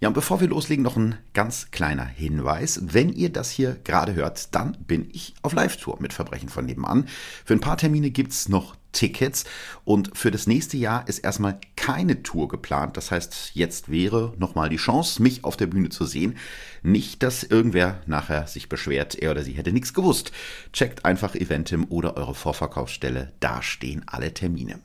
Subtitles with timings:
[0.00, 2.80] Ja, und bevor wir loslegen, noch ein ganz kleiner Hinweis.
[2.82, 7.06] Wenn ihr das hier gerade hört, dann bin ich auf Live-Tour mit Verbrechen von nebenan.
[7.44, 9.44] Für ein paar Termine gibt's noch Tickets
[9.84, 12.96] und für das nächste Jahr ist erstmal keine Tour geplant.
[12.96, 16.38] Das heißt, jetzt wäre nochmal die Chance, mich auf der Bühne zu sehen.
[16.82, 20.32] Nicht, dass irgendwer nachher sich beschwert, er oder sie hätte nichts gewusst.
[20.72, 23.34] Checkt einfach Eventim oder eure Vorverkaufsstelle.
[23.38, 24.80] Da stehen alle Termine.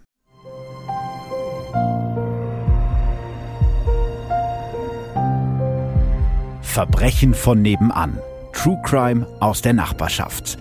[6.75, 8.19] Verbrechen von nebenan.
[8.51, 10.57] True Crime aus der Nachbarschaft.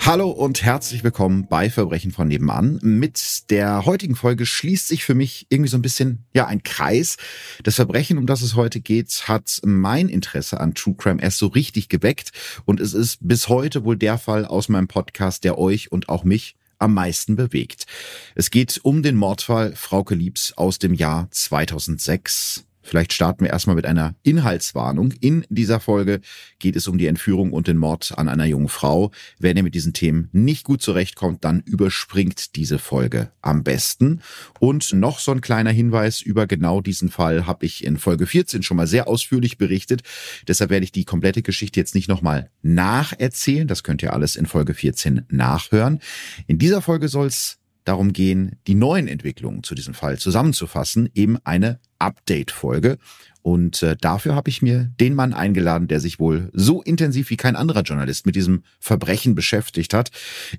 [0.00, 2.78] Hallo und herzlich willkommen bei Verbrechen von nebenan.
[2.82, 7.16] Mit der heutigen Folge schließt sich für mich irgendwie so ein bisschen, ja, ein Kreis.
[7.64, 11.46] Das Verbrechen, um das es heute geht, hat mein Interesse an True Crime erst so
[11.46, 12.32] richtig geweckt.
[12.66, 16.24] Und es ist bis heute wohl der Fall aus meinem Podcast, der euch und auch
[16.24, 17.86] mich am meisten bewegt.
[18.34, 22.64] Es geht um den Mordfall Frauke Liebs aus dem Jahr 2006.
[22.82, 25.12] Vielleicht starten wir erstmal mit einer Inhaltswarnung.
[25.20, 26.20] In dieser Folge
[26.58, 29.10] geht es um die Entführung und den Mord an einer jungen Frau.
[29.38, 34.20] Wenn ihr mit diesen Themen nicht gut zurechtkommt, dann überspringt diese Folge am besten.
[34.58, 38.62] Und noch so ein kleiner Hinweis über genau diesen Fall habe ich in Folge 14
[38.62, 40.02] schon mal sehr ausführlich berichtet.
[40.48, 43.68] Deshalb werde ich die komplette Geschichte jetzt nicht nochmal nacherzählen.
[43.68, 46.00] Das könnt ihr alles in Folge 14 nachhören.
[46.46, 51.38] In dieser Folge soll es darum gehen, die neuen Entwicklungen zu diesem Fall zusammenzufassen, eben
[51.44, 52.98] eine Update-Folge.
[53.42, 57.36] Und äh, dafür habe ich mir den Mann eingeladen, der sich wohl so intensiv wie
[57.36, 60.10] kein anderer Journalist mit diesem Verbrechen beschäftigt hat.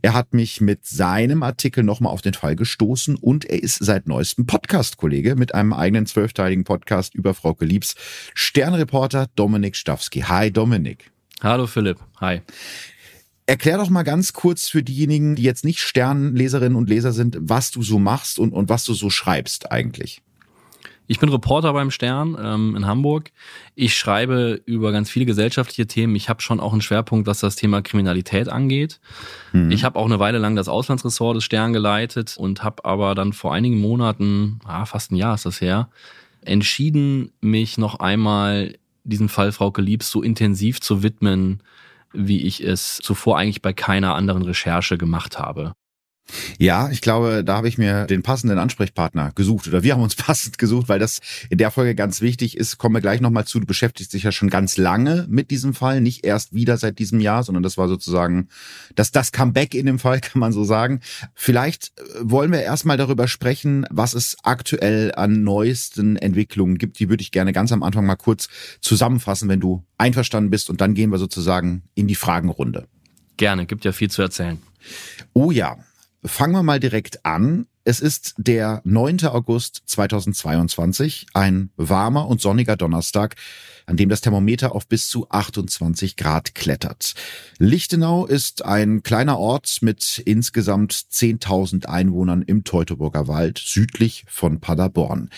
[0.01, 4.07] Er hat mich mit seinem Artikel nochmal auf den Fall gestoßen und er ist seit
[4.07, 7.95] neuestem Podcast-Kollege mit einem eigenen zwölfteiligen Podcast über Frau Geliebs
[8.33, 10.21] Sternreporter Dominik Stawski.
[10.21, 11.11] Hi Dominik.
[11.43, 11.99] Hallo Philipp.
[12.19, 12.41] Hi.
[13.45, 17.71] Erklär doch mal ganz kurz für diejenigen, die jetzt nicht Sternleserinnen und Leser sind, was
[17.71, 20.21] du so machst und, und was du so schreibst eigentlich.
[21.11, 23.31] Ich bin Reporter beim Stern ähm, in Hamburg.
[23.75, 26.15] Ich schreibe über ganz viele gesellschaftliche Themen.
[26.15, 29.01] Ich habe schon auch einen Schwerpunkt, was das Thema Kriminalität angeht.
[29.51, 29.71] Mhm.
[29.71, 33.33] Ich habe auch eine Weile lang das Auslandsressort des Stern geleitet und habe aber dann
[33.33, 35.89] vor einigen Monaten, ah, fast ein Jahr ist das her,
[36.43, 41.61] entschieden, mich noch einmal diesem Fall Frauke Liebs so intensiv zu widmen,
[42.13, 45.73] wie ich es zuvor eigentlich bei keiner anderen Recherche gemacht habe.
[46.57, 50.15] Ja, ich glaube, da habe ich mir den passenden Ansprechpartner gesucht oder wir haben uns
[50.21, 52.77] passend gesucht, weil das in der Folge ganz wichtig ist.
[52.77, 53.59] Kommen wir gleich nochmal zu.
[53.59, 57.19] Du beschäftigst dich ja schon ganz lange mit diesem Fall, nicht erst wieder seit diesem
[57.19, 58.47] Jahr, sondern das war sozusagen
[58.95, 61.01] das, das Comeback in dem Fall, kann man so sagen.
[61.33, 66.99] Vielleicht äh, wollen wir erstmal darüber sprechen, was es aktuell an neuesten Entwicklungen gibt.
[66.99, 68.47] Die würde ich gerne ganz am Anfang mal kurz
[68.81, 70.69] zusammenfassen, wenn du einverstanden bist.
[70.69, 72.87] Und dann gehen wir sozusagen in die Fragenrunde.
[73.37, 74.59] Gerne, gibt ja viel zu erzählen.
[75.33, 75.77] Oh ja,
[76.23, 77.65] Fangen wir mal direkt an.
[77.83, 79.25] Es ist der 9.
[79.25, 83.35] August 2022, ein warmer und sonniger Donnerstag,
[83.87, 87.15] an dem das Thermometer auf bis zu 28 Grad klettert.
[87.57, 95.31] Lichtenau ist ein kleiner Ort mit insgesamt 10.000 Einwohnern im Teutoburger Wald südlich von Paderborn.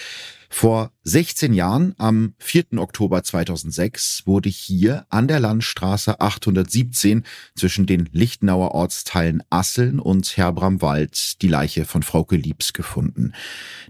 [0.55, 2.77] Vor 16 Jahren, am 4.
[2.77, 7.23] Oktober 2006, wurde hier an der Landstraße 817
[7.55, 13.33] zwischen den Lichtenauer Ortsteilen Asseln und Herbramwald die Leiche von Frauke Liebs gefunden.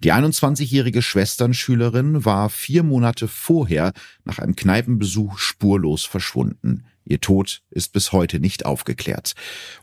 [0.05, 3.91] Die 21-jährige Schwesternschülerin war vier Monate vorher
[4.23, 6.85] nach einem Kneipenbesuch spurlos verschwunden.
[7.03, 9.33] Ihr Tod ist bis heute nicht aufgeklärt.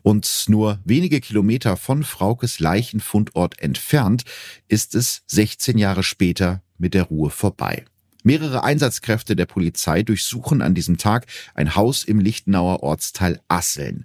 [0.00, 4.24] Und nur wenige Kilometer von Fraukes Leichenfundort entfernt
[4.66, 7.84] ist es 16 Jahre später mit der Ruhe vorbei.
[8.22, 14.04] Mehrere Einsatzkräfte der Polizei durchsuchen an diesem Tag ein Haus im Lichtenauer Ortsteil Asseln.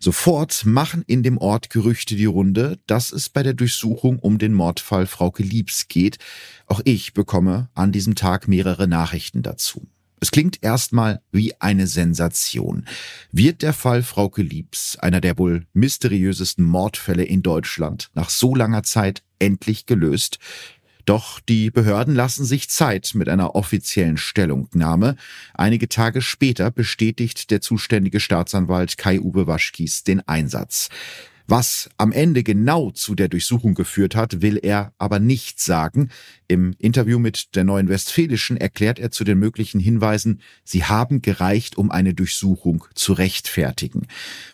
[0.00, 4.52] Sofort machen in dem Ort Gerüchte die Runde, dass es bei der Durchsuchung um den
[4.52, 6.18] Mordfall Frauke Liebs geht.
[6.66, 9.86] Auch ich bekomme an diesem Tag mehrere Nachrichten dazu.
[10.20, 12.86] Es klingt erstmal wie eine Sensation.
[13.30, 18.82] Wird der Fall Frauke Liebs, einer der wohl mysteriösesten Mordfälle in Deutschland, nach so langer
[18.82, 20.38] Zeit endlich gelöst?
[21.04, 25.16] Doch die Behörden lassen sich Zeit mit einer offiziellen Stellungnahme.
[25.52, 30.88] Einige Tage später bestätigt der zuständige Staatsanwalt Kai-Uwe Waschkies den Einsatz.
[31.46, 36.08] Was am Ende genau zu der Durchsuchung geführt hat, will er aber nicht sagen.
[36.48, 41.76] Im Interview mit der Neuen Westfälischen erklärt er zu den möglichen Hinweisen, sie haben gereicht,
[41.76, 44.06] um eine Durchsuchung zu rechtfertigen.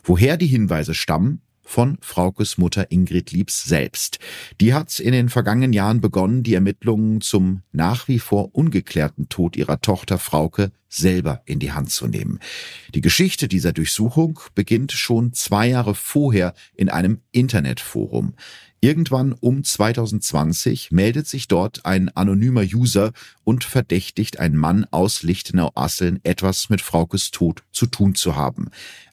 [0.03, 4.19] Woher die Hinweise stammen, von Fraukes Mutter Ingrid Liebs selbst.
[4.61, 9.57] Die hat in den vergangenen Jahren begonnen, die Ermittlungen zum nach wie vor ungeklärten Tod
[9.57, 12.41] ihrer Tochter Frauke selber in die Hand zu nehmen.
[12.93, 18.35] Die Geschichte dieser Durchsuchung beginnt schon zwei Jahre vorher in einem Internetforum.
[18.83, 23.13] Irgendwann um 2020 meldet sich dort ein anonymer User
[23.45, 28.71] und verdächtigt einen Mann aus Lichtenau-Asseln etwas mit Fraukes Tod zu tun zu haben.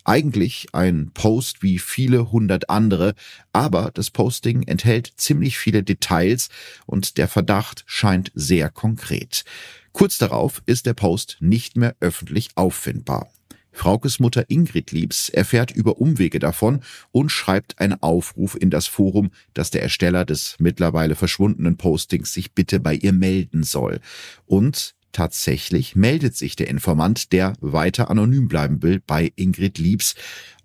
[0.07, 3.13] Eigentlich ein Post wie viele hundert andere,
[3.51, 6.48] aber das Posting enthält ziemlich viele Details
[6.86, 9.44] und der Verdacht scheint sehr konkret.
[9.92, 13.30] Kurz darauf ist der Post nicht mehr öffentlich auffindbar.
[13.74, 16.80] Fraukes Mutter Ingrid Liebs erfährt über Umwege davon
[17.12, 22.54] und schreibt einen Aufruf in das Forum, dass der Ersteller des mittlerweile verschwundenen Postings sich
[22.54, 24.00] bitte bei ihr melden soll.
[24.45, 30.15] Und tatsächlich meldet sich der Informant, der weiter anonym bleiben will, bei Ingrid Liebs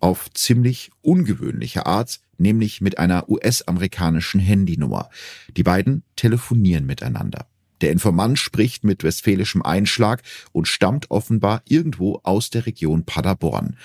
[0.00, 5.10] auf ziemlich ungewöhnliche Art, nämlich mit einer US-amerikanischen Handynummer.
[5.56, 7.46] Die beiden telefonieren miteinander.
[7.80, 10.22] Der Informant spricht mit westfälischem Einschlag
[10.52, 13.76] und stammt offenbar irgendwo aus der Region Paderborn.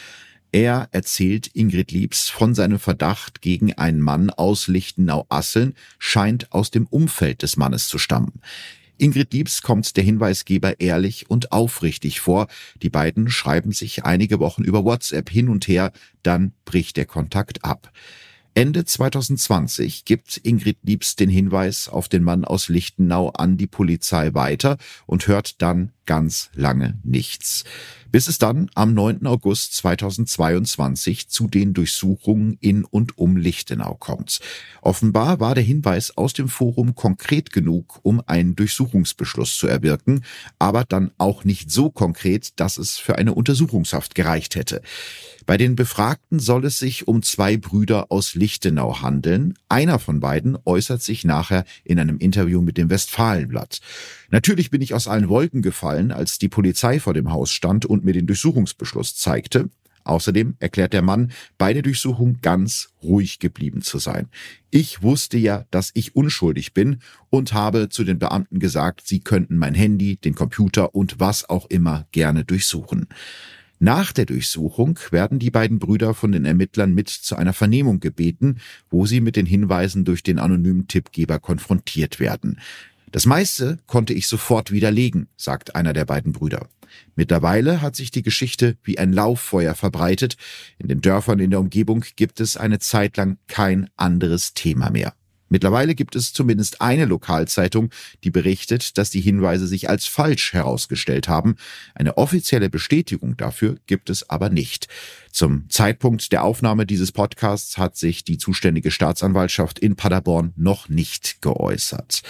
[0.52, 6.88] Er erzählt Ingrid Liebs von seinem Verdacht gegen einen Mann aus Lichtenau-Asseln, scheint aus dem
[6.88, 8.42] Umfeld des Mannes zu stammen.
[8.98, 12.48] Ingrid Liebs kommt der Hinweisgeber ehrlich und aufrichtig vor.
[12.82, 15.92] Die beiden schreiben sich einige Wochen über WhatsApp hin und her,
[16.24, 17.92] dann bricht der Kontakt ab.
[18.54, 24.34] Ende 2020 gibt Ingrid Liebs den Hinweis auf den Mann aus Lichtenau an die Polizei
[24.34, 27.64] weiter und hört dann ganz lange nichts.
[28.12, 29.28] Bis es dann am 9.
[29.28, 34.40] August 2022 zu den Durchsuchungen in und um Lichtenau kommt.
[34.82, 40.24] Offenbar war der Hinweis aus dem Forum konkret genug, um einen Durchsuchungsbeschluss zu erwirken,
[40.58, 44.82] aber dann auch nicht so konkret, dass es für eine Untersuchungshaft gereicht hätte.
[45.48, 49.54] Bei den Befragten soll es sich um zwei Brüder aus Lichtenau handeln.
[49.70, 53.80] Einer von beiden äußert sich nachher in einem Interview mit dem Westfalenblatt.
[54.30, 58.06] Natürlich bin ich aus allen Wolken gefallen, als die Polizei vor dem Haus stand und
[58.06, 59.70] mir den Durchsuchungsbeschluss zeigte.
[60.08, 64.30] Außerdem erklärt der Mann bei der Durchsuchung ganz ruhig geblieben zu sein.
[64.70, 67.00] Ich wusste ja, dass ich unschuldig bin
[67.30, 71.66] und habe zu den Beamten gesagt, sie könnten mein Handy, den Computer und was auch
[71.66, 73.08] immer gerne durchsuchen.
[73.80, 78.60] Nach der Durchsuchung werden die beiden Brüder von den Ermittlern mit zu einer Vernehmung gebeten,
[78.90, 82.60] wo sie mit den Hinweisen durch den anonymen Tippgeber konfrontiert werden.
[83.12, 86.68] Das meiste konnte ich sofort widerlegen, sagt einer der beiden Brüder.
[87.16, 90.38] Mittlerweile hat sich die Geschichte wie ein Lauffeuer verbreitet.
[90.78, 95.14] In den Dörfern in der Umgebung gibt es eine Zeit lang kein anderes Thema mehr.
[95.50, 97.90] Mittlerweile gibt es zumindest eine Lokalzeitung,
[98.24, 101.56] die berichtet, dass die Hinweise sich als falsch herausgestellt haben.
[101.96, 104.90] Eine offizielle Bestätigung dafür gibt es aber nicht.
[105.32, 111.42] Zum Zeitpunkt der Aufnahme dieses Podcasts hat sich die zuständige Staatsanwaltschaft in Paderborn noch nicht
[111.42, 112.24] geäußert.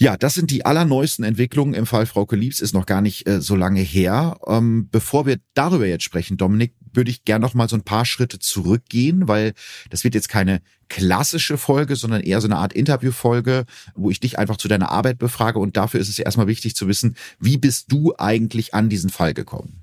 [0.00, 3.40] Ja, das sind die allerneuesten Entwicklungen im Fall Frau Liebs, ist noch gar nicht äh,
[3.40, 4.38] so lange her.
[4.46, 8.04] Ähm, bevor wir darüber jetzt sprechen, Dominik, würde ich gern noch mal so ein paar
[8.04, 9.54] Schritte zurückgehen, weil
[9.90, 13.64] das wird jetzt keine klassische Folge, sondern eher so eine Art Interviewfolge,
[13.96, 15.58] wo ich dich einfach zu deiner Arbeit befrage.
[15.58, 19.34] Und dafür ist es erstmal wichtig zu wissen, wie bist du eigentlich an diesen Fall
[19.34, 19.82] gekommen?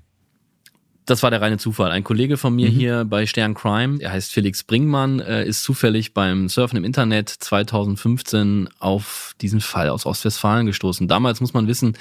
[1.06, 1.92] Das war der reine Zufall.
[1.92, 2.74] Ein Kollege von mir mhm.
[2.74, 7.28] hier bei Stern Crime, er heißt Felix Bringmann, äh, ist zufällig beim Surfen im Internet
[7.28, 11.06] 2015 auf diesen Fall aus Ostwestfalen gestoßen.
[11.06, 11.96] Damals muss man wissen,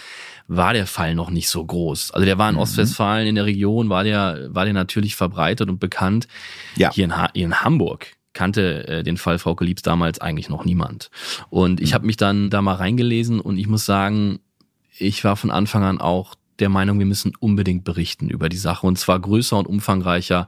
[0.48, 2.12] war der Fall noch nicht so groß.
[2.12, 2.62] Also der war in mhm.
[2.62, 6.28] Ostwestfalen in der Region, war der, war der natürlich verbreitet und bekannt.
[6.76, 6.92] Ja.
[6.92, 10.66] Hier in, ha hier in Hamburg kannte äh, den Fall Frau Liebs damals eigentlich noch
[10.66, 11.12] niemand.
[11.50, 11.94] Und ich mhm.
[11.94, 14.40] habe mich dann da mal reingelesen und ich muss sagen,
[14.98, 18.88] ich war von Anfang an auch der Meinung, wir müssen unbedingt berichten über die Sache
[18.88, 20.48] und zwar größer und umfangreicher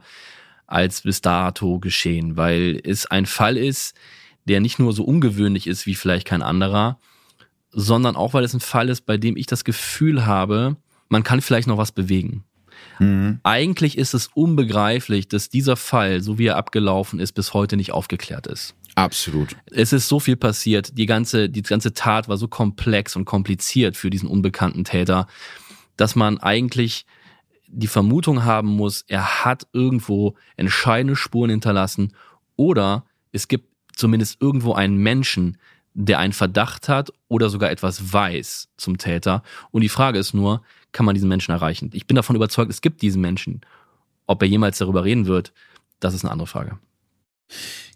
[0.66, 3.94] als bis dato geschehen, weil es ein Fall ist,
[4.44, 6.98] der nicht nur so ungewöhnlich ist wie vielleicht kein anderer,
[7.70, 10.76] sondern auch, weil es ein Fall ist, bei dem ich das Gefühl habe,
[11.08, 12.44] man kann vielleicht noch was bewegen.
[12.98, 13.40] Mhm.
[13.42, 17.92] Eigentlich ist es unbegreiflich, dass dieser Fall, so wie er abgelaufen ist, bis heute nicht
[17.92, 18.74] aufgeklärt ist.
[18.94, 19.56] Absolut.
[19.70, 20.98] Es ist so viel passiert.
[20.98, 25.28] Die ganze, die ganze Tat war so komplex und kompliziert für diesen unbekannten Täter
[25.98, 27.04] dass man eigentlich
[27.66, 32.14] die Vermutung haben muss, er hat irgendwo entscheidende Spuren hinterlassen
[32.56, 35.58] oder es gibt zumindest irgendwo einen Menschen,
[35.92, 39.42] der einen Verdacht hat oder sogar etwas weiß zum Täter.
[39.70, 40.62] Und die Frage ist nur,
[40.92, 41.90] kann man diesen Menschen erreichen?
[41.92, 43.60] Ich bin davon überzeugt, es gibt diesen Menschen.
[44.26, 45.52] Ob er jemals darüber reden wird,
[46.00, 46.78] das ist eine andere Frage.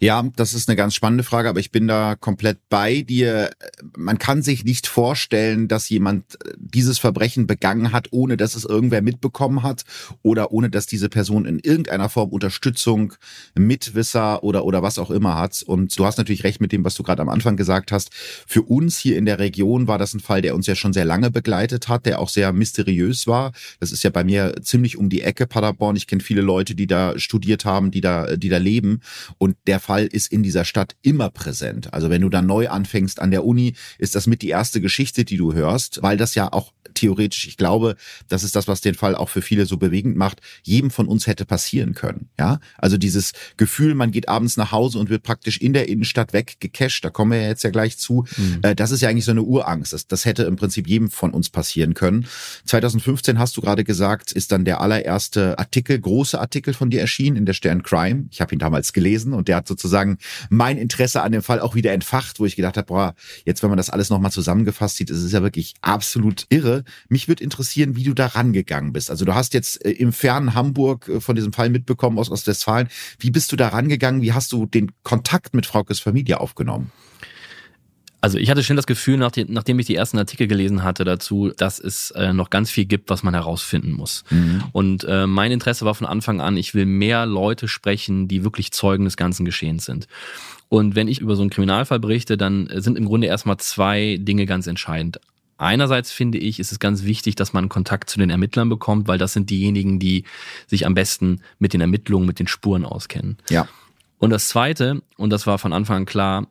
[0.01, 3.51] Ja, das ist eine ganz spannende Frage, aber ich bin da komplett bei dir.
[3.97, 8.65] Man kann sich nicht vorstellen, dass jemand äh, dieses Verbrechen begangen hat, ohne dass es
[8.65, 9.85] irgendwer mitbekommen hat
[10.23, 13.15] oder ohne dass diese Person in irgendeiner Form Unterstützung,
[13.55, 15.63] Mitwisser oder oder was auch immer hat.
[15.63, 18.11] Und du hast natürlich recht mit dem, was du gerade am Anfang gesagt hast.
[18.13, 21.05] Für uns hier in der Region war das ein Fall, der uns ja schon sehr
[21.05, 23.53] lange begleitet hat, der auch sehr mysteriös war.
[23.79, 25.95] Das ist ja bei mir ziemlich um die Ecke Paderborn.
[25.95, 29.01] Ich kenne viele Leute, die da studiert haben, die da die da leben
[29.43, 31.93] Und der Fall ist in dieser Stadt immer präsent.
[31.93, 35.25] Also wenn du dann neu anfängst an der Uni, ist das mit die erste Geschichte,
[35.25, 37.97] die du hörst, weil das ja auch theoretisch, ich glaube,
[38.29, 41.27] das ist das, was den Fall auch für viele so bewegend macht, jedem von uns
[41.27, 42.29] hätte passieren können.
[42.39, 46.33] Ja, also dieses Gefühl, man geht abends nach Hause und wird praktisch in der Innenstadt
[46.33, 48.25] weggecasht, da kommen wir ja jetzt ja gleich zu.
[48.37, 48.61] Mhm.
[48.63, 49.93] Äh, das ist ja eigentlich so eine Urangst.
[49.93, 52.27] Das, das hätte im Prinzip jedem von uns passieren können.
[52.67, 57.37] 2015 hast du gerade gesagt, ist dann der allererste Artikel, große Artikel von dir erschienen
[57.37, 58.27] in der Stern Crime.
[58.31, 60.19] Ich habe ihn damals gelesen und der hat sozusagen
[60.51, 63.71] mein Interesse an dem Fall auch wieder entfacht, wo ich gedacht habe, boah, jetzt wenn
[63.71, 66.85] man das alles nochmal zusammengefasst sieht, ist es ja wirklich absolut irre.
[67.09, 69.11] Mich würde interessieren, wie du da rangegangen bist.
[69.11, 72.89] Also du hast jetzt äh, im fernen Hamburg äh, von diesem Fall mitbekommen aus Ostwestfalen.
[73.19, 74.23] Wie bist du da rangegangen?
[74.23, 76.91] Wie hast du den Kontakt mit Fraukes Familie aufgenommen?
[78.23, 81.81] Also ich hatte schon das Gefühl, nachdem ich die ersten Artikel gelesen hatte dazu, dass
[81.81, 84.23] es äh, noch ganz viel gibt, was man herausfinden muss.
[84.31, 84.63] Mhm.
[84.71, 88.71] Und äh, mein Interesse war von Anfang an, ich will mehr Leute sprechen, die wirklich
[88.71, 90.07] Zeugen des ganzen Geschehens sind.
[90.69, 94.47] Und wenn ich über so einen Kriminalfall berichte, dann sind im Grunde erstmal zwei Dinge
[94.47, 95.19] ganz entscheidend.
[95.59, 99.19] Einerseits finde ich, ist es ganz wichtig, dass man Kontakt zu den Ermittlern bekommt, weil
[99.19, 100.25] das sind diejenigen, die
[100.69, 103.37] sich am besten mit den Ermittlungen, mit den Spuren auskennen.
[103.51, 103.67] Ja.
[104.19, 106.47] Und das Zweite, und das war von Anfang an klar,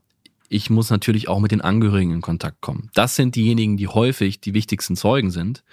[0.52, 2.90] ich muss natürlich auch mit den Angehörigen in Kontakt kommen.
[2.94, 5.64] Das sind diejenigen, die häufig die wichtigsten Zeugen sind.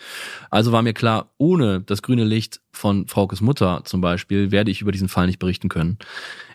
[0.50, 4.80] Also war mir klar, ohne das grüne Licht von Fraukes Mutter zum Beispiel, werde ich
[4.80, 5.98] über diesen Fall nicht berichten können.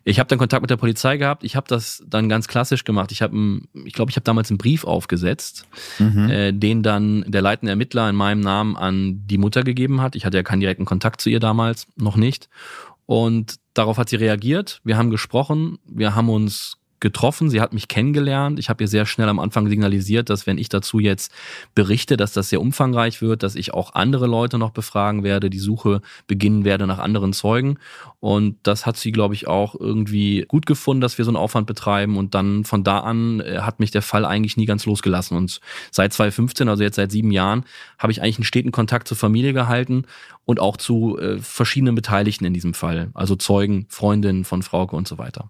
[0.05, 1.43] Ich habe dann Kontakt mit der Polizei gehabt.
[1.43, 3.11] Ich habe das dann ganz klassisch gemacht.
[3.11, 3.35] Ich habe,
[3.83, 5.67] ich glaube, ich habe damals einen Brief aufgesetzt,
[5.99, 6.29] mhm.
[6.29, 10.15] äh, den dann der leitende Ermittler in meinem Namen an die Mutter gegeben hat.
[10.15, 12.47] Ich hatte ja keinen direkten Kontakt zu ihr damals, noch nicht.
[13.05, 14.79] Und darauf hat sie reagiert.
[14.85, 15.77] Wir haben gesprochen.
[15.85, 18.57] Wir haben uns getroffen, sie hat mich kennengelernt.
[18.57, 21.33] Ich habe ihr sehr schnell am Anfang signalisiert, dass wenn ich dazu jetzt
[21.75, 25.59] berichte, dass das sehr umfangreich wird, dass ich auch andere Leute noch befragen werde, die
[25.59, 27.77] Suche beginnen werde nach anderen Zeugen.
[28.21, 31.67] Und das hat sie, glaube ich, auch irgendwie gut gefunden, dass wir so einen Aufwand
[31.67, 32.15] betreiben.
[32.15, 35.35] Und dann von da an äh, hat mich der Fall eigentlich nie ganz losgelassen.
[35.35, 35.59] Und
[35.91, 37.65] seit 2015, also jetzt seit sieben Jahren,
[37.99, 40.05] habe ich eigentlich einen steten Kontakt zur Familie gehalten
[40.45, 43.11] und auch zu äh, verschiedenen Beteiligten in diesem Fall.
[43.13, 45.49] Also Zeugen, Freundinnen von Frauke und so weiter.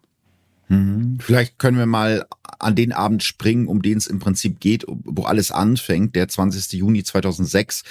[0.67, 1.17] Mhm.
[1.19, 2.25] Vielleicht können wir mal
[2.59, 6.73] an den Abend springen, um den es im Prinzip geht, wo alles anfängt, der 20.
[6.73, 7.83] Juni 2006.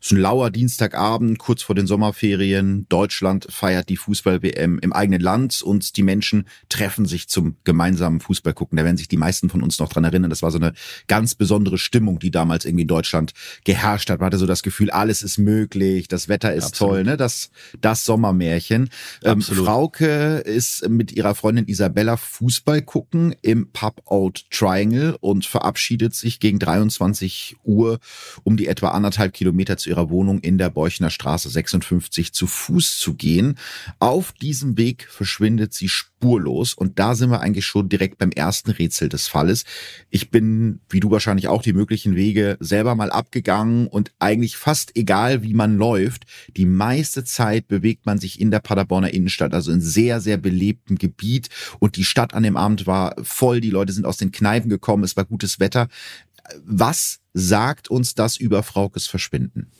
[0.00, 2.86] Es ist ein lauer Dienstagabend, kurz vor den Sommerferien.
[2.88, 8.54] Deutschland feiert die Fußball-WM im eigenen Land und die Menschen treffen sich zum gemeinsamen Fußball
[8.54, 8.76] gucken.
[8.76, 10.30] Da werden sich die meisten von uns noch dran erinnern.
[10.30, 10.72] Das war so eine
[11.06, 13.32] ganz besondere Stimmung, die damals irgendwie in Deutschland
[13.64, 14.20] geherrscht hat.
[14.20, 16.94] Man hatte so das Gefühl, alles ist möglich, das Wetter ist Absolut.
[16.94, 17.16] toll, ne?
[17.16, 18.90] Das, das Sommermärchen.
[19.24, 26.14] Ähm, Frauke ist mit ihrer Freundin Isabella Fußball gucken im Pub Old Triangle und verabschiedet
[26.14, 27.98] sich gegen 23 Uhr
[28.44, 32.98] um die etwa anderthalb Kilometer zu ihrer Wohnung in der Beuchner Straße 56 zu Fuß
[32.98, 33.58] zu gehen.
[33.98, 38.70] Auf diesem Weg verschwindet sie spurlos und da sind wir eigentlich schon direkt beim ersten
[38.70, 39.64] Rätsel des Falles.
[40.10, 44.96] Ich bin, wie du wahrscheinlich auch, die möglichen Wege selber mal abgegangen und eigentlich fast
[44.96, 46.24] egal, wie man läuft,
[46.56, 50.98] die meiste Zeit bewegt man sich in der Paderborner Innenstadt, also in sehr, sehr belebtem
[50.98, 51.48] Gebiet
[51.78, 55.04] und die Stadt an dem Abend war voll, die Leute sind aus den Kneipen gekommen,
[55.04, 55.88] es war gutes Wetter.
[56.64, 59.70] Was sagt uns das über Fraukes Verschwinden?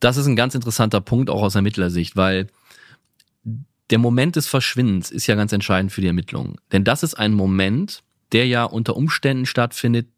[0.00, 2.48] Das ist ein ganz interessanter Punkt auch aus Ermittlersicht, weil
[3.90, 6.56] der Moment des Verschwindens ist ja ganz entscheidend für die Ermittlungen.
[6.72, 10.08] Denn das ist ein Moment, der ja unter Umständen stattfindet,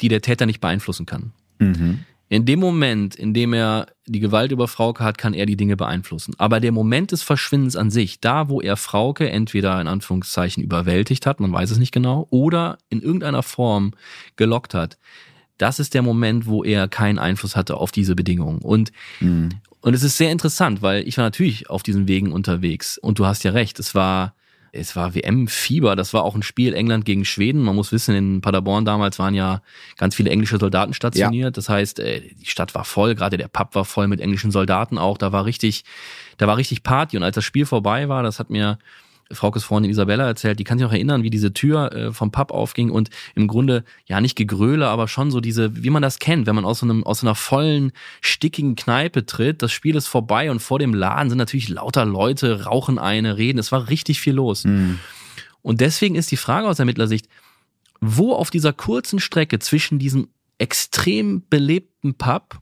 [0.00, 1.32] die der Täter nicht beeinflussen kann.
[1.58, 2.04] Mhm.
[2.28, 5.76] In dem Moment, in dem er die Gewalt über Frauke hat, kann er die Dinge
[5.76, 6.34] beeinflussen.
[6.38, 11.24] Aber der Moment des Verschwindens an sich, da wo er Frauke entweder in Anführungszeichen überwältigt
[11.26, 13.92] hat, man weiß es nicht genau, oder in irgendeiner Form
[14.34, 14.98] gelockt hat,
[15.58, 18.58] das ist der Moment, wo er keinen Einfluss hatte auf diese Bedingungen.
[18.58, 19.50] Und, mhm.
[19.80, 22.98] und es ist sehr interessant, weil ich war natürlich auf diesen Wegen unterwegs.
[22.98, 24.35] Und du hast ja recht, es war
[24.76, 25.96] es war WM-Fieber.
[25.96, 27.62] Das war auch ein Spiel England gegen Schweden.
[27.62, 29.62] Man muss wissen, in Paderborn damals waren ja
[29.96, 31.44] ganz viele englische Soldaten stationiert.
[31.44, 31.50] Ja.
[31.50, 34.98] Das heißt, äh, die Stadt war voll, gerade der Pub war voll mit englischen Soldaten
[34.98, 35.18] auch.
[35.18, 35.84] Da war richtig,
[36.36, 37.16] da war richtig Party.
[37.16, 38.78] Und als das Spiel vorbei war, das hat mir
[39.32, 42.52] Fraukes Freundin Isabella erzählt, die kann sich auch erinnern, wie diese Tür äh, vom Pub
[42.52, 46.46] aufging und im Grunde ja nicht Gegröle, aber schon so diese, wie man das kennt,
[46.46, 50.06] wenn man aus so einem aus so einer vollen stickigen Kneipe tritt, das Spiel ist
[50.06, 54.20] vorbei und vor dem Laden sind natürlich lauter Leute, rauchen eine, reden, es war richtig
[54.20, 54.64] viel los.
[54.64, 55.00] Mhm.
[55.62, 57.28] Und deswegen ist die Frage aus Ermittlersicht,
[58.00, 60.28] wo auf dieser kurzen Strecke zwischen diesem
[60.58, 62.60] extrem belebten Pub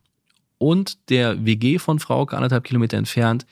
[0.58, 3.46] und der WG von Frauke anderthalb Kilometer entfernt,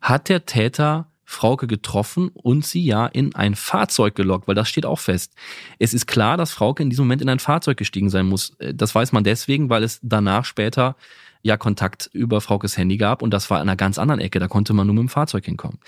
[0.00, 4.84] hat der Täter Frauke getroffen und sie ja in ein Fahrzeug gelockt, weil das steht
[4.84, 5.32] auch fest.
[5.78, 8.50] Es ist klar, dass Frauke in diesem Moment in ein Fahrzeug gestiegen sein muss.
[8.58, 10.96] Äh, das weiß man deswegen, weil es danach später
[11.42, 14.48] ja Kontakt über Fraukes Handy gab und das war an einer ganz anderen Ecke, da
[14.48, 15.78] konnte man nur mit dem Fahrzeug hinkommen.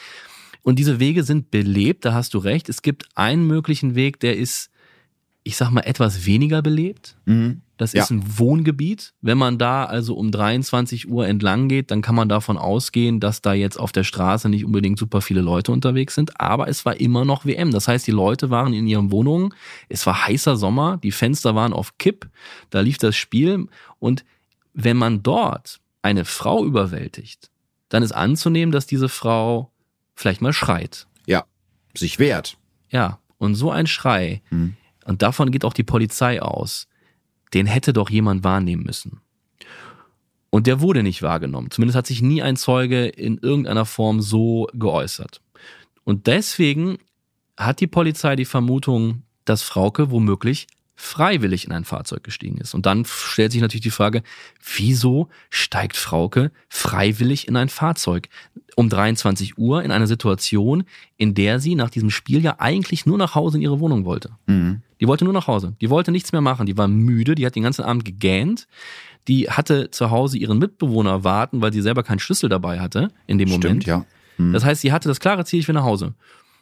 [0.63, 2.69] Und diese Wege sind belebt, da hast du recht.
[2.69, 4.71] Es gibt einen möglichen Weg, der ist,
[5.43, 7.17] ich sag mal, etwas weniger belebt.
[7.25, 7.63] Mhm.
[7.83, 8.03] Das Ja.
[8.05, 9.13] ist ein Wohngebiet.
[9.21, 13.43] Wenn man da also um 23 Uhr entlang geht, dann kann man davon ausgehen, dass
[13.43, 16.41] da jetzt auf der Straße nicht unbedingt super viele Leute unterwegs sind.
[16.41, 17.73] Aber es war immer noch WM.
[17.73, 19.53] Das heißt, die Leute waren in ihren Wohnungen.
[19.89, 20.99] Es war heißer Sommer.
[21.03, 22.29] Die Fenster waren auf Kipp.
[22.71, 23.67] Da lief das Spiel.
[23.99, 24.25] Und
[24.75, 27.51] wenn man dort eine Frau überwältigt,
[27.89, 29.71] dann ist anzunehmen, dass diese Frau
[30.15, 31.07] vielleicht mal schreit.
[31.27, 31.45] Ja,
[31.95, 32.57] sich wehrt.
[32.91, 34.77] Ja, und so ein Schrei, Mhm.
[35.05, 36.87] und davon geht auch die Polizei aus,
[37.55, 39.21] den hätte doch jemand wahrnehmen müssen.
[40.51, 41.71] Und der wurde nicht wahrgenommen.
[41.71, 45.41] Zumindest hat sich nie ein Zeuge in irgendeiner Form so geäußert.
[46.05, 46.99] Und deswegen
[47.57, 52.75] hat die Polizei die Vermutung, dass Frauke womöglich freiwillig in ein Fahrzeug gestiegen ist.
[52.75, 54.23] Und dann stellt sich natürlich die Frage,
[54.77, 58.29] wieso steigt Frauke freiwillig in ein Fahrzeug
[58.77, 60.85] um 23 Uhr in einer Situation,
[61.17, 64.31] in der sie nach diesem Spiel ja eigentlich nur nach Hause in ihre Wohnung wollte.
[64.47, 64.83] Mhm.
[65.03, 65.75] Die wollte nur nach Hause.
[65.81, 66.65] Die wollte nichts mehr machen.
[66.65, 67.35] Die war müde.
[67.35, 68.69] Die hat den ganzen Abend gegähnt.
[69.27, 73.37] Die hatte zu Hause ihren Mitbewohner warten, weil sie selber keinen Schlüssel dabei hatte in
[73.37, 73.83] dem Moment.
[73.83, 74.07] Stimmt, ja.
[74.39, 74.53] Mhm.
[74.53, 76.15] Das heißt, sie hatte das klare Ziel, ich will nach Hause.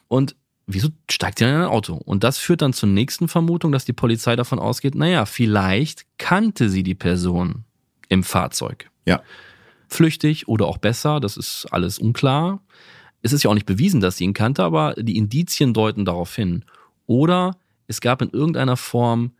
[0.07, 1.93] Und wieso steigt sie dann in ein Auto?
[1.93, 6.71] Und das führt dann zur nächsten Vermutung, dass die Polizei davon ausgeht, naja, vielleicht kannte
[6.71, 7.65] sie die Person
[8.09, 8.89] im Fahrzeug.
[9.05, 9.21] Ja.
[9.87, 12.59] Flüchtig oder auch besser, das ist alles unklar.
[13.21, 16.35] Es ist ja auch nicht bewiesen, dass sie ihn kannte, aber die Indizien deuten darauf
[16.35, 16.65] hin.
[17.05, 17.55] Oder
[17.91, 19.31] es gab in irgendeiner Form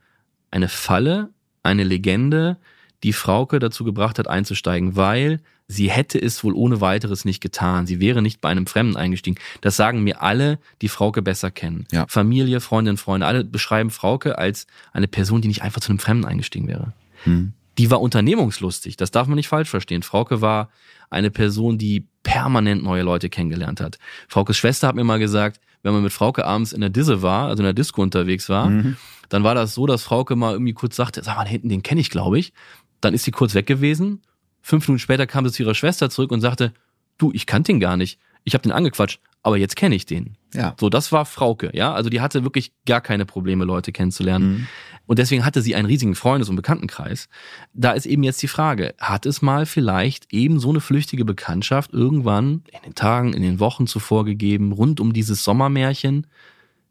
[0.51, 1.29] eine Falle,
[1.63, 2.57] eine Legende,
[3.03, 5.39] die Frauke dazu gebracht hat, einzusteigen, weil
[5.69, 7.87] sie hätte es wohl ohne weiteres nicht getan.
[7.87, 9.39] Sie wäre nicht bei einem Fremden eingestiegen.
[9.61, 11.87] Das sagen mir alle, die Frauke besser kennen.
[11.93, 12.05] Ja.
[12.09, 16.25] Familie, Freundinnen, Freunde, alle beschreiben Frauke als eine Person, die nicht einfach zu einem Fremden
[16.25, 16.91] eingestiegen wäre.
[17.25, 17.53] Mhm.
[17.77, 20.03] Die war unternehmungslustig, das darf man nicht falsch verstehen.
[20.03, 20.69] Frauke war
[21.09, 23.97] eine Person, die permanent neue Leute kennengelernt hat.
[24.27, 27.47] Fraukes Schwester hat mir mal gesagt, wenn man mit Frauke abends in der Disse war,
[27.47, 28.97] also in der Disco unterwegs war, Mhm.
[29.29, 32.01] dann war das so, dass Frauke mal irgendwie kurz sagte, sag mal, hinten, den kenne
[32.01, 32.53] ich, glaube ich.
[32.99, 34.21] Dann ist sie kurz weg gewesen.
[34.61, 36.73] Fünf Minuten später kam sie zu ihrer Schwester zurück und sagte,
[37.17, 38.19] du, ich kannte ihn gar nicht.
[38.43, 40.37] Ich habe den angequatscht, aber jetzt kenne ich den.
[40.53, 40.75] Ja.
[40.79, 41.93] So, das war Frauke, ja.
[41.93, 44.51] Also die hatte wirklich gar keine Probleme, Leute kennenzulernen.
[44.51, 44.67] Mhm.
[45.07, 47.27] Und deswegen hatte sie einen riesigen Freundes- und Bekanntenkreis.
[47.73, 51.93] Da ist eben jetzt die Frage, hat es mal vielleicht eben so eine flüchtige Bekanntschaft
[51.93, 56.27] irgendwann in den Tagen, in den Wochen zuvor gegeben, rund um dieses Sommermärchen?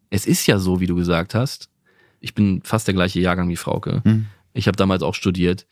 [0.09, 1.69] Es ist ja so, wie du gesagt hast.
[2.19, 4.01] Ich bin fast der gleiche Jahrgang wie Frauke.
[4.03, 4.27] Mhm.
[4.53, 5.65] Ich habe damals auch studiert.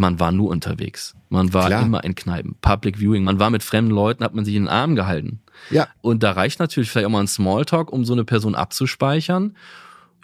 [0.00, 1.14] Man war nur unterwegs.
[1.28, 1.82] Man war Klar.
[1.82, 2.56] immer in Kneipen.
[2.62, 3.22] Public Viewing.
[3.22, 5.42] Man war mit fremden Leuten, hat man sich in den Arm gehalten.
[5.68, 5.88] Ja.
[6.00, 9.54] Und da reicht natürlich vielleicht auch mal ein Smalltalk, um so eine Person abzuspeichern.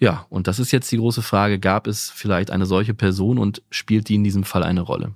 [0.00, 3.62] Ja, und das ist jetzt die große Frage, gab es vielleicht eine solche Person und
[3.68, 5.12] spielt die in diesem Fall eine Rolle?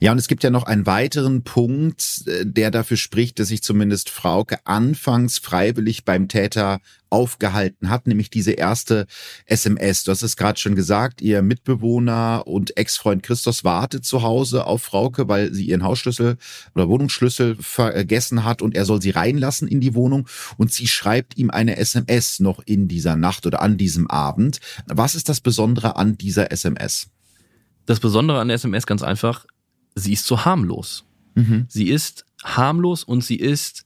[0.00, 3.62] Ja, und es gibt ja noch einen weiteren Punkt, äh, der dafür spricht, dass sich
[3.62, 6.80] zumindest Frauke anfangs freiwillig beim Täter
[7.14, 9.06] aufgehalten hat, nämlich diese erste
[9.46, 10.02] SMS.
[10.02, 14.82] Du hast es gerade schon gesagt, ihr Mitbewohner und Ex-Freund Christos wartet zu Hause auf
[14.82, 16.36] Frauke, weil sie ihren Hausschlüssel
[16.74, 21.36] oder Wohnungsschlüssel vergessen hat und er soll sie reinlassen in die Wohnung und sie schreibt
[21.38, 24.58] ihm eine SMS noch in dieser Nacht oder an diesem Abend.
[24.86, 27.06] Was ist das Besondere an dieser SMS?
[27.86, 29.46] Das Besondere an der SMS ganz einfach,
[29.94, 31.04] sie ist so harmlos.
[31.34, 31.66] Mhm.
[31.68, 33.84] Sie ist harmlos und sie ist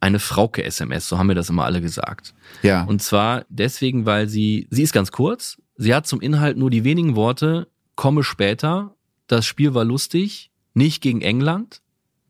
[0.00, 2.34] eine Frauke-SMS, so haben wir das immer alle gesagt.
[2.62, 2.82] Ja.
[2.84, 6.82] Und zwar deswegen, weil sie, sie ist ganz kurz, sie hat zum Inhalt nur die
[6.82, 8.96] wenigen Worte, komme später,
[9.28, 11.82] das Spiel war lustig, nicht gegen England,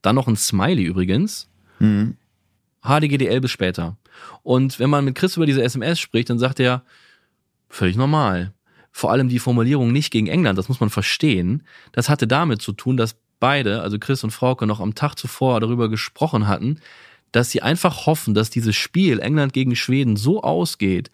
[0.03, 1.48] dann noch ein Smiley übrigens,
[1.83, 2.16] Mhm.
[2.83, 3.96] HDGDL bis später.
[4.42, 6.85] Und wenn man mit Chris über diese SMS spricht, dann sagt er,
[7.68, 8.53] völlig normal.
[8.92, 11.62] Vor allem die Formulierung nicht gegen England, das muss man verstehen.
[11.92, 15.61] Das hatte damit zu tun, dass beide, also Chris und Frauke, noch am Tag zuvor
[15.61, 16.78] darüber gesprochen hatten,
[17.33, 21.11] dass sie einfach hoffen, dass dieses Spiel England gegen Schweden so ausgeht,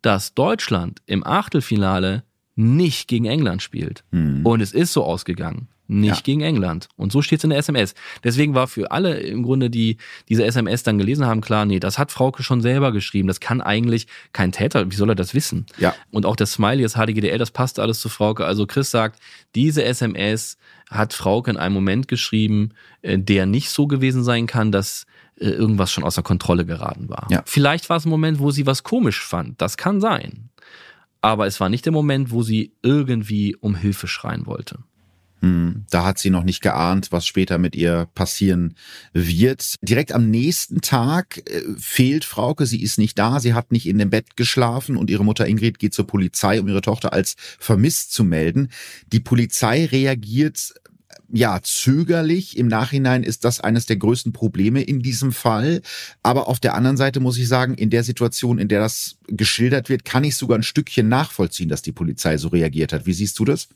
[0.00, 2.24] dass Deutschland im Achtelfinale
[2.56, 4.02] nicht gegen England spielt.
[4.10, 4.44] Mhm.
[4.44, 5.68] Und es ist so ausgegangen.
[5.90, 6.22] Nicht Ja.
[6.22, 6.88] gegen England.
[6.96, 7.94] Und so steht es in der SMS.
[8.22, 9.96] Deswegen war für alle im Grunde, die
[10.28, 13.26] diese SMS dann gelesen haben, klar, nee, das hat Frauke schon selber geschrieben.
[13.26, 15.64] Das kann eigentlich kein Täter, wie soll er das wissen?
[15.78, 15.94] Ja.
[16.10, 18.44] Und auch der Smiley, das HDGDL, das passt alles zu Frauke.
[18.44, 19.18] Also Chris sagt,
[19.54, 20.58] diese SMS
[20.90, 22.70] hat Frauke in einem Moment geschrieben,
[23.02, 25.06] äh, der nicht so gewesen sein kann, dass
[25.40, 27.26] äh, irgendwas schon außer Kontrolle geraten war.
[27.30, 27.42] Ja.
[27.46, 29.60] Vielleicht war es ein Moment, wo sie was komisch fand.
[29.62, 30.50] Das kann sein.
[31.22, 34.78] Aber es war nicht der Moment, wo sie irgendwie um Hilfe schreien wollte.
[35.40, 38.74] Hm, Da hat sie noch nicht geahnt, was später mit ihr passieren
[39.12, 39.76] wird.
[39.82, 42.66] Direkt am nächsten Tag äh, fehlt Frauke.
[42.66, 43.38] Sie ist nicht da.
[43.38, 46.68] Sie hat nicht in dem Bett geschlafen und ihre Mutter Ingrid geht zur Polizei, um
[46.68, 48.70] ihre Tochter als vermisst zu melden.
[49.12, 50.74] Die Polizei reagiert
[51.30, 52.56] ja zögerlich.
[52.56, 55.82] Im Nachhinein ist das eines der größten Probleme in diesem Fall.
[56.22, 59.88] Aber auf der anderen Seite muss ich sagen, in der Situation, in der das geschildert
[59.88, 63.06] wird, kann ich sogar ein Stückchen nachvollziehen, dass die Polizei so reagiert hat.
[63.06, 63.68] Wie siehst du das?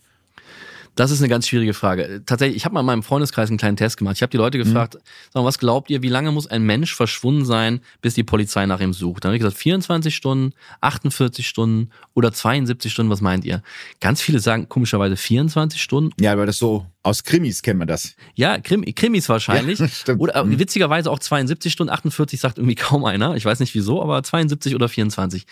[0.94, 2.22] Das ist eine ganz schwierige Frage.
[2.26, 4.16] Tatsächlich, ich habe mal in meinem Freundeskreis einen kleinen Test gemacht.
[4.16, 5.00] Ich habe die Leute gefragt, mhm.
[5.33, 8.66] sag mal, was glaubt ihr, wie lange muss ein Mensch verschwunden sein, bis die Polizei
[8.66, 9.24] nach ihm sucht?
[9.24, 10.52] Dann habe ich gesagt, 24 Stunden,
[10.83, 13.62] 48 Stunden oder 72 Stunden, was meint ihr?
[14.00, 16.11] Ganz viele sagen komischerweise 24 Stunden.
[16.20, 18.14] Ja, aber das so aus Krimis kennen wir das.
[18.35, 19.78] Ja, Krim, Krimis wahrscheinlich.
[19.78, 20.20] Ja, stimmt.
[20.20, 20.59] Oder mhm.
[20.59, 23.35] witzigerweise auch 72 Stunden, 48 sagt irgendwie kaum einer.
[23.37, 25.46] Ich weiß nicht wieso, aber 72 oder 24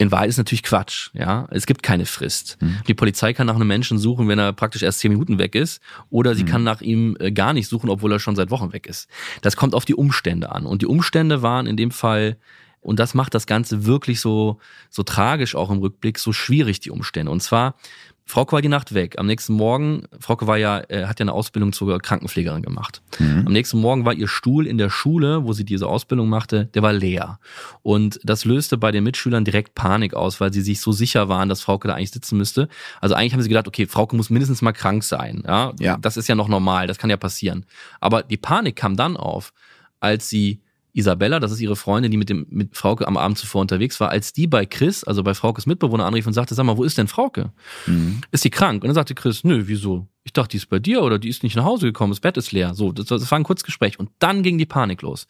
[0.00, 1.10] in Wahrheit ist natürlich Quatsch.
[1.12, 2.56] Ja, es gibt keine Frist.
[2.60, 2.78] Mhm.
[2.86, 5.82] Die Polizei kann nach einem Menschen suchen, wenn er praktisch erst zehn Minuten weg ist,
[6.08, 6.48] oder sie mhm.
[6.48, 9.08] kann nach ihm äh, gar nicht suchen, obwohl er schon seit Wochen weg ist.
[9.42, 10.66] Das kommt auf die Umstände an.
[10.66, 12.38] Und die Umstände waren in dem Fall
[12.80, 16.90] und das macht das Ganze wirklich so, so tragisch auch im Rückblick, so schwierig, die
[16.90, 17.32] Umstände.
[17.32, 17.74] Und zwar
[18.28, 19.14] Frauke war die Nacht weg.
[19.18, 23.00] Am nächsten Morgen, Frauke war ja, äh, hat ja eine Ausbildung zur Krankenpflegerin gemacht.
[23.18, 23.44] Mhm.
[23.46, 26.82] Am nächsten Morgen war ihr Stuhl in der Schule, wo sie diese Ausbildung machte, der
[26.82, 27.40] war leer.
[27.80, 31.48] Und das löste bei den Mitschülern direkt Panik aus, weil sie sich so sicher waren,
[31.48, 32.68] dass Frauke da eigentlich sitzen müsste.
[33.00, 35.42] Also eigentlich haben sie gedacht, okay, Frauke muss mindestens mal krank sein.
[35.46, 35.96] Ja, ja.
[35.96, 37.64] das ist ja noch normal, das kann ja passieren.
[37.98, 39.54] Aber die Panik kam dann auf,
[40.00, 40.60] als sie
[40.92, 44.10] Isabella, das ist ihre Freundin, die mit dem mit Frauke am Abend zuvor unterwegs war,
[44.10, 46.98] als die bei Chris, also bei Fraukes Mitbewohner anrief und sagte, sag mal, wo ist
[46.98, 47.52] denn Frauke?
[47.86, 48.20] Mhm.
[48.30, 48.82] Ist sie krank?
[48.82, 50.08] Und dann sagte Chris, nö, wieso?
[50.24, 52.36] Ich dachte, die ist bei dir oder die ist nicht nach Hause gekommen, das Bett
[52.36, 52.74] ist leer.
[52.74, 55.26] So, das, das war ein Kurzgespräch und dann ging die Panik los.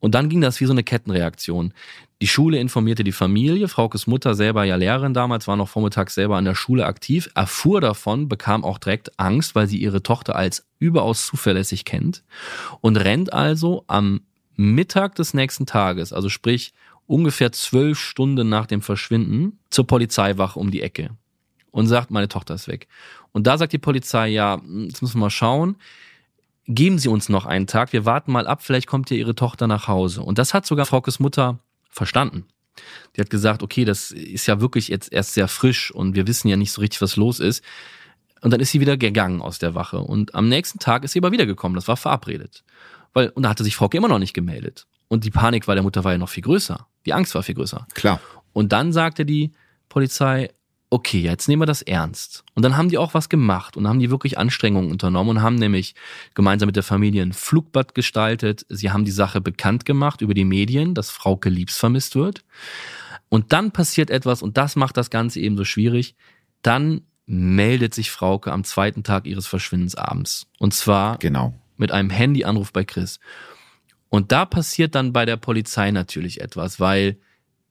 [0.00, 1.72] Und dann ging das wie so eine Kettenreaktion.
[2.20, 3.68] Die Schule informierte die Familie.
[3.68, 7.80] Fraukes Mutter, selber ja Lehrerin damals, war noch vormittags selber an der Schule aktiv, erfuhr
[7.80, 12.24] davon, bekam auch direkt Angst, weil sie ihre Tochter als überaus zuverlässig kennt
[12.80, 14.22] und rennt also am
[14.58, 16.74] Mittag des nächsten Tages, also sprich
[17.06, 21.10] ungefähr zwölf Stunden nach dem Verschwinden, zur Polizeiwache um die Ecke
[21.70, 22.88] und sagt, meine Tochter ist weg.
[23.30, 25.76] Und da sagt die Polizei, ja, jetzt müssen wir mal schauen,
[26.66, 29.68] geben Sie uns noch einen Tag, wir warten mal ab, vielleicht kommt ja Ihre Tochter
[29.68, 30.22] nach Hause.
[30.22, 32.44] Und das hat sogar Fraukes Mutter verstanden.
[33.14, 36.48] Die hat gesagt, okay, das ist ja wirklich jetzt erst sehr frisch und wir wissen
[36.48, 37.62] ja nicht so richtig, was los ist.
[38.40, 39.98] Und dann ist sie wieder gegangen aus der Wache.
[39.98, 41.76] Und am nächsten Tag ist sie aber wiedergekommen.
[41.76, 42.64] Das war verabredet.
[43.18, 44.86] Weil, und da hatte sich Frauke immer noch nicht gemeldet.
[45.08, 46.86] Und die Panik bei der Mutter war ja noch viel größer.
[47.04, 47.84] Die Angst war viel größer.
[47.94, 48.20] Klar.
[48.52, 49.50] Und dann sagte die
[49.88, 50.50] Polizei,
[50.88, 52.44] okay, jetzt nehmen wir das ernst.
[52.54, 55.56] Und dann haben die auch was gemacht und haben die wirklich Anstrengungen unternommen und haben
[55.56, 55.96] nämlich
[56.34, 58.64] gemeinsam mit der Familie ein Flugbad gestaltet.
[58.68, 62.44] Sie haben die Sache bekannt gemacht über die Medien, dass Frauke Liebs vermisst wird.
[63.28, 66.14] Und dann passiert etwas und das macht das Ganze eben so schwierig.
[66.62, 70.46] Dann meldet sich Frauke am zweiten Tag ihres Verschwindens abends.
[70.60, 73.20] Und zwar genau mit einem Handyanruf bei Chris.
[74.08, 77.18] Und da passiert dann bei der Polizei natürlich etwas, weil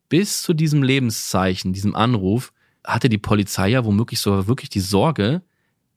[0.10, 5.42] bis zu diesem Lebenszeichen, diesem Anruf, hatte die Polizei ja womöglich sogar wirklich die Sorge,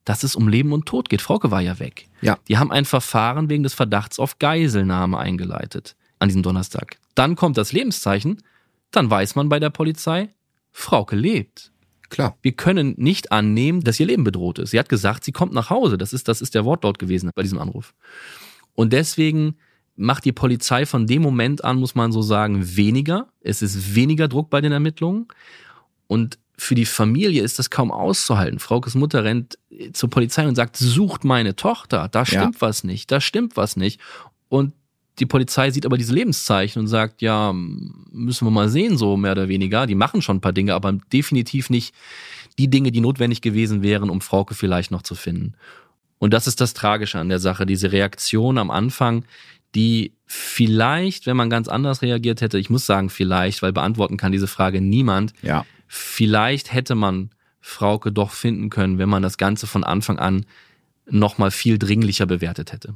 [0.04, 1.22] dass es um Leben und Tod geht.
[1.22, 2.08] Frauke war ja weg.
[2.20, 2.38] Ja.
[2.48, 6.98] Die haben ein Verfahren wegen des Verdachts auf Geiselnahme eingeleitet an diesem Donnerstag.
[7.14, 8.42] Dann kommt das Lebenszeichen,
[8.90, 10.30] dann weiß man bei der Polizei,
[10.72, 11.69] Frauke lebt.
[12.10, 12.36] Klar.
[12.42, 14.72] Wir können nicht annehmen, dass ihr Leben bedroht ist.
[14.72, 15.96] Sie hat gesagt, sie kommt nach Hause.
[15.96, 17.94] Das ist, das ist der Wortlaut gewesen bei diesem Anruf.
[18.74, 19.56] Und deswegen
[19.96, 23.28] macht die Polizei von dem Moment an, muss man so sagen, weniger.
[23.40, 25.28] Es ist weniger Druck bei den Ermittlungen.
[26.08, 28.58] Und für die Familie ist das kaum auszuhalten.
[28.58, 29.58] Fraukes Mutter rennt
[29.92, 32.08] zur Polizei und sagt, sucht meine Tochter.
[32.08, 32.60] Da stimmt ja.
[32.60, 34.00] was nicht, da stimmt was nicht.
[34.48, 34.74] Und
[35.20, 39.32] die Polizei sieht aber diese Lebenszeichen und sagt, ja, müssen wir mal sehen, so mehr
[39.32, 39.86] oder weniger.
[39.86, 41.94] Die machen schon ein paar Dinge, aber definitiv nicht
[42.58, 45.54] die Dinge, die notwendig gewesen wären, um Frauke vielleicht noch zu finden.
[46.18, 49.24] Und das ist das Tragische an der Sache, diese Reaktion am Anfang,
[49.74, 54.32] die vielleicht, wenn man ganz anders reagiert hätte, ich muss sagen vielleicht, weil beantworten kann
[54.32, 55.64] diese Frage niemand, ja.
[55.86, 57.30] vielleicht hätte man
[57.60, 60.44] Frauke doch finden können, wenn man das Ganze von Anfang an
[61.08, 62.94] nochmal viel dringlicher bewertet hätte.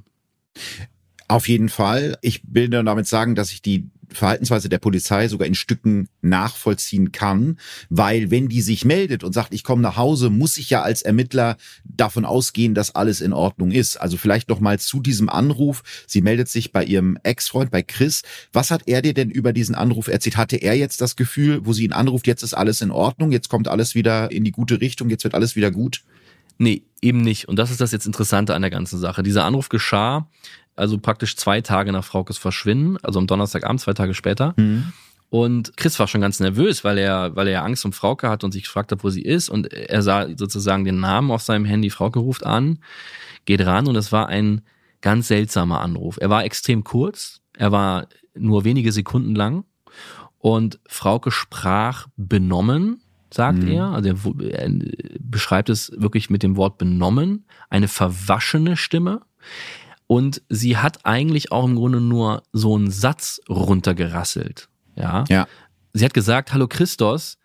[1.28, 2.18] Auf jeden Fall.
[2.20, 7.12] Ich will nur damit sagen, dass ich die Verhaltensweise der Polizei sogar in Stücken nachvollziehen
[7.12, 7.58] kann,
[7.88, 11.02] weil wenn die sich meldet und sagt, ich komme nach Hause, muss ich ja als
[11.02, 13.96] Ermittler davon ausgehen, dass alles in Ordnung ist.
[13.96, 15.82] Also vielleicht noch mal zu diesem Anruf.
[16.06, 18.22] Sie meldet sich bei ihrem Ex-Freund, bei Chris.
[18.52, 20.36] Was hat er dir denn über diesen Anruf erzählt?
[20.36, 23.48] Hatte er jetzt das Gefühl, wo sie ihn anruft, jetzt ist alles in Ordnung, jetzt
[23.48, 26.02] kommt alles wieder in die gute Richtung, jetzt wird alles wieder gut?
[26.56, 27.48] Nee, eben nicht.
[27.48, 29.24] Und das ist das jetzt Interessante an der ganzen Sache.
[29.24, 30.28] Dieser Anruf geschah
[30.76, 34.54] also praktisch zwei Tage nach Fraukes Verschwinden, also am Donnerstagabend, zwei Tage später.
[34.56, 34.92] Mhm.
[35.30, 38.52] Und Chris war schon ganz nervös, weil er, weil er Angst um Frauke hat und
[38.52, 39.48] sich gefragt hat, wo sie ist.
[39.48, 41.90] Und er sah sozusagen den Namen auf seinem Handy.
[41.90, 42.78] Frauke ruft an,
[43.44, 44.62] geht ran und es war ein
[45.00, 46.18] ganz seltsamer Anruf.
[46.20, 47.40] Er war extrem kurz.
[47.56, 49.64] Er war nur wenige Sekunden lang.
[50.38, 53.70] Und Frauke sprach benommen, sagt mhm.
[53.70, 53.86] er.
[53.86, 54.10] Also
[54.40, 54.70] er
[55.18, 59.22] beschreibt es wirklich mit dem Wort benommen, eine verwaschene Stimme.
[60.06, 64.68] Und sie hat eigentlich auch im Grunde nur so einen Satz runtergerasselt.
[64.96, 65.24] Ja.
[65.28, 65.46] Ja.
[65.92, 67.38] Sie hat gesagt, hallo Christos,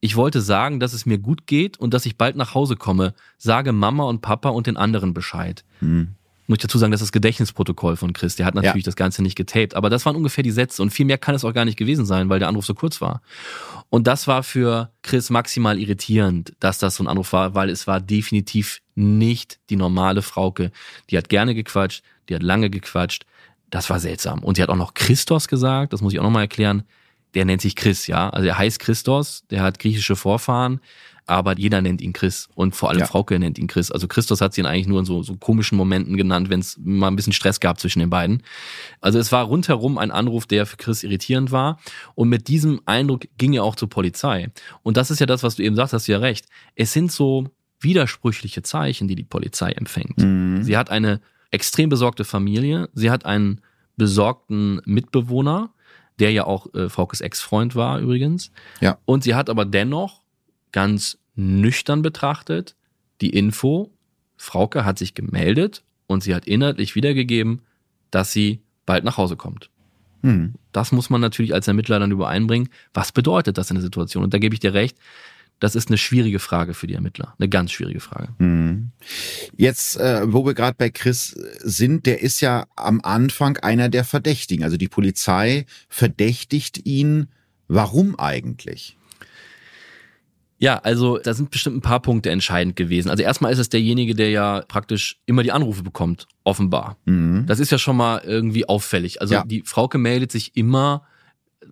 [0.00, 3.14] ich wollte sagen, dass es mir gut geht und dass ich bald nach Hause komme.
[3.38, 5.64] Sage Mama und Papa und den anderen Bescheid.
[5.80, 6.14] Hm.
[6.46, 8.36] Muss ich dazu sagen, das ist das Gedächtnisprotokoll von Chris.
[8.36, 8.88] Der hat natürlich Ja.
[8.88, 9.74] das Ganze nicht getaped.
[9.74, 10.80] Aber das waren ungefähr die Sätze.
[10.82, 13.00] Und viel mehr kann es auch gar nicht gewesen sein, weil der Anruf so kurz
[13.00, 13.20] war.
[13.90, 17.86] Und das war für Chris maximal irritierend, dass das so ein Anruf war, weil es
[17.86, 20.70] war definitiv nicht die normale Frauke.
[21.10, 23.24] Die hat gerne gequatscht, die hat lange gequatscht.
[23.70, 24.44] Das war seltsam.
[24.44, 26.84] Und sie hat auch noch Christos gesagt, das muss ich auch nochmal erklären.
[27.34, 28.30] Der nennt sich Chris, ja.
[28.30, 30.80] Also er heißt Christos, der hat griechische Vorfahren,
[31.26, 32.48] aber jeder nennt ihn Chris.
[32.54, 33.06] Und vor allem Ja.
[33.06, 33.90] Frauke nennt ihn Chris.
[33.90, 36.78] Also Christos hat sie ihn eigentlich nur in so, so komischen Momenten genannt, wenn es
[36.82, 38.42] mal ein bisschen Stress gab zwischen den beiden.
[39.00, 41.78] Also es war rundherum ein Anruf, der für Chris irritierend war.
[42.14, 44.50] Und mit diesem Eindruck ging er auch zur Polizei.
[44.82, 46.46] Und das ist ja das, was du eben sagst, hast du ja recht.
[46.76, 47.48] Es sind so
[47.80, 50.18] widersprüchliche Zeichen, die die Polizei empfängt.
[50.18, 50.62] Mhm.
[50.62, 52.88] Sie hat eine extrem besorgte Familie.
[52.94, 53.60] Sie hat einen
[53.96, 55.70] besorgten Mitbewohner,
[56.18, 58.50] der ja auch äh, Fraukes Ex-Freund war übrigens.
[58.80, 58.98] Ja.
[59.04, 60.22] Und sie hat aber dennoch
[60.76, 62.76] ganz nüchtern betrachtet
[63.22, 63.90] die Info,
[64.36, 67.62] Frauke hat sich gemeldet und sie hat inhaltlich wiedergegeben,
[68.10, 69.70] dass sie bald nach Hause kommt.
[70.22, 70.52] Hm.
[70.72, 72.68] Das muss man natürlich als Ermittler dann übereinbringen.
[72.92, 74.22] Was bedeutet das in der Situation?
[74.22, 74.98] Und da gebe ich dir recht,
[75.60, 77.32] das ist eine schwierige Frage für die Ermittler.
[77.38, 78.28] Eine ganz schwierige Frage.
[78.38, 78.90] Hm.
[79.56, 81.28] Jetzt, äh, wo wir gerade bei Chris
[81.60, 84.62] sind, der ist ja am Anfang einer der Verdächtigen.
[84.62, 87.28] Also die Polizei verdächtigt ihn.
[87.66, 88.98] Warum eigentlich?
[90.58, 93.10] Ja, also da sind bestimmt ein paar Punkte entscheidend gewesen.
[93.10, 96.96] Also erstmal ist es derjenige, der ja praktisch immer die Anrufe bekommt, offenbar.
[97.04, 97.44] Mhm.
[97.46, 99.20] Das ist ja schon mal irgendwie auffällig.
[99.20, 99.44] Also Ja.
[99.44, 101.02] die Frauke meldet sich immer.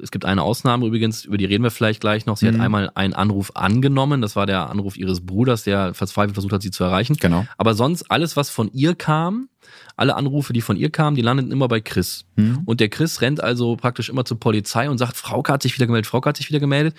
[0.03, 2.37] Es gibt eine Ausnahme übrigens, über die reden wir vielleicht gleich noch.
[2.37, 2.55] Sie Mhm.
[2.55, 4.21] hat einmal einen Anruf angenommen.
[4.21, 7.17] Das war der Anruf ihres Bruders, der verzweifelt versucht hat, sie zu erreichen.
[7.19, 7.47] Genau.
[7.57, 9.49] Aber sonst alles, was von ihr kam,
[9.97, 12.25] alle Anrufe, die von ihr kamen, die landeten immer bei Chris.
[12.37, 12.63] Hm.
[12.65, 15.87] Und der Chris rennt also praktisch immer zur Polizei und sagt, Frauke hat sich wieder
[15.87, 16.95] gemeldet, Frauke hat sich wieder gemeldet.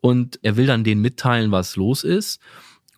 [0.00, 2.40] Und er will dann denen mitteilen, was los ist.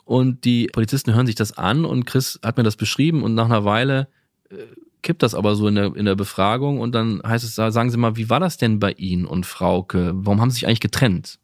[0.04, 3.44] Und die Polizisten hören sich das an und Chris hat mir das beschrieben und nach
[3.44, 4.08] einer Weile
[4.50, 4.56] äh,
[5.02, 7.96] kippt das aber so in der, in der Befragung und dann heißt es, sagen Sie
[7.96, 10.12] mal, wie war das denn bei Ihnen und Frauke?
[10.14, 11.38] Warum haben Sie sich eigentlich getrennt?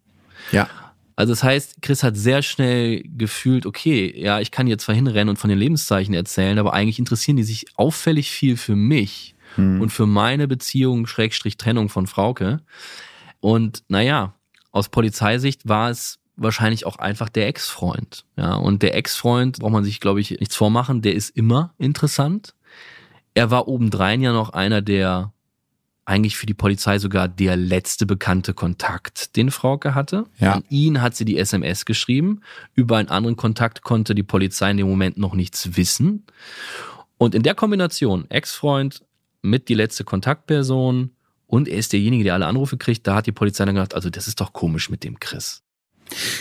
[0.51, 0.69] Ja.
[1.15, 5.31] Also das heißt, Chris hat sehr schnell gefühlt, okay, ja, ich kann jetzt zwar hinrennen
[5.31, 9.81] und von den Lebenszeichen erzählen, aber eigentlich interessieren die sich auffällig viel für mich Hm.
[9.81, 12.61] und für meine Beziehung, Schrägstrich Trennung von Frauke.
[13.41, 14.35] Und naja,
[14.77, 18.27] aus Polizeisicht war es wahrscheinlich auch einfach der Ex-Freund.
[18.37, 22.55] Ja, und der Ex-Freund, braucht man sich, glaube ich, nichts vormachen, der ist immer interessant.
[23.33, 25.33] Er war obendrein ja noch einer der
[26.05, 30.27] eigentlich für die Polizei sogar der letzte bekannte Kontakt, den Frauke hatte.
[30.39, 30.53] Ja.
[30.53, 32.43] An ihn hat sie die SMS geschrieben.
[32.75, 36.25] Über einen anderen Kontakt konnte die Polizei in dem Moment noch nichts wissen.
[37.19, 39.03] Und in der Kombination Ex-Freund
[39.43, 41.11] mit die letzte Kontaktperson
[41.47, 44.11] und er ist derjenige, der alle Anrufe kriegt, da hat die Polizei dann gedacht, also
[44.11, 45.63] das ist doch komisch mit dem Chris.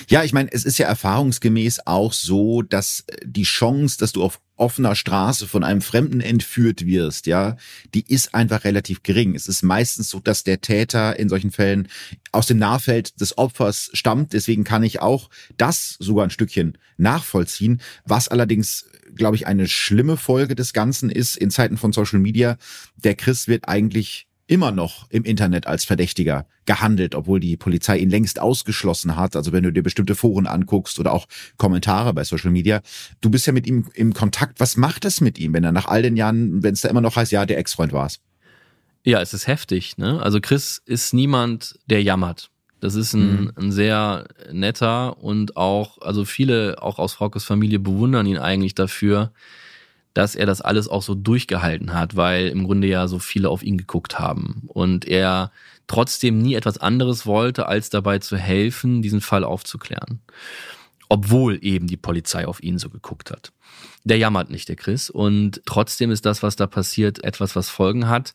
[0.07, 4.23] Ja, ich meine, es ist ja erfahrungsgemäß auch so, dass äh, die Chance, dass du
[4.23, 7.57] auf offener Straße von einem Fremden entführt wirst, ja,
[7.93, 9.35] die ist einfach relativ gering.
[9.35, 11.89] Es ist meistens so, dass der Täter in solchen Fällen
[12.31, 14.33] aus dem Nahfeld des Opfers stammt.
[14.33, 17.81] Deswegen kann ich auch das sogar ein Stückchen nachvollziehen.
[18.05, 22.57] Was allerdings, glaube ich, eine schlimme Folge des Ganzen ist in Zeiten von Social Media.
[22.95, 28.09] Der Chris wird eigentlich immer noch im Internet als Verdächtiger gehandelt, obwohl die Polizei ihn
[28.09, 29.35] längst ausgeschlossen hat.
[29.35, 31.25] Also wenn du dir bestimmte Foren anguckst oder auch
[31.57, 32.81] Kommentare bei Social Media,
[33.21, 34.59] du bist ja mit ihm im Kontakt.
[34.59, 37.01] Was macht es mit ihm, wenn er nach all den Jahren, wenn es da immer
[37.01, 38.19] noch heißt, ja, der Ex-Freund war's?
[39.03, 39.97] Ja, es ist heftig.
[39.97, 40.21] Ne?
[40.21, 42.49] Also Chris ist niemand, der jammert.
[42.81, 43.51] Das ist ein, Mhm.
[43.55, 49.31] ein sehr netter und auch, also viele auch aus Fraukes Familie bewundern ihn eigentlich dafür,
[50.15, 53.61] dass er das alles auch so durchgehalten hat, weil im Grunde ja so viele auf
[53.61, 55.51] ihn geguckt haben und er
[55.87, 60.21] trotzdem nie etwas anderes wollte, als dabei zu helfen, diesen Fall aufzuklären.
[61.09, 63.51] Obwohl eben die Polizei auf ihn so geguckt hat.
[64.05, 65.09] Der jammert nicht, der Chris.
[65.09, 68.33] Und trotzdem ist das, was da passiert, etwas, was Folgen hat,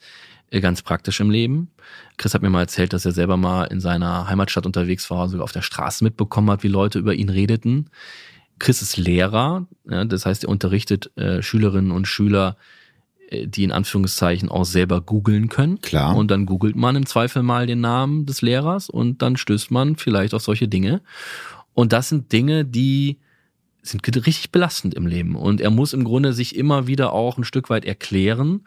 [0.51, 1.71] äh, ganz praktisch im Leben.
[2.19, 5.45] Chris hat mir mal erzählt, dass er selber mal in seiner Heimatstadt unterwegs war, sogar
[5.45, 7.91] auf der Straße mitbekommen hat, wie Leute über ihn redeten.
[8.61, 12.57] Chris ist Lehrer, ja, das heißt, er unterrichtet äh, Schülerinnen und Schüler,
[13.29, 15.81] äh, die in Anführungszeichen auch selber googeln können.
[15.81, 16.15] Klar.
[16.15, 19.97] Und dann googelt man im Zweifel mal den Namen des Lehrers und dann stößt man
[19.97, 21.01] vielleicht auf solche Dinge.
[21.75, 23.19] Und das sind Dinge, die
[23.83, 25.37] sind richtig belastend im Leben.
[25.37, 28.67] Und er muss im Grunde sich immer wieder auch ein Stück weit erklären.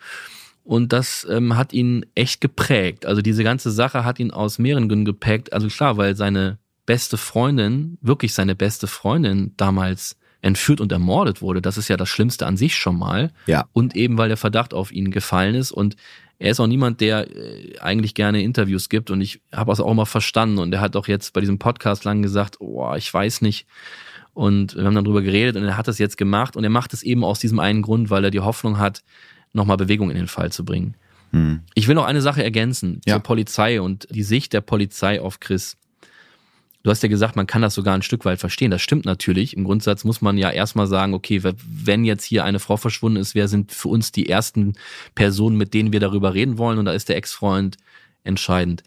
[0.63, 3.05] Und das ähm, hat ihn echt geprägt.
[3.05, 5.53] Also diese ganze Sache hat ihn aus mehreren Gründen geprägt.
[5.53, 11.61] Also klar, weil seine beste Freundin, wirklich seine beste Freundin damals entführt und ermordet wurde.
[11.61, 13.31] Das ist ja das Schlimmste an sich schon mal.
[13.45, 13.65] Ja.
[13.71, 15.71] Und eben, weil der Verdacht auf ihn gefallen ist.
[15.71, 15.95] Und
[16.37, 19.09] er ist auch niemand, der äh, eigentlich gerne Interviews gibt.
[19.09, 20.57] Und ich habe das auch immer verstanden.
[20.59, 23.65] Und er hat auch jetzt bei diesem Podcast lang gesagt, oh, ich weiß nicht.
[24.33, 26.57] Und wir haben dann drüber geredet und er hat das jetzt gemacht.
[26.57, 29.03] Und er macht es eben aus diesem einen Grund, weil er die Hoffnung hat,
[29.53, 30.95] nochmal Bewegung in den Fall zu bringen.
[31.31, 31.61] Hm.
[31.75, 33.15] Ich will noch eine Sache ergänzen Ja.
[33.15, 35.77] zur Polizei und die Sicht der Polizei auf Chris.
[36.83, 38.69] Du hast ja gesagt, man kann das sogar ein Stück weit verstehen.
[38.69, 39.55] Das stimmt natürlich.
[39.55, 43.35] Im Grundsatz muss man ja erstmal sagen, okay, wenn jetzt hier eine Frau verschwunden ist,
[43.35, 44.73] wer sind für uns die ersten
[45.15, 46.77] Personen, mit denen wir darüber reden wollen?
[46.77, 47.77] Und da ist der Ex-Freund
[48.25, 48.83] entscheidend.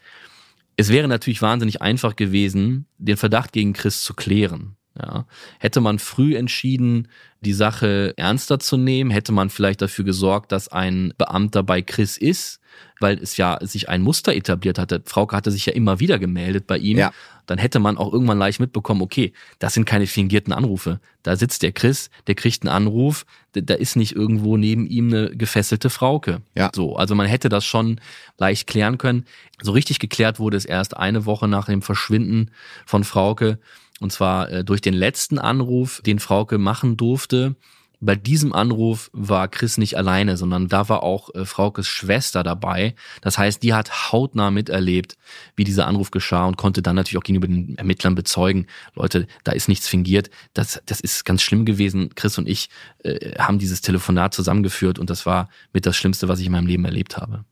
[0.75, 4.76] Es wäre natürlich wahnsinnig einfach gewesen, den Verdacht gegen Chris zu klären.
[4.99, 5.25] Ja.
[5.59, 7.07] Hätte man früh entschieden,
[7.41, 12.17] die Sache ernster zu nehmen, hätte man vielleicht dafür gesorgt, dass ein Beamter bei Chris
[12.17, 12.59] ist,
[12.99, 15.03] weil es ja sich ein Muster etabliert hatte.
[15.05, 16.97] Frauke hatte sich ja immer wieder gemeldet bei ihm.
[16.97, 17.11] Ja.
[17.45, 20.99] Dann hätte man auch irgendwann leicht mitbekommen, okay, das sind keine fingierten Anrufe.
[21.23, 25.29] Da sitzt der Chris, der kriegt einen Anruf, da- ist nicht irgendwo neben ihm eine
[25.29, 26.41] gefesselte Frauke.
[26.55, 26.71] Ja.
[26.75, 28.01] So, also man hätte das schon
[28.37, 29.25] leicht klären können.
[29.61, 32.51] So richtig geklärt wurde es erst eine Woche nach dem Verschwinden
[32.85, 33.59] von Frauke.
[33.99, 37.55] Und zwar äh, durch den letzten Anruf, den Frauke machen durfte.
[37.99, 42.93] Bei diesem Anruf war Chris nicht alleine, sondern da war auch äh, Fraukes Schwester dabei.
[43.21, 45.17] Das heißt, die hat hautnah miterlebt,
[45.55, 49.51] wie dieser Anruf geschah und konnte dann natürlich auch gegenüber den Ermittlern bezeugen, Leute, da
[49.51, 50.29] ist nichts fingiert.
[50.53, 52.13] Das, das ist ganz schlimm gewesen.
[52.13, 52.69] Chris und ich
[53.03, 56.67] äh, haben dieses Telefonat zusammengeführt und das war mit das Schlimmste, was ich in meinem
[56.67, 57.45] Leben erlebt habe.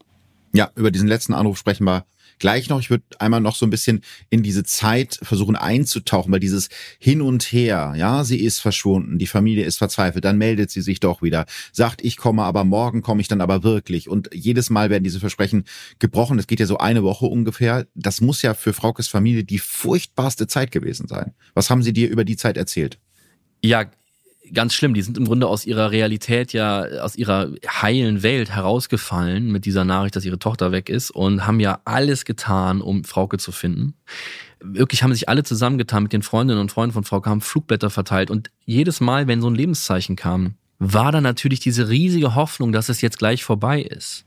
[0.54, 2.06] Ja, über diesen letzten Anruf sprechen wir
[2.40, 2.80] gleich noch.
[2.80, 6.70] Ich würde einmal noch so ein bisschen in diese Zeit versuchen einzutauchen, weil dieses
[7.00, 11.00] Hin und Her, ja, sie ist verschwunden, die Familie ist verzweifelt, dann meldet sie sich
[11.00, 14.10] doch wieder, sagt, ich komme, aber morgen komme ich dann aber wirklich.
[14.10, 15.66] Und jedes Mal werden diese Versprechen
[16.00, 16.38] gebrochen.
[16.38, 17.88] Das geht ja so eine Woche ungefähr.
[17.96, 21.34] Das muss ja für Fraukes Familie die furchtbarste Zeit gewesen sein.
[21.54, 23.00] Was haben sie dir über die Zeit erzählt?
[23.64, 23.86] Ja,
[24.54, 24.94] ganz schlimm.
[24.94, 29.86] Die sind im Grunde aus ihrer Realität ja, aus ihrer heilen Welt herausgefallen mit dieser
[29.86, 33.96] Nachricht, dass ihre Tochter weg ist und haben ja alles getan, um Frauke zu finden.
[34.60, 38.32] Wirklich haben sich alle zusammengetan mit den Freundinnen und Freunden von Frauke, haben Flugblätter verteilt
[38.32, 42.90] und jedes Mal, wenn so ein Lebenszeichen kam, war da natürlich diese riesige Hoffnung, dass
[42.90, 44.26] es jetzt gleich vorbei ist.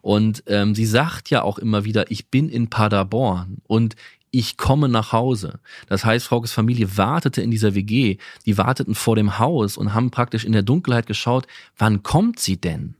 [0.00, 3.96] Und ähm, sie sagt ja auch immer wieder, ich bin in Paderborn und
[4.30, 5.60] ich komme nach Hause.
[5.88, 10.10] Das heißt, Fraukes Familie wartete in dieser WG, die warteten vor dem Haus und haben
[10.10, 12.94] praktisch in der Dunkelheit geschaut, wann kommt sie denn?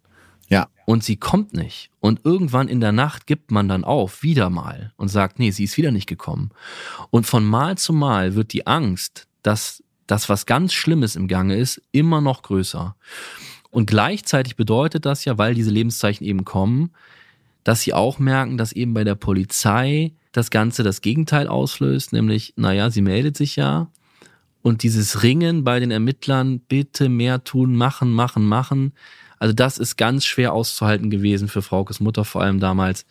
[0.49, 1.91] Ja, Und sie kommt nicht.
[2.01, 5.65] Und irgendwann in der Nacht gibt man dann auf, wieder mal, und sagt, nee, sie
[5.65, 6.51] ist wieder nicht gekommen.
[7.11, 11.57] Und von Mal zu Mal wird die Angst, dass das, was ganz Schlimmes im Gange
[11.57, 12.97] ist, immer noch größer.
[13.71, 16.93] Und gleichzeitig bedeutet das ja, weil diese Lebenszeichen eben kommen,
[17.63, 22.55] dass sie auch merken, dass eben bei der Polizei das Ganze das Gegenteil auslöst, nämlich,
[22.57, 23.91] naja, sie meldet sich ja.
[24.63, 28.93] Und dieses Ringen bei den Ermittlern, bitte mehr tun, machen, machen, machen.
[29.39, 33.07] Also das ist ganz schwer auszuhalten gewesen für Fraukes Mutter, vor allem damals.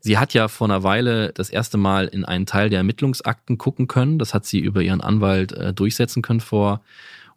[0.00, 3.86] Sie hat ja vor einer Weile das erste Mal in einen Teil der Ermittlungsakten gucken
[3.86, 4.18] können.
[4.18, 6.82] Das hat sie über ihren Anwalt äh, durchsetzen können vor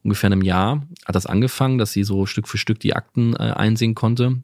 [0.04, 0.84] ungefähr einem Jahr.
[1.06, 4.38] Hat das angefangen, dass sie so Stück für Stück die Akten äh, einsehen konnte.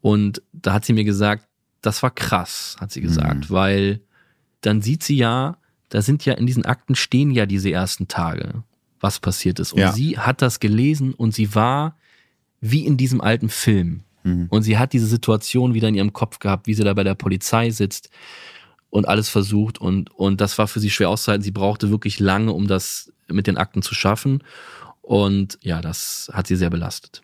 [0.00, 1.46] Und da hat sie mir gesagt,
[1.86, 4.00] das war krass, hat sie gesagt, weil
[4.60, 5.56] dann sieht sie ja,
[5.88, 8.64] da sind ja in diesen Akten stehen ja diese ersten Tage,
[9.00, 9.72] was passiert ist.
[9.72, 9.92] Und Ja.
[9.92, 11.96] sie hat das gelesen und sie war
[12.60, 14.02] wie in diesem alten Film.
[14.24, 14.46] Mhm.
[14.50, 17.14] Und sie hat diese Situation wieder in ihrem Kopf gehabt, wie sie da bei der
[17.14, 18.10] Polizei sitzt
[18.90, 19.78] und alles versucht.
[19.80, 21.44] Und, und das war für sie schwer auszuhalten.
[21.44, 24.42] Sie brauchte wirklich lange, um das mit den Akten zu schaffen.
[25.02, 27.22] Und ja, das hat sie sehr belastet.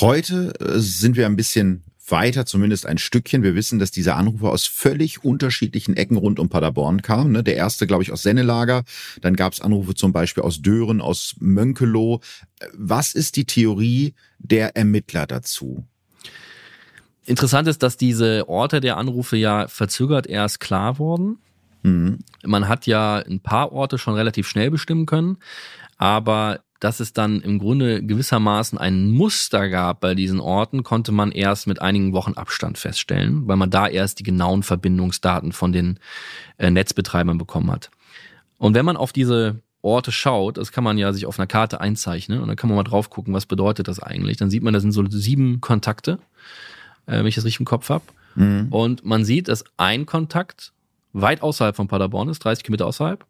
[0.00, 3.42] Heute äh, sind wir ein bisschen weiter, zumindest ein Stückchen.
[3.42, 7.32] Wir wissen, dass diese Anrufe aus völlig unterschiedlichen Ecken rund um Paderborn kamen.
[7.32, 7.42] ne?
[7.42, 8.84] Der erste, glaube ich, aus Sennelager.
[9.20, 12.20] Dann gab es Anrufe zum Beispiel aus Dören, aus Mönkelow.
[12.60, 15.84] Äh, Was ist die Theorie der Ermittler dazu?
[17.24, 21.38] Interessant ist, dass diese Orte der Anrufe ja verzögert erst klar wurden.
[21.82, 22.18] Mhm.
[22.44, 25.38] Man hat ja ein paar Orte schon relativ schnell bestimmen können,
[25.98, 31.30] aber dass es dann im Grunde gewissermaßen ein Muster gab bei diesen Orten, konnte man
[31.30, 36.00] erst mit einigen Wochen Abstand feststellen, weil man da erst die genauen Verbindungsdaten von den
[36.58, 37.92] äh, Netzbetreibern bekommen hat.
[38.58, 41.80] Und wenn man auf diese Orte schaut, das kann man ja sich auf einer Karte
[41.80, 44.36] einzeichnen und dann kann man mal drauf gucken, was bedeutet das eigentlich.
[44.36, 46.18] Dann sieht man, da sind so sieben Kontakte,
[47.06, 48.04] äh, wenn ich das richtig im Kopf habe.
[48.34, 48.66] Mhm.
[48.70, 50.72] Und man sieht, dass ein Kontakt
[51.12, 53.24] weit außerhalb von Paderborn ist, 30 Kilometer außerhalb.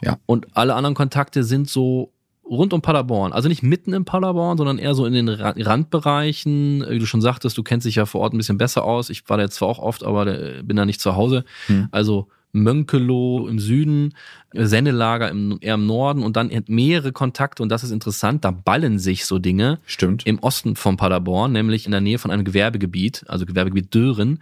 [0.00, 0.18] Ja.
[0.26, 2.12] Und alle anderen Kontakte sind so
[2.48, 3.32] rund um Paderborn.
[3.32, 6.84] Also nicht mitten in Paderborn, sondern eher so in den Ra- Randbereichen.
[6.88, 9.10] Wie du schon sagtest, du kennst dich ja vor Ort ein bisschen besser aus.
[9.10, 11.44] Ich war da jetzt zwar auch oft, aber äh, bin da nicht zu Hause.
[11.66, 11.88] Hm.
[11.90, 14.14] Also Mönkelow im Süden,
[14.52, 18.98] Sennelager im, eher im Norden und dann mehrere Kontakte und das ist interessant, da ballen
[18.98, 19.80] sich so Dinge.
[19.86, 20.24] Stimmt.
[20.26, 24.38] Im Osten von Paderborn, nämlich in der Nähe von einem Gewerbegebiet, also Gewerbegebiet Dören.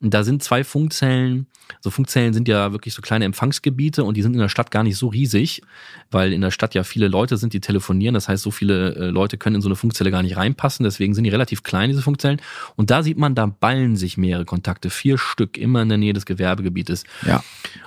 [0.00, 1.46] Da sind zwei Funkzellen.
[1.80, 4.82] So Funkzellen sind ja wirklich so kleine Empfangsgebiete und die sind in der Stadt gar
[4.82, 5.62] nicht so riesig,
[6.10, 8.12] weil in der Stadt ja viele Leute sind, die telefonieren.
[8.12, 10.84] Das heißt, so viele äh, Leute können in so eine Funkzelle gar nicht reinpassen.
[10.84, 12.40] Deswegen sind die relativ klein, diese Funkzellen.
[12.76, 16.12] Und da sieht man, da ballen sich mehrere Kontakte, vier Stück, immer in der Nähe
[16.12, 17.04] des Gewerbegebietes.
[17.26, 17.42] Ja.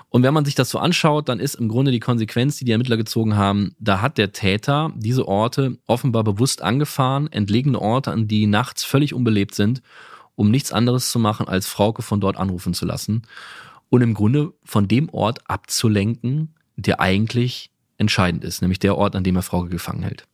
[0.10, 2.72] Und wenn man sich das so anschaut, dann ist im Grunde die Konsequenz, die die
[2.72, 8.28] Ermittler gezogen haben, da hat der Täter diese Orte offenbar bewusst angefahren, entlegene Orte, an
[8.28, 9.82] die nachts völlig unbelebt sind,
[10.36, 13.24] um nichts anderes zu machen, als Frauke von dort anrufen zu lassen
[13.90, 19.24] und im Grunde von dem Ort abzulenken, der eigentlich entscheidend ist, nämlich der Ort, an
[19.24, 20.26] dem er Frauke gefangen hält.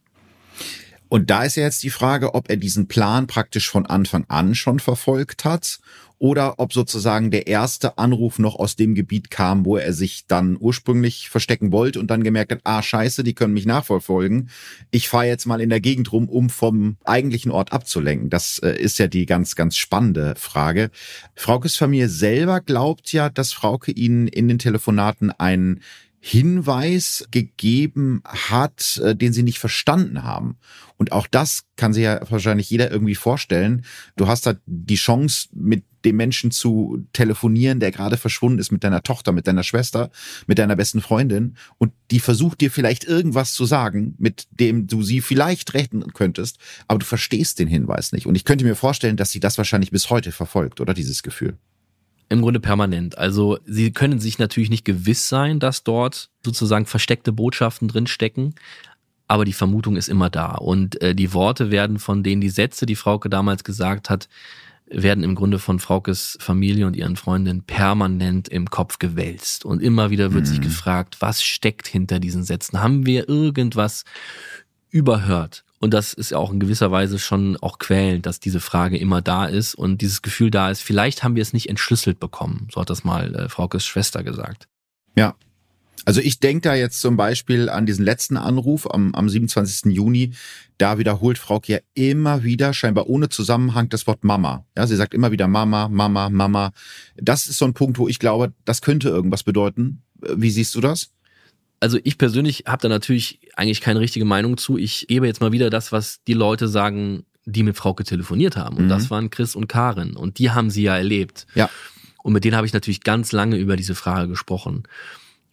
[1.08, 4.56] Und da ist ja jetzt die Frage, ob er diesen Plan praktisch von Anfang an
[4.56, 5.80] schon verfolgt hat
[6.20, 10.58] oder ob sozusagen der erste Anruf noch aus dem Gebiet kam, wo er sich dann
[10.60, 14.50] ursprünglich verstecken wollte und dann gemerkt hat, ah scheiße, die können mich nachverfolgen.
[14.92, 18.30] Ich fahre jetzt mal in der Gegend rum, um vom eigentlichen Ort abzulenken.
[18.30, 20.92] Das äh, ist ja die ganz, ganz spannende Frage.
[21.36, 25.82] Fraukes Familie selber glaubt ja, dass Frauke ihnen in den Telefonaten einen
[26.26, 30.56] Hinweis gegeben hat, äh, den sie nicht verstanden haben.
[30.96, 33.84] Und auch das kann sich ja wahrscheinlich jeder irgendwie vorstellen.
[34.16, 38.86] Du hast da die Chance, mit dem Menschen zu telefonieren, der gerade verschwunden ist, mit
[38.86, 40.12] deiner Tochter, mit deiner Schwester,
[40.48, 41.58] mit deiner besten Freundin.
[41.78, 46.58] Und die versucht dir vielleicht irgendwas zu sagen, mit dem du sie vielleicht retten könntest,
[46.88, 48.28] aber du verstehst den Hinweis nicht.
[48.28, 51.58] Und ich könnte mir vorstellen, dass sie das wahrscheinlich bis heute verfolgt, oder dieses Gefühl.
[52.34, 53.16] Im Grunde permanent.
[53.16, 58.56] Also sie können sich natürlich nicht gewiss sein, dass dort sozusagen versteckte Botschaften drinstecken,
[59.28, 60.54] aber die Vermutung ist immer da.
[60.56, 64.30] Und äh, die Worte werden von denen, die Sätze, die Frauke damals gesagt hat,
[64.88, 69.64] werden im Grunde von Fraukes Familie und ihren Freundinnen permanent im Kopf gewälzt.
[69.64, 70.50] Und immer wieder wird mhm.
[70.50, 72.82] sich gefragt, was steckt hinter diesen Sätzen?
[72.82, 74.06] Haben wir irgendwas
[74.90, 75.63] überhört?
[75.84, 79.22] Und das ist ja auch in gewisser Weise schon auch quälend, dass diese Frage immer
[79.22, 82.70] da ist und dieses Gefühl da ist, vielleicht haben wir es nicht entschlüsselt bekommen.
[82.72, 84.70] So hat das mal äh, Fraukes Schwester gesagt.
[85.18, 85.36] Ja.
[86.06, 89.94] Also ich denke da jetzt zum Beispiel an diesen letzten Anruf am, am 27.
[89.94, 90.32] Juni.
[90.78, 94.66] Da wiederholt Frauke ja immer wieder, scheinbar ohne Zusammenhang, das Wort Mama.
[94.78, 96.72] Ja, sie sagt immer wieder Mama, Mama, Mama.
[97.18, 100.02] Das ist so ein Punkt, wo ich glaube, das könnte irgendwas bedeuten.
[100.16, 101.12] Wie siehst du das?
[101.84, 104.78] Also ich persönlich habe da natürlich eigentlich keine richtige Meinung zu.
[104.78, 108.78] Ich gebe jetzt mal wieder das, was die Leute sagen, die mit Frauke telefoniert haben.
[108.78, 108.90] Und mhm.
[108.90, 110.16] das waren Chris und Karin.
[110.16, 111.46] Und die haben sie ja erlebt.
[111.56, 111.70] Ja.
[112.24, 114.84] Und mit denen habe ich natürlich ganz lange über diese Frage gesprochen.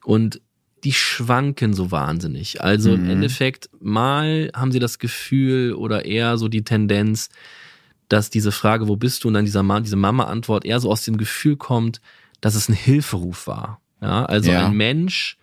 [0.05, 0.41] Und
[0.85, 2.63] die schwanken so wahnsinnig.
[2.63, 3.05] Also mhm.
[3.05, 7.29] im Endeffekt, mal haben sie das Gefühl oder eher so die Tendenz,
[8.09, 11.05] dass diese Frage, wo bist du, und dann dieser Ma diese Mama-Antwort eher so aus
[11.05, 12.01] dem Gefühl kommt,
[12.41, 13.81] dass es ein Hilferuf war.
[14.01, 14.67] Ja, also ja.
[14.67, 15.37] ein Mensch,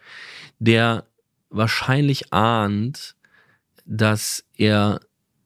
[0.59, 1.05] der
[1.49, 3.15] wahrscheinlich ahnt,
[3.85, 4.99] dass er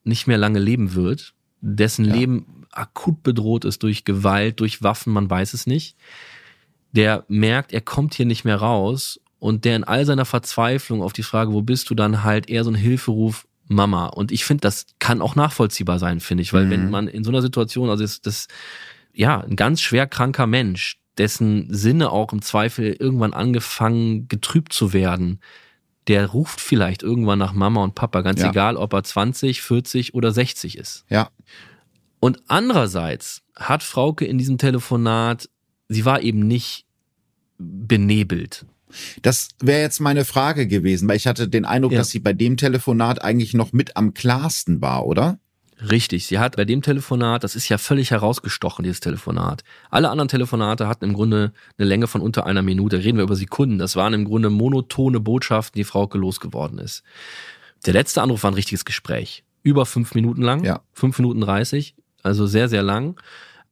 [0.03, 2.15] nicht mehr lange leben wird, dessen ja.
[2.15, 5.95] Leben akut bedroht ist durch Gewalt, durch Waffen, man weiß es nicht,
[6.91, 11.13] der merkt, er kommt hier nicht mehr raus und der in all seiner Verzweiflung auf
[11.13, 14.07] die Frage, wo bist du, dann halt eher so ein Hilferuf, Mama.
[14.07, 16.69] Und ich finde, das kann auch nachvollziehbar sein, finde ich, weil mhm.
[16.71, 18.47] wenn man in so einer Situation, also ist das,
[19.13, 24.93] ja, ein ganz schwer kranker Mensch, dessen Sinne auch im Zweifel irgendwann angefangen getrübt zu
[24.93, 25.39] werden,
[26.07, 28.49] der ruft vielleicht irgendwann nach Mama und Papa, ganz ja.
[28.49, 31.05] egal, ob er 20, 40 oder 60 ist.
[31.09, 31.29] Ja.
[32.19, 35.49] Und andererseits hat Frauke in diesem Telefonat,
[35.89, 36.85] sie war eben nicht
[37.57, 38.65] benebelt.
[39.21, 41.99] Das wäre jetzt meine Frage gewesen, weil ich hatte den Eindruck, ja.
[41.99, 45.39] dass sie bei dem Telefonat eigentlich noch mit am klarsten war, oder?
[45.89, 49.63] Richtig, sie hat bei dem Telefonat, das ist ja völlig herausgestochen, dieses Telefonat.
[49.89, 53.35] Alle anderen Telefonate hatten im Grunde eine Länge von unter einer Minute, reden wir über
[53.35, 53.79] Sekunden.
[53.79, 57.03] Das waren im Grunde monotone Botschaften, die Frauke losgeworden ist.
[57.85, 59.43] Der letzte Anruf war ein richtiges Gespräch.
[59.63, 60.81] Über fünf Minuten lang, ja.
[60.93, 63.19] fünf Minuten dreißig, also sehr, sehr lang.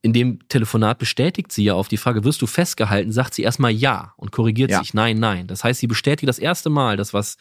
[0.02, 3.70] In dem Telefonat bestätigt sie ja auf die Frage, wirst du festgehalten, sagt sie erstmal
[3.70, 4.80] ja und korrigiert ja.
[4.80, 5.46] sich, nein, nein.
[5.46, 7.36] Das heißt, sie bestätigt das erste Mal das, was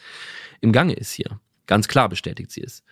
[0.61, 1.39] im Gange ist hier.
[1.67, 2.83] Ganz klar bestätigt sie es.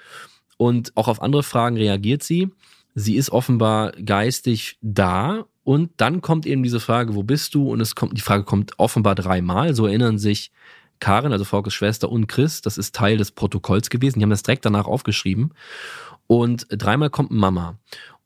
[0.58, 2.50] Und auch auf andere Fragen reagiert sie.
[2.96, 5.46] Sie ist offenbar geistig da.
[5.64, 7.72] Und dann kommt eben diese Frage, wo bist du?
[7.72, 9.76] Und es kommt, die Frage kommt offenbar dreimal.
[9.76, 10.52] So erinnern sich
[11.00, 12.62] Karin, also Frauke Schwester und Chris.
[12.62, 14.20] Das ist Teil des Protokolls gewesen.
[14.20, 15.54] Die haben das direkt danach aufgeschrieben.
[16.26, 17.78] Und dreimal kommt Mama.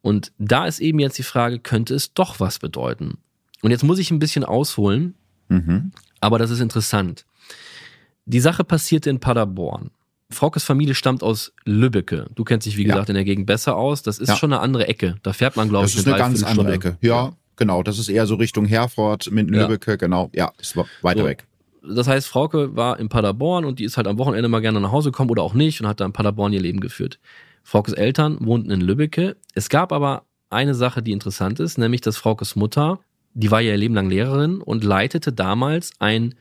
[0.01, 3.17] Und da ist eben jetzt die Frage, könnte es doch was bedeuten?
[3.61, 5.15] Und jetzt muss ich ein bisschen ausholen,
[5.49, 5.91] mhm.
[6.19, 7.25] aber das ist interessant.
[8.25, 9.91] Die Sache passierte in Paderborn.
[10.31, 12.27] Fraukes Familie stammt aus Lübbecke.
[12.35, 13.11] Du kennst dich, wie gesagt, ja.
[13.11, 14.01] in der Gegend besser aus.
[14.01, 14.35] Das ist ja.
[14.35, 15.15] schon eine andere Ecke.
[15.23, 16.73] Da fährt man, glaube ich, Das ist eine, ganz andere.
[16.73, 16.97] Ecke.
[17.01, 17.83] Ja, genau.
[17.83, 19.31] Das ist eher so Richtung Herford, Ja.
[19.33, 20.29] Lübbecke, genau.
[20.33, 21.25] Ja, ist weiter So.
[21.25, 21.45] weg.
[21.83, 24.91] Das heißt, Frauke war in Paderborn und die ist halt am Wochenende mal gerne nach
[24.91, 27.19] Hause gekommen oder auch nicht und hat da in Paderborn ihr Leben geführt.
[27.63, 29.35] Fraukes Eltern wohnten in Lübbecke.
[29.55, 32.99] Es gab aber eine Sache, die interessant ist, nämlich dass Fraukes Mutter,
[33.33, 36.35] die war ja ihr Leben lang Lehrerin und leitete damals ein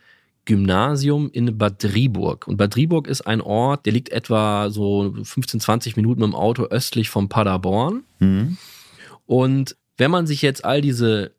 [0.45, 2.47] Gymnasium in Bad Driburg.
[2.49, 6.34] Und Bad Driburg ist ein Ort, der liegt etwa so 15, 20 Minuten mit dem
[6.34, 8.03] Auto östlich von Paderborn.
[8.18, 8.57] Mhm.
[9.26, 11.32] Und wenn man sich jetzt all diese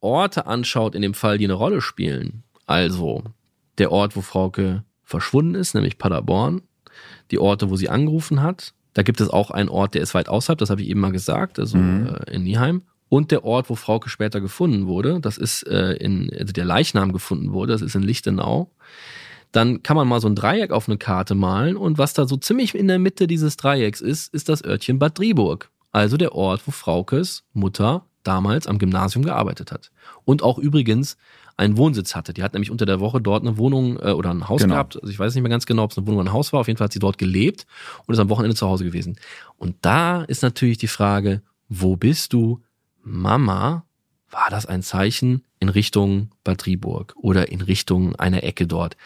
[0.00, 3.22] Orte anschaut, in dem Fall, die eine Rolle spielen, also
[3.78, 6.62] der Ort, wo Frauke verschwunden ist, nämlich Paderborn,
[7.30, 10.28] die Orte, wo sie angerufen hat, da gibt es auch einen Ort, der ist weit
[10.28, 12.06] außerhalb, das habe ich eben mal gesagt, also Mhm.
[12.26, 12.82] äh, in Nieheim.
[13.10, 17.12] Und der Ort, wo Frauke später gefunden wurde, das ist äh, in, also der Leichnam
[17.12, 18.70] gefunden wurde, das ist in Lichtenau.
[19.52, 22.36] Dann kann man mal so ein Dreieck auf eine Karte malen und was da so
[22.36, 25.70] ziemlich in der Mitte dieses Dreiecks ist, ist das Örtchen Bad Driburg.
[25.90, 29.90] Also der Ort, wo Fraukes Mutter damals am Gymnasium gearbeitet hat.
[30.24, 31.16] Und auch übrigens
[31.56, 32.32] einen Wohnsitz hatte.
[32.32, 34.74] Die hat nämlich unter der Woche dort eine Wohnung äh, oder ein Haus Genau.
[34.74, 34.96] gehabt.
[34.96, 36.60] Also ich weiß nicht mehr ganz genau, ob es eine Wohnung oder ein Haus war.
[36.60, 37.66] Auf jeden Fall hat sie dort gelebt
[38.06, 39.16] und ist am Wochenende zu Hause gewesen.
[39.58, 42.60] Und da ist natürlich die Frage, wo bist du?
[43.02, 43.84] Mama,
[44.30, 48.96] war das ein Zeichen in Richtung Bad Driburg oder in Richtung einer Ecke dort?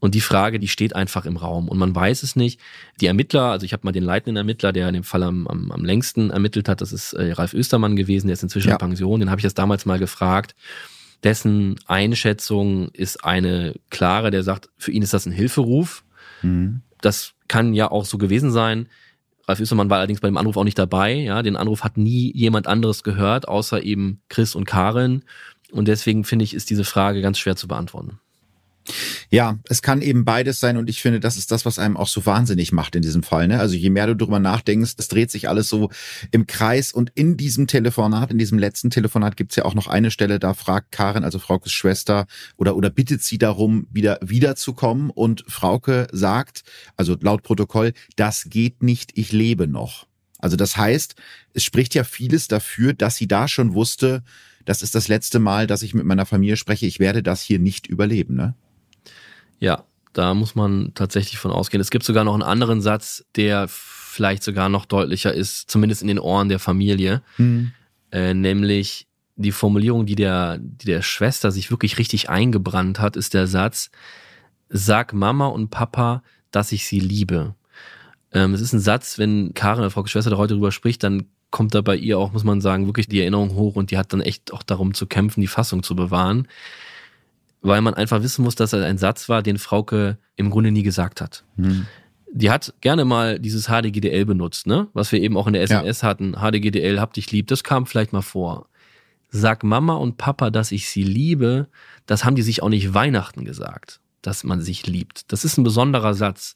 [0.00, 2.58] Und die Frage, die steht einfach im Raum und man weiß es nicht.
[3.00, 5.70] Die Ermittler, also ich habe mal den leitenden Ermittler, der in dem Fall am, am,
[5.70, 8.74] am längsten ermittelt hat, das ist äh, Ralf Östermann gewesen, der ist inzwischen Ja.
[8.74, 10.56] in Pension, den habe ich das damals mal gefragt.
[11.22, 16.02] Dessen Einschätzung ist eine klare, der sagt, für ihn ist das ein Hilferuf.
[16.42, 16.82] Mhm.
[17.00, 18.88] Das kann ja auch so gewesen sein.
[19.46, 21.14] Ralf Östermann war allerdings bei dem Anruf auch nicht dabei.
[21.14, 25.24] Ja, den Anruf hat nie jemand anderes gehört, außer eben Chris und Karin.
[25.72, 28.18] Und deswegen finde ich, ist diese Frage ganz schwer zu beantworten.
[29.30, 32.08] Ja, es kann eben beides sein und ich finde, das ist das, was einem auch
[32.08, 33.48] so wahnsinnig macht in diesem Fall.
[33.48, 33.60] Ne?
[33.60, 35.90] Also je mehr du drüber nachdenkst, es dreht sich alles so
[36.30, 40.10] im Kreis und in diesem Telefonat, in diesem letzten Telefonat gibt's ja auch noch eine
[40.10, 42.26] Stelle, da fragt Karin, also Fraukes Schwester,
[42.56, 46.62] oder, oder bittet sie darum, wieder wiederzukommen und Frauke sagt,
[46.96, 50.06] also laut Protokoll, das geht nicht, ich lebe noch.
[50.38, 51.14] Also das heißt,
[51.54, 54.22] es spricht ja vieles dafür, dass sie da schon wusste,
[54.64, 57.58] das ist das letzte Mal, dass ich mit meiner Familie spreche, ich werde das hier
[57.58, 58.54] nicht überleben, ne?
[59.62, 61.80] Ja, da muss man tatsächlich von ausgehen.
[61.80, 66.08] Es gibt sogar noch einen anderen Satz, der vielleicht sogar noch deutlicher ist, zumindest in
[66.08, 67.22] den Ohren der Familie,
[68.10, 69.06] äh, nämlich
[69.36, 73.92] die Formulierung, die der, die der Schwester sich wirklich richtig eingebrannt hat, ist der Satz,
[74.68, 77.54] sag Mama und Papa, dass ich sie liebe.
[78.32, 81.76] Ähm, es ist ein Satz, wenn Karin, Frau Schwester, da heute drüber spricht, dann kommt
[81.76, 84.22] da bei ihr auch, muss man sagen, wirklich die Erinnerung hoch und die hat dann
[84.22, 86.48] echt auch darum zu kämpfen, die Fassung zu bewahren
[87.62, 90.82] weil man einfach wissen muss, dass er ein Satz war, den Frauke im Grunde nie
[90.82, 91.44] gesagt hat.
[91.56, 91.86] Hm.
[92.34, 94.88] Die hat gerne mal dieses HDGDL benutzt, ne?
[94.94, 96.32] Was wir eben auch in der SMS hatten.
[96.34, 98.68] HDGDL, hab dich lieb, das kam vielleicht mal vor.
[99.28, 101.68] Sag Mama und Papa, dass ich sie liebe,
[102.06, 105.30] das haben die sich auch nicht Weihnachten gesagt, dass man sich liebt.
[105.32, 106.54] Das ist ein besonderer Satz.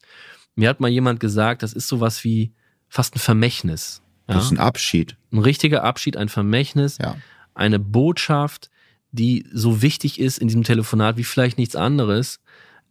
[0.54, 2.52] Mir hat mal jemand gesagt, das ist sowas wie
[2.88, 4.02] fast ein Vermächtnis.
[4.28, 4.34] Ja?
[4.34, 5.16] Das ist ein Abschied.
[5.32, 7.16] Ein richtiger Abschied, ein Vermächtnis, Ja.
[7.54, 8.70] eine Botschaft,
[9.16, 12.40] die so wichtig ist in diesem Telefonat wie vielleicht nichts anderes.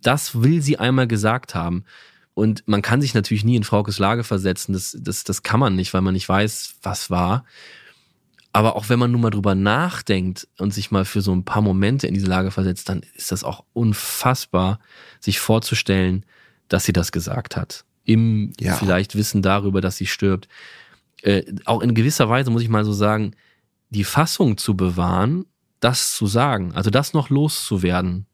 [0.01, 1.85] Das will sie einmal gesagt haben.
[2.33, 4.73] Und man kann sich natürlich nie in Fraukes Lage versetzen.
[4.73, 7.45] Das, das, das kann man nicht, weil man nicht weiß, was war.
[8.51, 11.61] Aber auch wenn man nur mal drüber nachdenkt und sich mal für so ein paar
[11.61, 14.79] Momente in diese Lage versetzt, dann ist das auch unfassbar,
[15.19, 16.25] sich vorzustellen,
[16.67, 17.85] dass sie das gesagt hat.
[18.03, 18.75] Im Ja.
[18.75, 20.47] vielleicht Wissen darüber, dass sie stirbt.
[21.21, 23.33] Äh, auch in gewisser Weise muss ich mal so sagen,
[23.89, 25.45] die Fassung zu bewahren,
[25.85, 28.25] das zu sagen, also das noch loszuwerden,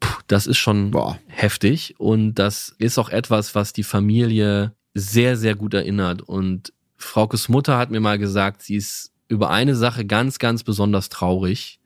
[0.00, 1.18] puh, das ist schon Boah.
[1.28, 6.20] heftig und das ist auch etwas, was die Familie sehr, sehr gut erinnert.
[6.20, 11.08] Und Fraukes Mutter hat mir mal gesagt, sie ist über eine Sache ganz, ganz besonders
[11.08, 11.80] traurig,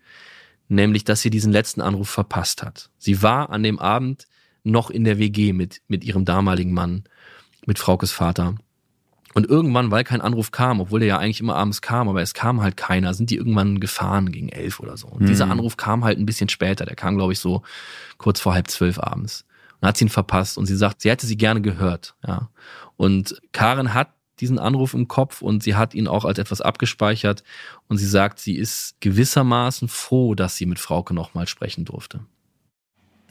[0.68, 2.91] nämlich, dass sie diesen letzten Anruf verpasst hat.
[2.99, 4.26] Sie war an dem Abend
[4.64, 7.05] noch in der WG mit, mit ihrem damaligen Mann,
[7.66, 8.57] mit Fraukes Vater.
[9.35, 12.35] Und irgendwann, weil kein Anruf kam, obwohl der ja eigentlich immer abends kam, aber es
[12.35, 15.09] kam halt keiner, sind die irgendwann gefahren gegen elf oder so.
[15.09, 15.26] Und Mhm.
[15.26, 16.85] dieser Anruf kam halt ein bisschen später.
[16.87, 17.62] Der kam, glaube ich, so
[18.16, 19.45] kurz vor halb zwölf abends.
[19.80, 22.14] Und hat sie ihn verpasst und sie sagt, sie hätte sie gerne gehört.
[22.26, 22.49] Ja.
[22.97, 24.11] Und Karen hat
[24.41, 27.43] diesen Anruf im Kopf und sie hat ihn auch als etwas abgespeichert.
[27.89, 32.20] Und sie sagt, sie ist gewissermaßen froh, dass sie mit Frauke nochmal sprechen durfte.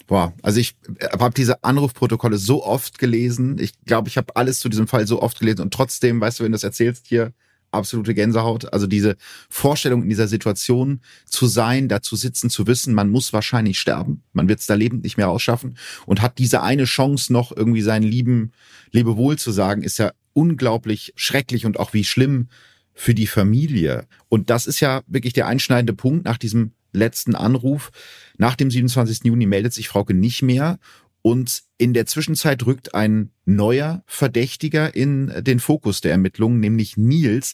[0.08, 0.76] Boah, also ich
[1.12, 3.58] habe diese Anrufprotokolle so oft gelesen.
[3.60, 6.44] Ich glaube, ich habe alles zu diesem Fall so oft gelesen und trotzdem, weißt du,
[6.44, 7.34] wenn du das erzählst hier,
[7.74, 8.72] absolute Gänsehaut.
[8.72, 9.16] Also diese
[9.50, 14.24] Vorstellung in dieser Situation zu sein, da zu sitzen, zu wissen, man muss wahrscheinlich sterben,
[14.34, 17.82] man wird es da lebend nicht mehr rausschaffen und hat diese eine Chance noch irgendwie
[17.82, 18.52] seinen lieben
[18.92, 22.48] Lebewohl zu sagen, ist ja unglaublich schrecklich und auch wie schlimm
[22.94, 24.06] für die Familie.
[24.30, 27.92] Und das ist ja wirklich der einschneidende Punkt nach diesem letzten Anruf.
[28.38, 29.26] Nach dem 27.
[29.26, 30.80] Juni meldet sich Frauke nicht mehr
[31.24, 37.54] und in der Zwischenzeit rückt ein neuer Verdächtiger in den Fokus der Ermittlungen, nämlich Nils.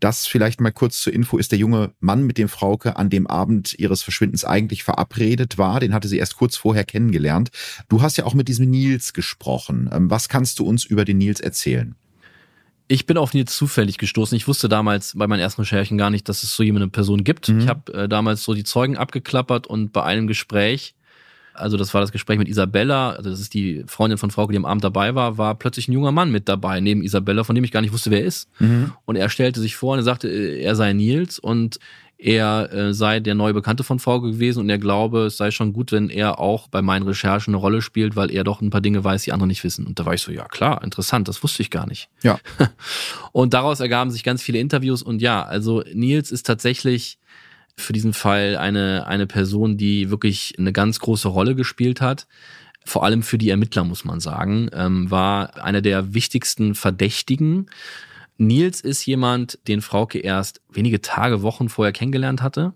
[0.00, 3.26] Das vielleicht mal kurz zur Info ist der junge Mann, mit dem Frauke an dem
[3.26, 5.80] Abend ihres Verschwindens eigentlich verabredet war.
[5.80, 7.50] Den hatte sie erst kurz vorher kennengelernt.
[7.90, 9.90] Du hast ja auch mit diesem Nils gesprochen.
[9.92, 11.94] Ähm, was kannst du uns über den Nils erzählen?
[12.92, 14.36] Ich bin auf Nils zufällig gestoßen.
[14.36, 17.22] Ich wusste damals bei meinen ersten Recherchen gar nicht, dass es so jemand eine Person
[17.22, 17.48] gibt.
[17.48, 17.60] Mhm.
[17.60, 20.94] Ich habe äh, damals so die Zeugen abgeklappert und bei einem Gespräch
[21.54, 24.56] also das war das Gespräch mit Isabella, also das ist die Freundin von Frauke, die
[24.56, 27.64] am Abend dabei war, war plötzlich ein junger Mann mit dabei, neben Isabella, von dem
[27.64, 28.48] ich gar nicht wusste, wer er ist.
[28.60, 28.92] Mhm.
[29.04, 31.78] Und er stellte sich vor und er sagte, er sei Nils und
[32.22, 35.72] er äh, sei der neue Bekannte von Frauke gewesen und er glaube, es sei schon
[35.72, 38.82] gut, wenn er auch bei meinen Recherchen eine Rolle spielt, weil er doch ein paar
[38.82, 39.86] Dinge weiß, die andere nicht wissen.
[39.86, 42.10] Und da war ich so, ja klar, interessant, das wusste ich gar nicht.
[42.22, 42.38] Ja.
[43.32, 47.18] und daraus ergaben sich ganz viele Interviews und ja, also Nils ist tatsächlich
[47.76, 52.26] für diesen Fall eine, eine Person, die wirklich eine ganz große Rolle gespielt hat.
[52.84, 57.66] Vor allem für die Ermittler, muss man sagen, ähm, war einer der wichtigsten Verdächtigen.
[58.40, 62.72] Nils ist jemand, den Frauke erst wenige Tage, Wochen vorher kennengelernt hatte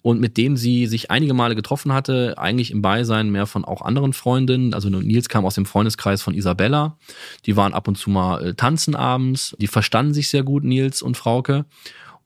[0.00, 3.82] und mit dem sie sich einige Male getroffen hatte, eigentlich im Beisein mehr von auch
[3.82, 4.72] anderen Freundinnen.
[4.72, 6.96] Also Nils kam aus dem Freundeskreis von Isabella.
[7.44, 9.54] Die waren ab und zu mal äh, tanzen abends.
[9.60, 11.66] Die verstanden sich sehr gut, Nils und Frauke.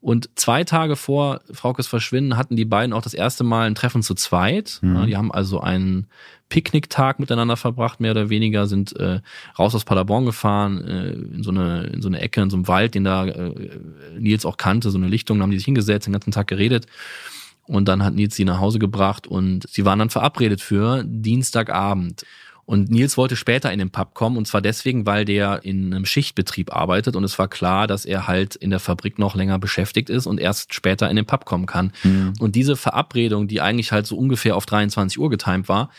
[0.05, 4.02] Und zwei Tage vor Fraukes Verschwinden hatten die beiden auch das erste Mal ein Treffen
[4.02, 4.80] zu zweit.
[4.82, 4.96] Mhm.
[4.96, 6.09] Ja, die haben also einen
[6.50, 9.22] Picknicktag miteinander verbracht, mehr oder weniger, sind äh,
[9.59, 12.68] raus aus Paderborn gefahren, äh, in, so eine, in so eine Ecke, in so einem
[12.68, 13.80] Wald, den da äh,
[14.18, 16.84] Nils auch kannte, so eine Lichtung, da haben die sich hingesetzt, den ganzen Tag geredet.
[17.66, 22.26] Und dann hat Nils sie nach Hause gebracht und sie waren dann verabredet für Dienstagabend.
[22.66, 26.06] Und Nils wollte später in den Pub kommen und zwar deswegen, weil der in einem
[26.06, 30.08] Schichtbetrieb arbeitet und es war klar, dass er halt in der Fabrik noch länger beschäftigt
[30.08, 31.92] ist und erst später in den Pub kommen kann.
[32.02, 32.32] Mhm.
[32.38, 35.90] Und diese Verabredung, die eigentlich halt so ungefähr auf 23 Uhr getimt war,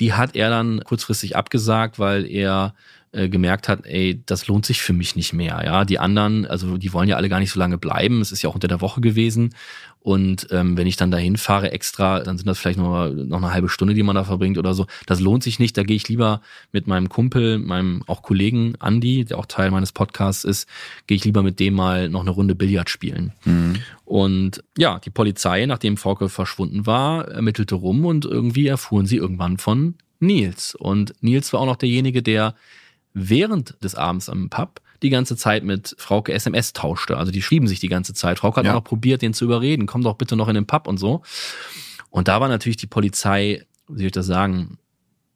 [0.00, 2.74] die hat er dann kurzfristig abgesagt, weil er
[3.12, 5.60] äh, gemerkt hat, ey, das lohnt sich für mich nicht mehr.
[5.64, 8.22] Ja, die anderen, also die wollen ja alle gar nicht so lange bleiben.
[8.22, 9.54] Es ist ja auch unter der Woche gewesen.
[10.02, 13.52] Und ähm, wenn ich dann dahin fahre extra, dann sind das vielleicht noch, noch eine
[13.52, 14.86] halbe Stunde, die man da verbringt oder so.
[15.06, 15.76] Das lohnt sich nicht.
[15.76, 16.40] Da gehe ich lieber
[16.72, 20.68] mit meinem Kumpel, meinem auch Kollegen Andy, der auch Teil meines Podcasts ist,
[21.06, 23.32] gehe ich lieber mit dem mal noch eine Runde Billard spielen.
[23.44, 23.76] Mhm.
[24.04, 29.58] Und ja, die Polizei, nachdem Frauke verschwunden war, ermittelte rum und irgendwie erfuhren sie irgendwann
[29.58, 30.74] von Nils.
[30.74, 32.56] Und Nils war auch noch derjenige, der
[33.14, 37.16] während des Abends am Pub die ganze Zeit mit Frauke SMS tauschte.
[37.16, 38.38] Also die schrieben sich die ganze Zeit.
[38.38, 38.72] Frauke hat ja.
[38.72, 39.86] auch noch probiert, den zu überreden.
[39.86, 41.22] Komm doch bitte noch in den Pub und so.
[42.10, 44.78] Und da war natürlich die Polizei, wie soll ich das sagen,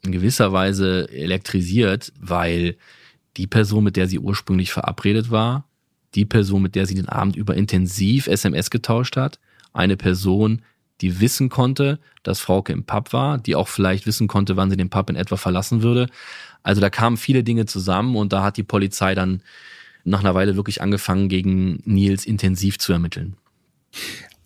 [0.02, 2.76] in gewisser Weise elektrisiert, weil
[3.36, 5.68] die Person, mit der sie ursprünglich verabredet war,
[6.14, 9.38] die Person, mit der sie den Abend über intensiv SMS getauscht hat,
[9.72, 10.62] eine Person,
[11.02, 14.76] die wissen konnte, dass Frauke im Pub war, die auch vielleicht wissen konnte, wann sie
[14.76, 16.08] den Pub in etwa verlassen würde.
[16.66, 19.40] Also da kamen viele Dinge zusammen und da hat die Polizei dann
[20.02, 23.36] nach einer Weile wirklich angefangen, gegen Nils intensiv zu ermitteln.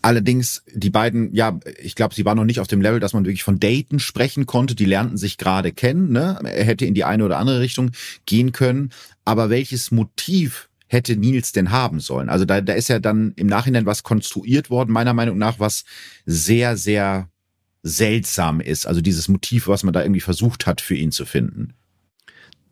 [0.03, 3.25] Allerdings, die beiden, ja, ich glaube, sie waren noch nicht auf dem Level, dass man
[3.25, 4.75] wirklich von Daten sprechen konnte.
[4.75, 6.13] Die lernten sich gerade kennen.
[6.13, 6.39] Ne?
[6.45, 7.91] Er hätte in die eine oder andere Richtung
[8.27, 8.91] gehen können.
[9.25, 12.29] Aber welches Motiv hätte Nils denn haben sollen?
[12.29, 15.85] Also da, da ist ja dann im Nachhinein was konstruiert worden, meiner Meinung nach, was
[16.27, 17.31] sehr, sehr
[17.83, 18.87] seltsam ist.
[18.87, 21.75] Also dieses Motiv, was man da irgendwie versucht hat, für ihn zu finden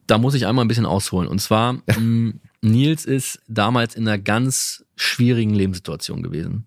[0.08, 1.28] da muss ich einmal ein bisschen ausholen.
[1.28, 6.66] Und zwar, ähm, Nils ist damals in einer ganz schwierigen Lebenssituation gewesen.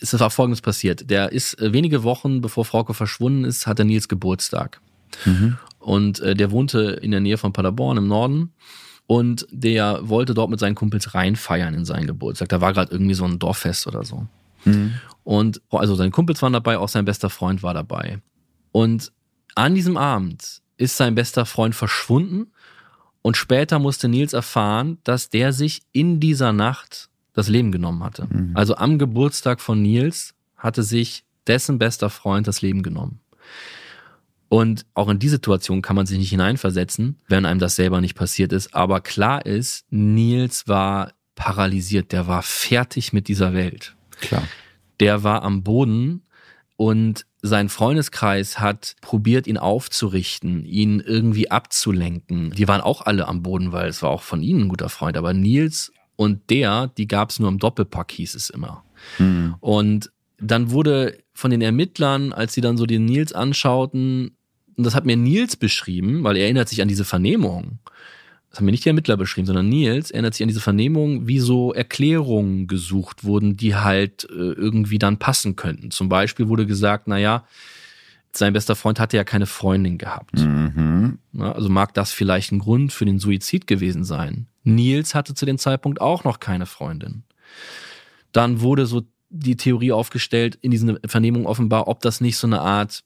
[0.00, 1.08] Es war folgendes passiert.
[1.08, 4.80] Der ist äh, wenige Wochen bevor Frauke verschwunden ist, hatte Nils Geburtstag.
[5.24, 5.56] Mhm.
[5.78, 8.52] Und äh, der wohnte in der Nähe von Paderborn im Norden.
[9.06, 12.48] Und der wollte dort mit seinen Kumpels reinfeiern in seinen Geburtstag.
[12.50, 14.26] Da war gerade irgendwie so ein Dorffest oder so.
[14.64, 14.94] Mhm.
[15.24, 18.20] Und also seine Kumpels waren dabei, auch sein bester Freund war dabei.
[18.70, 19.12] Und
[19.54, 22.52] an diesem Abend ist sein bester Freund verschwunden
[23.22, 28.26] und später musste Nils erfahren, dass der sich in dieser Nacht das Leben genommen hatte.
[28.28, 28.52] Mhm.
[28.54, 33.20] Also am Geburtstag von Nils hatte sich dessen bester Freund das Leben genommen.
[34.48, 38.14] Und auch in die Situation kann man sich nicht hineinversetzen, wenn einem das selber nicht
[38.14, 38.74] passiert ist.
[38.74, 43.96] Aber klar ist, Nils war paralysiert, der war fertig mit dieser Welt.
[44.20, 44.46] Klar.
[45.00, 46.22] Der war am Boden
[46.76, 52.52] und sein Freundeskreis hat probiert, ihn aufzurichten, ihn irgendwie abzulenken.
[52.52, 55.16] Die waren auch alle am Boden, weil es war auch von ihnen ein guter Freund.
[55.16, 58.84] Aber Nils und der, die gab es nur im Doppelpack, hieß es immer.
[59.18, 59.56] Mhm.
[59.60, 64.36] Und dann wurde von den Ermittlern, als sie dann so den Nils anschauten,
[64.76, 67.78] und das hat mir Nils beschrieben, weil er erinnert sich an diese Vernehmung,
[68.52, 71.38] das haben mir nicht die Ermittler beschrieben, sondern Nils erinnert sich an diese Vernehmung, wie
[71.38, 75.90] so Erklärungen gesucht wurden, die halt äh, irgendwie dann passen könnten.
[75.90, 77.46] Zum Beispiel wurde gesagt, na ja,
[78.30, 80.38] sein bester Freund hatte ja keine Freundin gehabt.
[80.38, 81.18] Mhm.
[81.38, 84.48] also mag das vielleicht ein Grund für den Suizid gewesen sein.
[84.64, 87.24] Nils hatte zu dem Zeitpunkt auch noch keine Freundin.
[88.32, 92.60] Dann wurde so die Theorie aufgestellt in diesen Vernehmungen offenbar, ob das nicht so eine
[92.60, 93.02] Art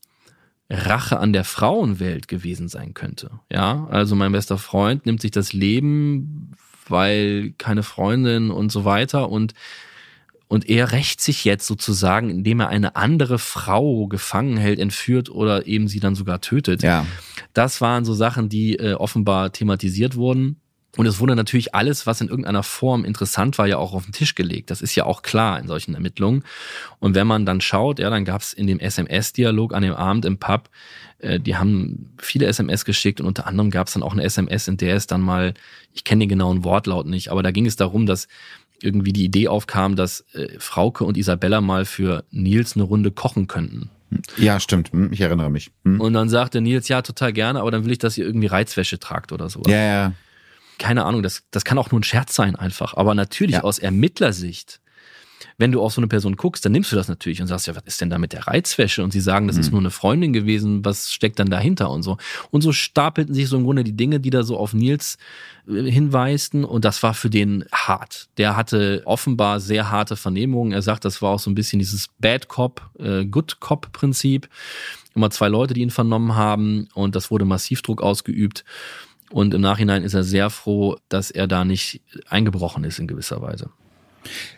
[0.69, 3.31] Rache an der Frauenwelt gewesen sein könnte.
[3.51, 6.53] Ja, also mein bester Freund nimmt sich das Leben,
[6.89, 9.55] weil keine Freundin und so weiter und
[10.49, 15.67] und er rächt sich jetzt sozusagen, indem er eine andere Frau gefangen hält, entführt oder
[15.67, 16.85] eben sie dann sogar tötet.
[16.85, 17.05] Ja.
[17.53, 20.61] Das waren so Sachen, die äh, offenbar thematisiert wurden.
[20.97, 24.13] Und es wurde natürlich alles, was in irgendeiner Form interessant war, ja auch auf den
[24.13, 24.71] Tisch gelegt.
[24.71, 26.43] Das ist ja auch klar in solchen Ermittlungen.
[26.99, 30.25] Und wenn man dann schaut, ja, dann gab es in dem SMS-Dialog an dem Abend
[30.25, 30.71] im Pub,
[31.19, 34.69] äh, die haben viele SMS geschickt und unter anderem gab es dann auch eine SMS,
[34.69, 35.55] in der es dann mal,
[35.93, 38.29] ich kenne den genauen Wortlaut nicht, aber da ging es darum, dass
[38.83, 43.47] irgendwie die Idee aufkam, dass äh, Frauke und Isabella mal für Nils eine Runde kochen
[43.47, 43.91] könnten.
[44.37, 44.93] Ja, stimmt.
[44.93, 45.73] Hm, ich erinnere mich.
[45.85, 46.01] Hm.
[46.01, 48.99] Und dann sagte Nils, ja, total gerne, aber dann will ich, dass ihr irgendwie Reizwäsche
[48.99, 49.63] tragt oder so.
[49.67, 50.13] Ja, ja
[50.79, 52.95] keine Ahnung, das, das kann auch nur ein Scherz sein einfach.
[52.95, 53.63] Aber natürlich ja.
[53.63, 54.81] aus Ermittlersicht,
[55.59, 57.75] wenn du auf so eine Person guckst, dann nimmst du das natürlich und sagst, ja,
[57.75, 59.03] was ist denn da mit der Reizwäsche?
[59.03, 59.63] Und sie sagen, das mhm.
[59.63, 62.19] ist nur eine Freundin gewesen, was steckt dann dahinter und so.
[62.51, 65.17] Und so stapelten sich so im Grunde die Dinge, die da so auf Nils
[65.67, 68.29] äh, hinweisten und das war für den hart.
[68.37, 70.73] Der hatte offenbar sehr harte Vernehmungen.
[70.73, 74.49] Er sagt, das war auch so ein bisschen dieses Bad Cop, äh, Good Cop Prinzip.
[75.15, 78.65] Immer zwei Leute, die ihn vernommen haben und das wurde massiv Druck ausgeübt.
[79.31, 83.43] Und im Nachhinein ist er sehr froh, dass er da nicht eingebrochen ist in gewisser
[83.43, 83.71] Weise.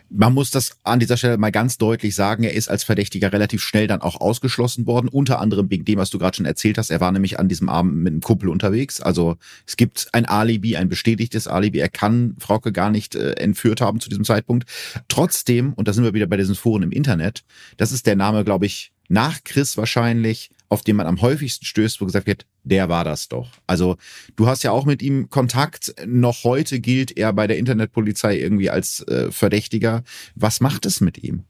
[0.09, 2.43] Man muss das an dieser Stelle mal ganz deutlich sagen.
[2.43, 5.07] Er ist als Verdächtiger relativ schnell dann auch ausgeschlossen worden.
[5.07, 6.89] Unter anderem wegen dem, was du gerade schon erzählt hast.
[6.89, 9.01] Er war nämlich an diesem Abend mit einem Kumpel unterwegs.
[9.01, 11.79] Also es gibt ein Alibi, ein bestätigtes Alibi.
[11.79, 14.67] Er kann Frauke gar nicht äh, entführt haben zu diesem Zeitpunkt.
[15.07, 17.43] Trotzdem, und da sind wir wieder bei diesen Foren im Internet,
[17.77, 21.99] das ist der Name, glaube ich, nach Chris wahrscheinlich, auf den man am häufigsten stößt,
[21.99, 23.49] wo gesagt wird, der war das doch.
[23.67, 23.97] Also
[24.35, 25.93] du hast ja auch mit ihm Kontakt.
[26.05, 30.03] Noch heute gilt er bei der Internetpolizei irgendwie als äh, Verdächtiger.
[30.35, 31.43] Was macht es mit ihm?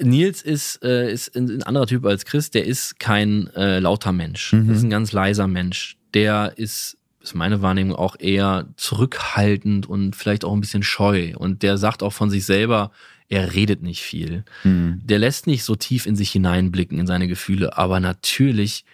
[0.00, 2.50] Nils ist, äh, ist ein, ein anderer Typ als Chris.
[2.50, 4.52] Der ist kein äh, lauter Mensch.
[4.52, 4.68] Mhm.
[4.68, 5.96] Das ist ein ganz leiser Mensch.
[6.14, 11.34] Der ist ist meine Wahrnehmung auch eher zurückhaltend und vielleicht auch ein bisschen scheu.
[11.36, 12.90] Und der sagt auch von sich selber,
[13.28, 14.44] er redet nicht viel.
[14.64, 15.00] Mhm.
[15.04, 18.84] Der lässt nicht so tief in sich hineinblicken, in seine Gefühle, aber natürlich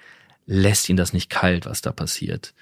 [0.46, 2.54] lässt ihn das nicht kalt, was da passiert.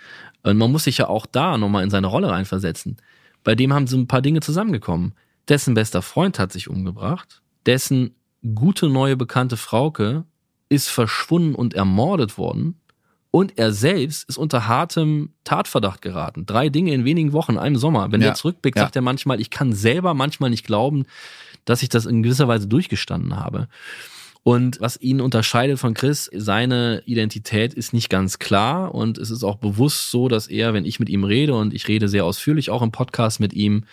[0.43, 2.97] Und man muss sich ja auch da nochmal in seine Rolle reinversetzen.
[3.45, 5.15] Bei dem haben so ein paar Dinge zusammengekommen.
[5.49, 8.15] Dessen bester Freund hat sich umgebracht, dessen
[8.55, 10.25] gute neue bekannte Frauke
[10.69, 12.77] ist verschwunden und ermordet worden
[13.33, 16.45] und er selbst ist unter hartem Tatverdacht geraten.
[16.45, 18.13] Drei Dinge in wenigen Wochen, einem Sommer.
[18.13, 18.29] Wenn ja.
[18.29, 18.85] er zurückblickt, ja.
[18.85, 21.07] sagt er manchmal, ich kann selber manchmal nicht glauben,
[21.65, 23.69] dass ich das in gewisser Weise durchgestanden habe.
[24.45, 29.45] Und was ihn unterscheidet von Chris, seine Identität ist nicht ganz klar und es ist
[29.45, 32.69] auch bewusst so, dass er, wenn ich mit ihm rede und ich rede sehr ausführlich
[32.69, 33.85] auch im Podcast mit ihm,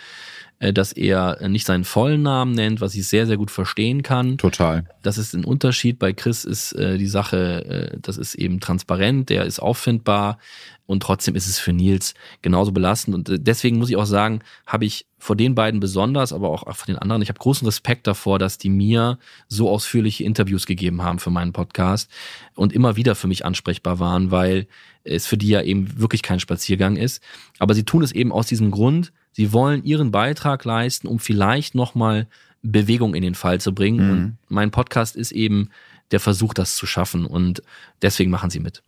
[0.60, 4.38] dass er nicht seinen vollen Namen nennt, was ich sehr, sehr gut verstehen kann.
[4.38, 4.84] Total.
[5.02, 6.00] Das ist ein Unterschied.
[6.00, 10.38] Bei Chris ist äh, die Sache, äh, das ist eben transparent, der ist auffindbar
[10.86, 13.16] und trotzdem ist es für Nils genauso belastend.
[13.16, 16.64] Und äh, deswegen muss ich auch sagen, habe ich vor den beiden besonders, aber auch
[16.76, 21.04] vor den anderen, ich habe großen Respekt davor, dass die mir so ausführliche Interviews gegeben
[21.04, 22.10] haben für meinen Podcast
[22.56, 24.68] und immer wieder für mich ansprechbar waren, weil
[25.04, 27.22] es für die ja eben wirklich kein Spaziergang ist.
[27.60, 31.76] Aber sie tun es eben aus diesem Grund, Sie wollen ihren Beitrag leisten, um vielleicht
[31.76, 32.28] nochmal
[32.62, 34.06] Bewegung in den Fall zu bringen.
[34.06, 34.12] Mhm.
[34.12, 35.70] Und mein Podcast ist eben
[36.12, 37.26] der Versuch, das zu schaffen.
[37.26, 37.62] Und
[38.02, 38.84] deswegen machen sie mit.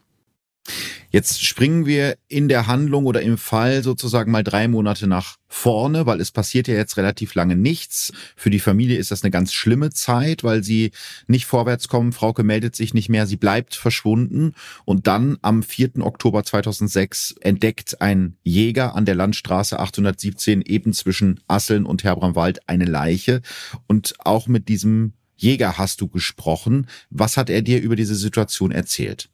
[1.10, 6.06] Jetzt springen wir in der Handlung oder im Fall sozusagen mal drei Monate nach vorne,
[6.06, 8.14] weil es passiert ja jetzt relativ lange nichts.
[8.38, 10.92] Für die Familie ist das eine ganz schlimme Zeit, weil sie
[11.28, 12.14] nicht vorwärts kommen.
[12.14, 14.54] Frauke meldet sich nicht mehr, sie bleibt verschwunden.
[14.86, 15.98] Und dann am 4.
[16.00, 22.86] Oktober 2006 entdeckt ein Jäger an der Landstraße 817 eben zwischen Asseln und Herbramwald eine
[22.86, 23.42] Leiche.
[23.86, 26.88] Und auch mit diesem Jäger hast du gesprochen.
[27.10, 29.30] Was hat er dir über diese Situation erzählt?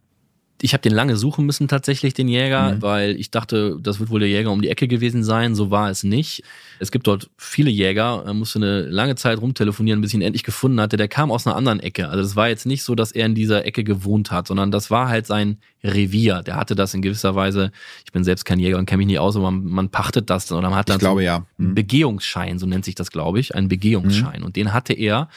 [0.61, 2.81] Ich habe den lange suchen müssen tatsächlich, den Jäger, mhm.
[2.81, 5.53] weil ich dachte, das wird wohl der Jäger um die Ecke gewesen sein.
[5.53, 6.43] So war es nicht.
[6.79, 8.23] Es gibt dort viele Jäger.
[8.25, 10.97] Er musste eine lange Zeit rumtelefonieren, bis ich ihn endlich gefunden hatte.
[10.97, 12.09] Der kam aus einer anderen Ecke.
[12.09, 14.89] Also es war jetzt nicht so, dass er in dieser Ecke gewohnt hat, sondern das
[14.89, 16.41] war halt sein Revier.
[16.41, 17.71] Der hatte das in gewisser Weise.
[18.05, 20.51] Ich bin selbst kein Jäger und kenne mich nicht aus, aber man, man pachtet das
[20.51, 21.45] oder man hat dann ich glaube, so ja.
[21.57, 21.75] Mhm.
[21.75, 24.39] Begehungsschein, so nennt sich das, glaube ich, ein Begehungsschein.
[24.39, 24.45] Mhm.
[24.45, 25.29] Und den hatte er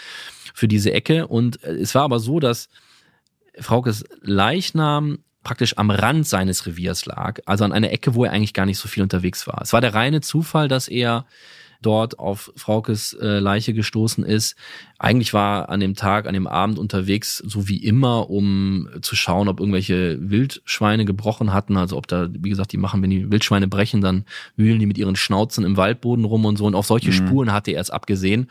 [0.54, 1.26] für diese Ecke.
[1.26, 2.70] Und es war aber so, dass
[3.60, 8.54] Fraukes Leichnam praktisch am Rand seines Reviers lag, also an einer Ecke, wo er eigentlich
[8.54, 9.60] gar nicht so viel unterwegs war.
[9.62, 11.24] Es war der reine Zufall, dass er
[11.82, 14.54] dort auf Fraukes äh, Leiche gestoßen ist.
[14.98, 19.48] Eigentlich war an dem Tag, an dem Abend unterwegs, so wie immer, um zu schauen,
[19.48, 21.76] ob irgendwelche Wildschweine gebrochen hatten.
[21.76, 24.24] Also ob da, wie gesagt, die machen, wenn die Wildschweine brechen, dann
[24.56, 26.66] wühlen die mit ihren Schnauzen im Waldboden rum und so.
[26.66, 27.14] Und auf solche mhm.
[27.14, 28.50] Spuren hatte er es abgesehen.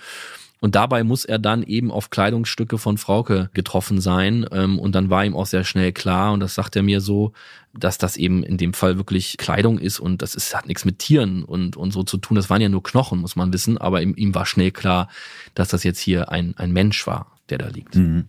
[0.62, 4.46] Und dabei muss er dann eben auf Kleidungsstücke von Frauke getroffen sein.
[4.52, 7.32] Ähm, und dann war ihm auch sehr schnell klar, und das sagt er mir so,
[7.74, 11.00] dass das eben in dem Fall wirklich Kleidung ist und das ist, hat nichts mit
[11.00, 12.36] Tieren und, und so zu tun.
[12.36, 13.78] Das waren ja nur Knochen, muss man wissen.
[13.78, 15.08] Aber ihm, ihm war schnell klar,
[15.54, 17.96] dass das jetzt hier ein, ein Mensch war, der da liegt.
[17.96, 18.26] Mhm.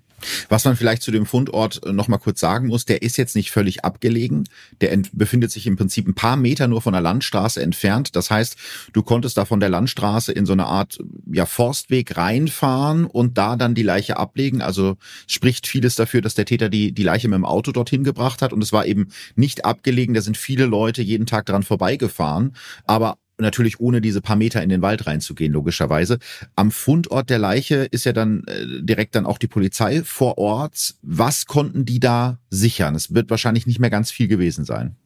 [0.49, 3.37] Was man vielleicht zu dem Fundort äh, noch mal kurz sagen muss, der ist jetzt
[3.37, 4.49] nicht völlig abgelegen.
[4.81, 8.17] Der befindet sich im Prinzip ein paar Meter nur von der Landstraße entfernt.
[8.17, 8.57] Das heißt,
[8.93, 10.99] du konntest da von der Landstraße in so eine Art
[11.31, 14.63] ja, Forstweg reinfahren und da dann die Leiche ablegen.
[14.63, 14.97] Also
[15.27, 18.53] spricht vieles dafür, dass der Täter die, die Leiche mit dem Auto dorthin gebracht hat.
[18.53, 20.15] Und es war eben nicht abgelegen.
[20.15, 22.55] Da sind viele Leute jeden Tag dran vorbeigefahren.
[22.85, 26.19] Aber natürlich ohne diese paar Meter in den Wald reinzugehen, logischerweise.
[26.57, 30.95] Am Fundort der Leiche ist ja dann äh, direkt dann auch die Polizei vor Ort.
[31.03, 32.95] Was konnten die da sichern?
[32.95, 34.97] Es wird wahrscheinlich nicht mehr ganz viel gewesen sein.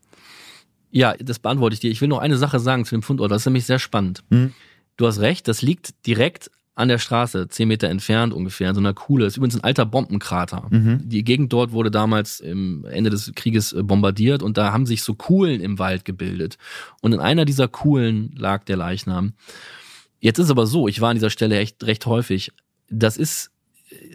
[0.91, 1.91] Ja, das beantworte ich dir.
[1.91, 3.30] Ich will noch eine Sache sagen zu dem Fundort.
[3.30, 4.22] Das ist nämlich sehr spannend.
[4.30, 4.53] Hm.
[4.97, 8.80] Du hast recht, das liegt direkt an der Straße, zehn Meter entfernt ungefähr, in so
[8.80, 9.24] einer Kuhle.
[9.24, 10.66] Das ist übrigens ein alter Bombenkrater.
[10.70, 11.02] Mhm.
[11.04, 15.02] Die Gegend dort wurde damals im Ende des Krieges äh, bombardiert und da haben sich
[15.02, 16.58] so Kuhlen im Wald gebildet.
[17.00, 19.34] Und in einer dieser Kuhlen lag der Leichnam.
[20.20, 22.50] Jetzt ist aber so, ich war an dieser Stelle echt recht häufig.
[22.88, 23.52] Das ist,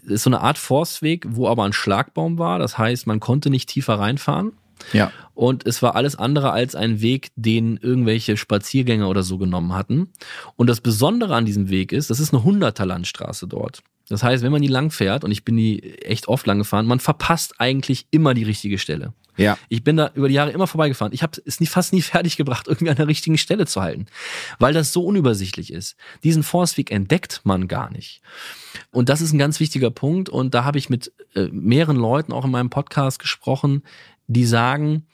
[0.04, 2.60] ist so eine Art Forstweg, wo aber ein Schlagbaum war.
[2.60, 4.54] Das heißt, man konnte nicht tiefer reinfahren.
[4.94, 5.12] Ja.
[5.34, 10.10] Und es war alles andere als ein Weg, den irgendwelche Spaziergänger oder so genommen hatten.
[10.56, 13.82] Und das Besondere an diesem Weg ist, das ist eine hunderter Landstraße dort.
[14.10, 16.88] Das heißt, wenn man die lang fährt, und ich bin die echt oft lang gefahren,
[16.88, 19.14] man verpasst eigentlich immer die richtige Stelle.
[19.38, 19.58] Ja.
[19.70, 21.14] Ich bin da über die Jahre immer vorbeigefahren.
[21.14, 24.08] Ich habe es nie, fast nie fertig gebracht, irgendwie an der richtigen Stelle zu halten,
[24.58, 25.96] weil das so unübersichtlich ist.
[26.24, 28.22] Diesen Forstweg entdeckt man gar nicht.
[28.92, 30.28] Und das ist ein ganz wichtiger Punkt.
[30.28, 33.84] Und da habe ich mit äh, mehreren Leuten auch in meinem Podcast gesprochen,
[34.30, 35.06] die sagen,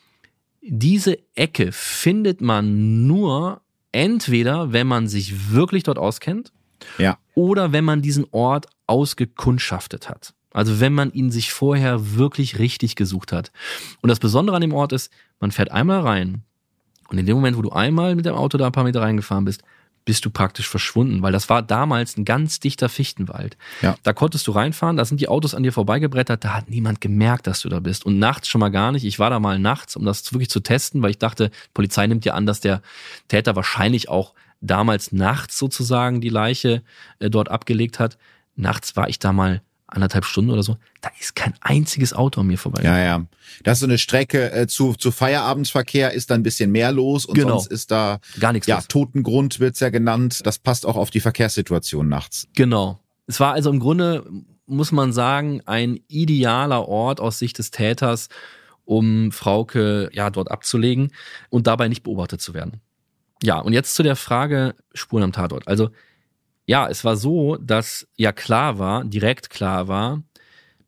[0.62, 3.62] diese Ecke findet man nur
[3.92, 6.52] entweder, wenn man sich wirklich dort auskennt,
[6.98, 7.18] ja.
[7.34, 10.34] oder wenn man diesen Ort ausgekundschaftet hat.
[10.52, 13.52] Also wenn man ihn sich vorher wirklich richtig gesucht hat.
[14.02, 16.44] Und das Besondere an dem Ort ist, man fährt einmal rein
[17.10, 19.46] und in dem Moment, wo du einmal mit dem Auto da ein paar Meter reingefahren
[19.46, 19.64] bist,
[20.06, 23.58] bist du praktisch verschwunden, weil das war damals ein ganz dichter Fichtenwald.
[23.82, 23.98] Ja.
[24.04, 27.48] Da konntest du reinfahren, da sind die Autos an dir vorbeigebrettert, da hat niemand gemerkt,
[27.48, 28.06] dass du da bist.
[28.06, 29.04] Und nachts schon mal gar nicht.
[29.04, 32.24] Ich war da mal nachts, um das wirklich zu testen, weil ich dachte, Polizei nimmt
[32.24, 32.82] ja an, dass der
[33.28, 36.84] Täter wahrscheinlich auch damals nachts sozusagen die Leiche
[37.20, 38.18] äh, dort abgelegt hat.
[38.56, 39.62] Nachts war ich da mal
[39.96, 42.84] anderthalb Stunden oder so, da ist kein einziges Auto an mir vorbei.
[42.84, 43.26] Ja, ja.
[43.64, 47.26] Das ist so eine Strecke äh, zu, zu Feierabendsverkehr ist da ein bisschen mehr los
[47.26, 47.58] und genau.
[47.58, 48.68] sonst ist da gar nichts.
[48.68, 48.88] Ja, los.
[48.88, 50.42] Totengrund wird's ja genannt.
[50.46, 52.48] Das passt auch auf die Verkehrssituation nachts.
[52.54, 53.00] Genau.
[53.28, 54.30] Es war also im Grunde,
[54.68, 58.30] muss man sagen, ein idealer Ort aus Sicht des Täters,
[58.84, 61.12] um Frauke ja dort abzulegen
[61.50, 62.82] und dabei nicht beobachtet zu werden.
[63.44, 65.68] Ja, und jetzt zu der Frage Spuren am Tatort.
[65.68, 65.90] Also
[66.66, 70.24] ja, es war so, dass ja klar war, direkt klar war,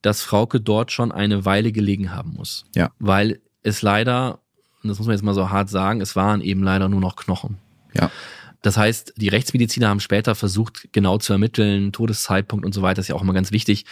[0.02, 2.66] dass Frauke dort schon eine Weile gelegen haben muss.
[2.76, 2.92] Ja.
[3.00, 4.40] Weil es leider,
[4.82, 7.16] und das muss man jetzt mal so hart sagen, es waren eben leider nur noch
[7.16, 7.58] Knochen.
[7.94, 8.12] Ja.
[8.62, 13.08] Das heißt, die Rechtsmediziner haben später versucht, genau zu ermitteln, Todeszeitpunkt und so weiter, ist
[13.08, 13.86] ja auch immer ganz wichtig.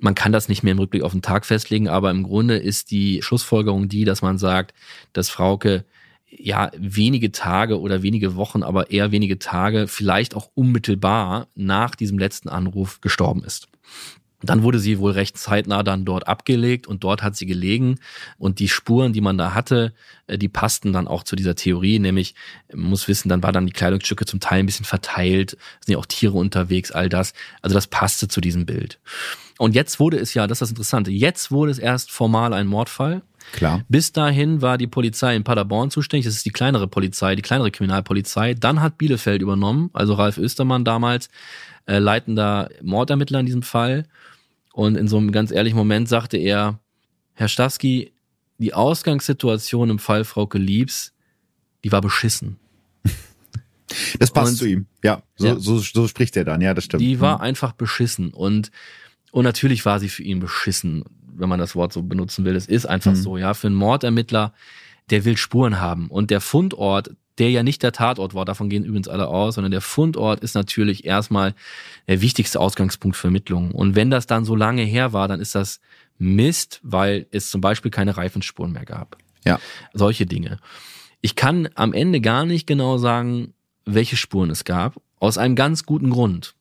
[0.00, 2.90] Man kann das nicht mehr im Rückblick auf den Tag festlegen, aber im Grunde ist
[2.90, 4.72] die Schlussfolgerung die, dass man sagt,
[5.12, 5.84] dass Frauke
[6.30, 12.18] ja wenige Tage oder wenige Wochen, aber eher wenige Tage, vielleicht auch unmittelbar nach diesem
[12.18, 13.68] letzten Anruf gestorben ist.
[14.40, 17.98] Dann wurde sie wohl recht zeitnah dann dort abgelegt und dort hat sie gelegen
[18.38, 19.94] und die Spuren, die man da hatte,
[20.28, 22.36] äh, die passten dann auch zu dieser Theorie, nämlich
[22.72, 25.98] man muss wissen, dann war dann die Kleidungsstücke zum Teil ein bisschen verteilt, sind ja
[25.98, 27.32] auch Tiere unterwegs, all das.
[27.62, 29.00] Also das passte zu diesem Bild.
[29.58, 32.68] Und jetzt wurde es ja, das ist das Interessante, jetzt wurde es erst formal ein
[32.68, 33.22] Mordfall
[33.52, 33.84] Klar.
[33.88, 36.26] Bis dahin war die Polizei in Paderborn zuständig.
[36.26, 38.54] Das ist die kleinere Polizei, die kleinere Kriminalpolizei.
[38.54, 41.28] Dann hat Bielefeld übernommen, also Ralf Östermann damals,
[41.86, 44.04] äh, leitender Mordermittler in diesem Fall.
[44.72, 46.78] Und in so einem ganz ehrlichen Moment sagte er,
[47.34, 48.12] Herr Stawski,
[48.58, 51.14] die Ausgangssituation im Fall Frauke Liebs,
[51.84, 52.58] die war beschissen.
[54.18, 54.86] Das passt und, zu ihm.
[55.02, 56.60] Ja so, ja so, so, spricht er dann.
[56.60, 57.00] Ja, das stimmt.
[57.00, 57.44] Die war mhm.
[57.44, 58.34] einfach beschissen.
[58.34, 58.70] Und,
[59.30, 61.04] und natürlich war sie für ihn beschissen
[61.38, 62.56] wenn man das Wort so benutzen will.
[62.56, 63.16] Es ist einfach mhm.
[63.16, 63.54] so, ja.
[63.54, 64.52] Für einen Mordermittler,
[65.10, 66.08] der will Spuren haben.
[66.08, 69.70] Und der Fundort, der ja nicht der Tatort war, davon gehen übrigens alle aus, sondern
[69.70, 71.54] der Fundort ist natürlich erstmal
[72.08, 73.70] der wichtigste Ausgangspunkt für Ermittlungen.
[73.70, 75.80] Und wenn das dann so lange her war, dann ist das
[76.18, 79.16] Mist, weil es zum Beispiel keine Reifenspuren mehr gab.
[79.44, 79.60] Ja.
[79.94, 80.58] Solche Dinge.
[81.20, 85.84] Ich kann am Ende gar nicht genau sagen, welche Spuren es gab, aus einem ganz
[85.84, 86.54] guten Grund.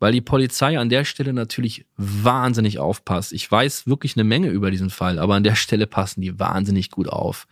[0.00, 3.32] Weil die Polizei an der Stelle natürlich wahnsinnig aufpasst.
[3.32, 6.90] Ich weiß wirklich eine Menge über diesen Fall, aber an der Stelle passen die wahnsinnig
[6.90, 7.46] gut auf,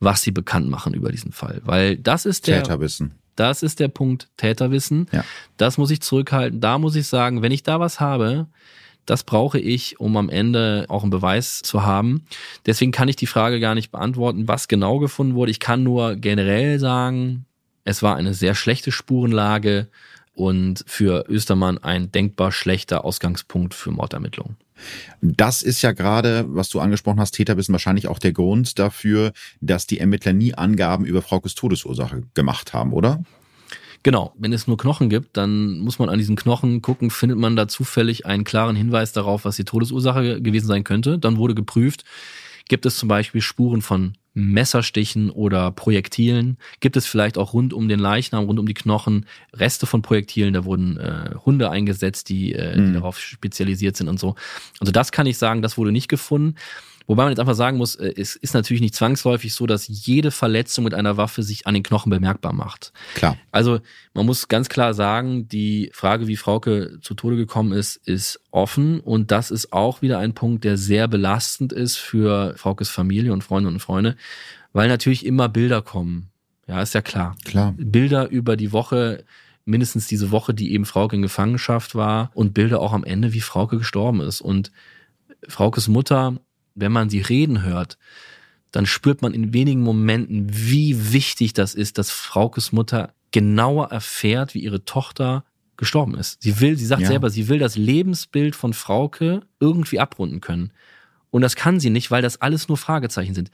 [0.00, 1.60] was sie bekannt machen über diesen Fall.
[1.64, 2.62] Weil das ist der.
[2.62, 3.14] Täterwissen.
[3.36, 5.06] Das ist der Punkt Täterwissen.
[5.12, 5.24] Ja.
[5.56, 6.60] Das muss ich zurückhalten.
[6.60, 8.46] Da muss ich sagen, wenn ich da was habe,
[9.06, 12.24] das brauche ich, um am Ende auch einen Beweis zu haben.
[12.64, 15.50] Deswegen kann ich die Frage gar nicht beantworten, was genau gefunden wurde.
[15.50, 17.44] Ich kann nur generell sagen,
[17.84, 19.88] es war eine sehr schlechte Spurenlage
[20.34, 24.56] und für Östermann ein denkbar schlechter Ausgangspunkt für Mordermittlungen.
[25.20, 29.86] Das ist ja gerade, was du angesprochen hast, Täterwissen wahrscheinlich auch der Grund dafür, dass
[29.86, 33.22] die Ermittler nie Angaben über Fraukes Todesursache gemacht haben, oder?
[34.02, 37.56] Genau, wenn es nur Knochen gibt, dann muss man an diesen Knochen gucken, findet man
[37.56, 41.18] da zufällig einen klaren Hinweis darauf, was die Todesursache gewesen sein könnte.
[41.18, 42.04] Dann wurde geprüft,
[42.68, 46.58] gibt es zum Beispiel Spuren von Messerstichen oder Projektilen?
[46.80, 50.52] Gibt es vielleicht auch rund um den Leichnam, rund um die Knochen Reste von Projektilen?
[50.52, 52.86] Da wurden äh, Hunde eingesetzt, die, äh, mhm.
[52.86, 54.34] die darauf spezialisiert sind und so.
[54.80, 56.56] Also das kann ich sagen, das wurde nicht gefunden.
[57.06, 60.30] Wobei man jetzt einfach sagen muss, äh, es ist natürlich nicht zwangsläufig so, dass jede
[60.30, 62.92] Verletzung mit einer Waffe sich an den Knochen bemerkbar macht.
[63.14, 63.36] Klar.
[63.52, 63.80] Also
[64.14, 69.00] man muss ganz klar sagen, die Frage, wie Frauke zu Tode gekommen ist, ist offen.
[69.00, 73.44] Und das ist auch wieder ein Punkt, der sehr belastend ist für Fraukes Familie und
[73.44, 74.16] Freunde und Freunde,
[74.72, 76.30] weil natürlich immer Bilder kommen.
[76.66, 77.36] Ja, ist ja klar.
[77.44, 77.74] Klar.
[77.76, 79.24] Bilder über die Woche,
[79.66, 83.40] mindestens diese Woche, die eben Frauke in Gefangenschaft war und Bilder auch am Ende, wie
[83.40, 84.40] Frauke gestorben ist.
[84.40, 84.72] Und
[85.46, 86.38] Fraukes Mutter
[86.74, 87.98] wenn man sie reden hört,
[88.70, 94.54] dann spürt man in wenigen Momenten, wie wichtig das ist, dass Fraukes Mutter genauer erfährt,
[94.54, 95.44] wie ihre Tochter
[95.76, 96.42] gestorben ist.
[96.42, 97.08] Sie will, sie sagt ja.
[97.08, 100.72] selber, sie will das Lebensbild von Frauke irgendwie abrunden können.
[101.30, 103.50] Und das kann sie nicht, weil das alles nur Fragezeichen sind.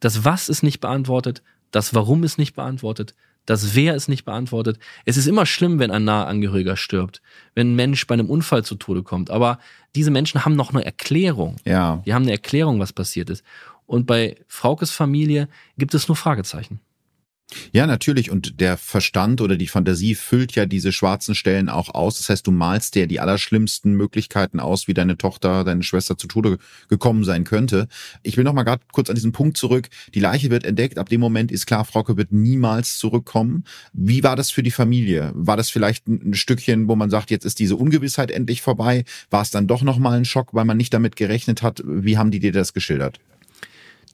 [0.00, 3.14] Das Was ist nicht beantwortet, das Warum ist nicht beantwortet,
[3.46, 4.78] das Wer ist nicht beantwortet.
[5.04, 7.22] Es ist immer schlimm, wenn ein naher Angehöriger stirbt,
[7.54, 9.30] wenn ein Mensch bei einem Unfall zu Tode kommt.
[9.30, 9.58] Aber
[9.94, 11.56] diese Menschen haben noch eine Erklärung.
[11.64, 12.02] Ja.
[12.06, 13.44] Die haben eine Erklärung, was passiert ist.
[13.86, 16.80] Und bei Fraukes Familie gibt es nur Fragezeichen.
[17.72, 18.30] Ja, natürlich.
[18.30, 22.18] Und der Verstand oder die Fantasie füllt ja diese schwarzen Stellen auch aus.
[22.18, 26.26] Das heißt, du malst dir die allerschlimmsten Möglichkeiten aus, wie deine Tochter, deine Schwester zu
[26.26, 27.88] Tode gekommen sein könnte.
[28.22, 29.88] Ich will noch mal gerade kurz an diesen Punkt zurück.
[30.14, 30.98] Die Leiche wird entdeckt.
[30.98, 33.64] Ab dem Moment ist klar, Frauke wird niemals zurückkommen.
[33.92, 35.32] Wie war das für die Familie?
[35.34, 39.04] War das vielleicht ein Stückchen, wo man sagt, jetzt ist diese Ungewissheit endlich vorbei?
[39.30, 41.82] War es dann doch noch mal ein Schock, weil man nicht damit gerechnet hat?
[41.84, 43.20] Wie haben die dir das geschildert?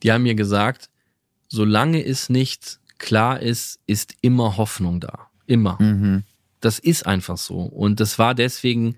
[0.02, 0.88] Die haben mir gesagt,
[1.48, 5.28] solange es nicht klar ist, ist immer Hoffnung da.
[5.46, 5.80] Immer.
[5.80, 6.24] Mhm.
[6.60, 7.60] Das ist einfach so.
[7.60, 8.96] Und das war deswegen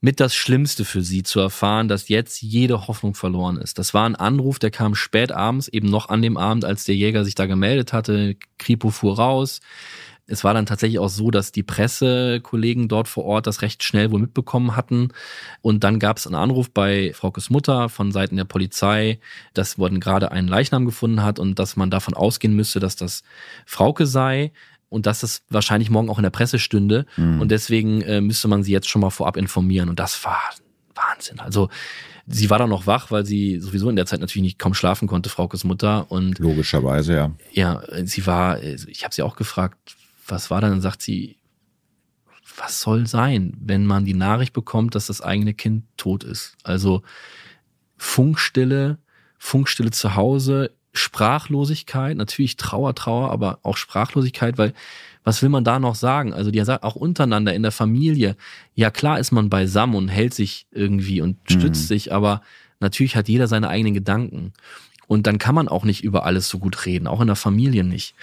[0.00, 3.78] mit das Schlimmste für sie zu erfahren, dass jetzt jede Hoffnung verloren ist.
[3.78, 6.96] Das war ein Anruf, der kam spät abends, eben noch an dem Abend, als der
[6.96, 8.36] Jäger sich da gemeldet hatte.
[8.58, 9.60] Kripo fuhr raus.
[10.32, 14.10] Es war dann tatsächlich auch so, dass die Pressekollegen dort vor Ort das recht schnell
[14.10, 15.08] wohl mitbekommen hatten.
[15.60, 19.20] Und dann gab es einen Anruf bei Fraukes Mutter von Seiten der Polizei,
[19.52, 23.24] dass man gerade einen Leichnam gefunden hat und dass man davon ausgehen müsste, dass das
[23.66, 24.52] Frauke sei
[24.88, 27.04] und dass es wahrscheinlich morgen auch in der Presse stünde.
[27.18, 27.42] Mhm.
[27.42, 29.90] Und deswegen äh, müsste man sie jetzt schon mal vorab informieren.
[29.90, 30.40] Und das war
[30.94, 31.40] Wahnsinn.
[31.40, 31.68] Also
[32.26, 35.08] sie war dann noch wach, weil sie sowieso in der Zeit natürlich nicht kaum schlafen
[35.08, 36.10] konnte, Fraukes Mutter.
[36.10, 37.30] Und logischerweise, ja.
[37.52, 39.96] Ja, sie war, ich habe sie auch gefragt,
[40.26, 40.70] was war dann?
[40.70, 41.36] Dann sagt sie,
[42.56, 46.56] was soll sein, wenn man die Nachricht bekommt, dass das eigene Kind tot ist?
[46.62, 47.02] Also
[47.96, 48.98] Funkstille,
[49.38, 54.74] Funkstille zu Hause, Sprachlosigkeit, natürlich Trauer, Trauer, aber auch Sprachlosigkeit, weil
[55.24, 56.34] was will man da noch sagen?
[56.34, 58.36] Also die sagt auch untereinander in der Familie,
[58.74, 61.86] ja klar ist man beisammen und hält sich irgendwie und stützt mhm.
[61.86, 62.42] sich, aber
[62.80, 64.52] natürlich hat jeder seine eigenen Gedanken.
[65.06, 67.84] Und dann kann man auch nicht über alles so gut reden, auch in der Familie
[67.84, 68.14] nicht.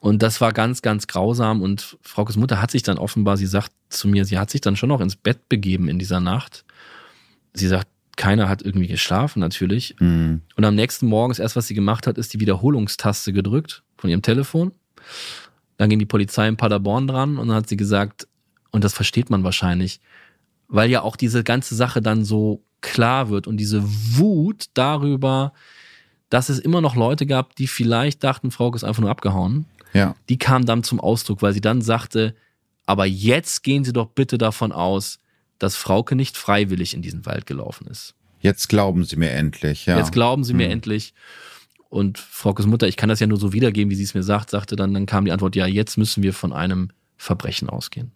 [0.00, 1.62] Und das war ganz, ganz grausam.
[1.62, 4.76] Und Fraukes Mutter hat sich dann offenbar, sie sagt zu mir, sie hat sich dann
[4.76, 6.64] schon noch ins Bett begeben in dieser Nacht.
[7.54, 9.96] Sie sagt, keiner hat irgendwie geschlafen natürlich.
[9.98, 10.42] Mhm.
[10.56, 14.10] Und am nächsten Morgen, das erste, was sie gemacht hat, ist die Wiederholungstaste gedrückt von
[14.10, 14.72] ihrem Telefon.
[15.76, 18.26] Dann ging die Polizei in Paderborn dran und dann hat sie gesagt,
[18.72, 20.00] und das versteht man wahrscheinlich,
[20.66, 25.52] weil ja auch diese ganze Sache dann so klar wird und diese Wut darüber,
[26.28, 30.14] dass es immer noch Leute gab, die vielleicht dachten, Frauke ist einfach nur abgehauen ja.
[30.28, 32.34] die kam dann zum Ausdruck, weil sie dann sagte,
[32.86, 35.18] aber jetzt gehen Sie doch bitte davon aus,
[35.58, 38.14] dass Frauke nicht freiwillig in diesen Wald gelaufen ist.
[38.40, 39.98] Jetzt glauben Sie mir endlich, ja.
[39.98, 40.72] Jetzt glauben Sie mir hm.
[40.72, 41.12] endlich.
[41.90, 44.50] Und Fraukes Mutter, ich kann das ja nur so wiedergeben, wie sie es mir sagt,
[44.50, 48.12] sagte dann, dann kam die Antwort, ja, jetzt müssen wir von einem Verbrechen ausgehen.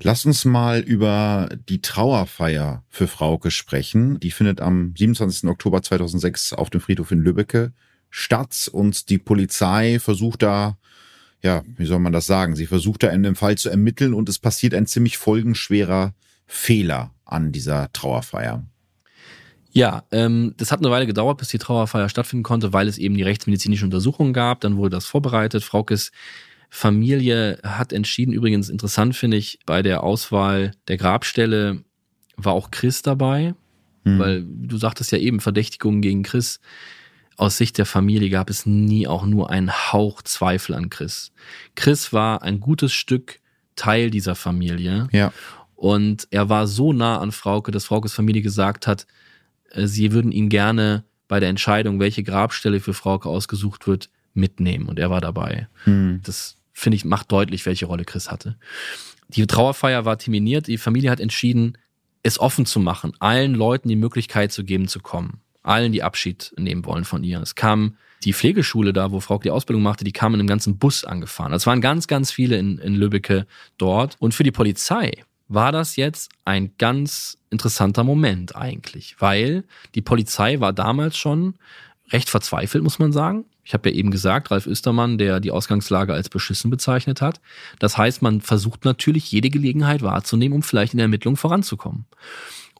[0.00, 4.20] Lass uns mal über die Trauerfeier für Frauke sprechen.
[4.20, 5.50] Die findet am 27.
[5.50, 7.72] Oktober 2006 auf dem Friedhof in Lübbecke
[8.10, 10.78] statt und die Polizei versucht da,
[11.42, 12.56] ja, wie soll man das sagen?
[12.56, 16.14] Sie versucht da in dem Fall zu ermitteln und es passiert ein ziemlich folgenschwerer
[16.46, 18.66] Fehler an dieser Trauerfeier.
[19.70, 23.14] Ja, ähm, das hat eine Weile gedauert, bis die Trauerfeier stattfinden konnte, weil es eben
[23.14, 24.60] die rechtsmedizinische Untersuchung gab.
[24.62, 25.62] Dann wurde das vorbereitet.
[25.62, 26.10] Fraukes
[26.70, 31.82] Familie hat entschieden, übrigens interessant finde ich, bei der Auswahl der Grabstelle
[32.36, 33.54] war auch Chris dabei,
[34.04, 34.18] hm.
[34.18, 36.60] weil du sagtest ja eben, Verdächtigungen gegen Chris.
[37.38, 41.30] Aus Sicht der Familie gab es nie auch nur einen Hauch Zweifel an Chris.
[41.76, 43.38] Chris war ein gutes Stück
[43.76, 45.06] Teil dieser Familie.
[45.12, 45.32] Ja.
[45.76, 49.06] Und er war so nah an Frauke, dass Fraukes Familie gesagt hat,
[49.70, 54.88] äh, sie würden ihn gerne bei der Entscheidung, welche Grabstelle für Frauke ausgesucht wird, mitnehmen.
[54.88, 55.68] Und er war dabei.
[55.84, 56.20] Hm.
[56.24, 58.56] Das finde ich, macht deutlich, welche Rolle Chris hatte.
[59.28, 60.66] Die Trauerfeier war terminiert.
[60.66, 61.78] Die Familie hat entschieden,
[62.24, 65.40] es offen zu machen, allen Leuten die Möglichkeit zu geben, zu kommen.
[65.62, 67.40] Allen, die Abschied nehmen wollen von ihr.
[67.40, 70.78] Es kam die Pflegeschule da, wo Frau die Ausbildung machte, die kam in einem ganzen
[70.78, 71.52] Bus angefahren.
[71.52, 73.46] Es waren ganz, ganz viele in, in Lübbecke
[73.76, 74.16] dort.
[74.18, 75.12] Und für die Polizei
[75.48, 81.54] war das jetzt ein ganz interessanter Moment eigentlich, weil die Polizei war damals schon
[82.10, 83.44] recht verzweifelt, muss man sagen.
[83.64, 87.40] Ich habe ja eben gesagt, Ralf Östermann, der die Ausgangslage als beschissen bezeichnet hat.
[87.78, 92.06] Das heißt, man versucht natürlich jede Gelegenheit wahrzunehmen, um vielleicht in der Ermittlung voranzukommen.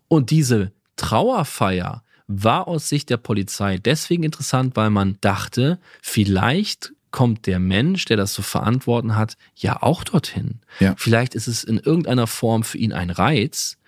[0.08, 7.46] Und diese Trauerfeier war aus Sicht der Polizei deswegen interessant, weil man dachte, vielleicht kommt
[7.46, 10.60] der Mensch, der das zu verantworten hat, ja auch dorthin.
[10.78, 10.94] Ja.
[10.98, 13.78] Vielleicht ist es in irgendeiner Form für ihn ein Reiz,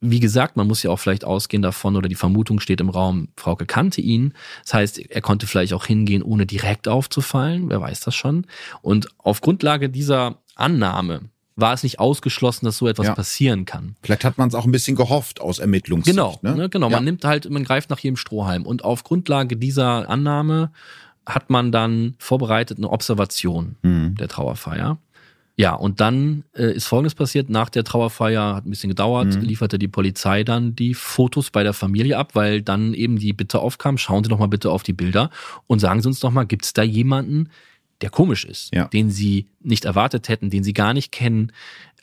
[0.00, 3.28] wie gesagt, man muss ja auch vielleicht ausgehen davon oder die Vermutung steht im Raum,
[3.36, 4.34] Frauke kannte ihn.
[4.62, 7.70] Das heißt, er konnte vielleicht auch hingehen, ohne direkt aufzufallen.
[7.70, 8.46] Wer weiß das schon.
[8.82, 11.22] Und auf Grundlage dieser Annahme
[11.56, 13.14] war es nicht ausgeschlossen, dass so etwas ja.
[13.14, 13.96] passieren kann.
[14.02, 16.14] Vielleicht hat man es auch ein bisschen gehofft aus Ermittlungssicht.
[16.14, 16.54] Genau, ne?
[16.54, 16.90] Ne, genau.
[16.90, 16.96] Ja.
[16.96, 18.64] Man nimmt halt, man greift nach jedem Strohhalm.
[18.64, 20.70] Und auf Grundlage dieser Annahme
[21.24, 24.14] hat man dann vorbereitet eine Observation mhm.
[24.16, 24.98] der Trauerfeier.
[25.58, 27.48] Ja, und dann äh, ist Folgendes passiert.
[27.48, 29.40] Nach der Trauerfeier, hat ein bisschen gedauert, mhm.
[29.40, 33.60] lieferte die Polizei dann die Fotos bei der Familie ab, weil dann eben die Bitte
[33.60, 35.30] aufkam, schauen Sie doch mal bitte auf die Bilder
[35.66, 37.48] und sagen Sie uns doch mal, gibt es da jemanden,
[38.02, 38.86] der komisch ist, ja.
[38.88, 41.52] den Sie nicht erwartet hätten, den Sie gar nicht kennen,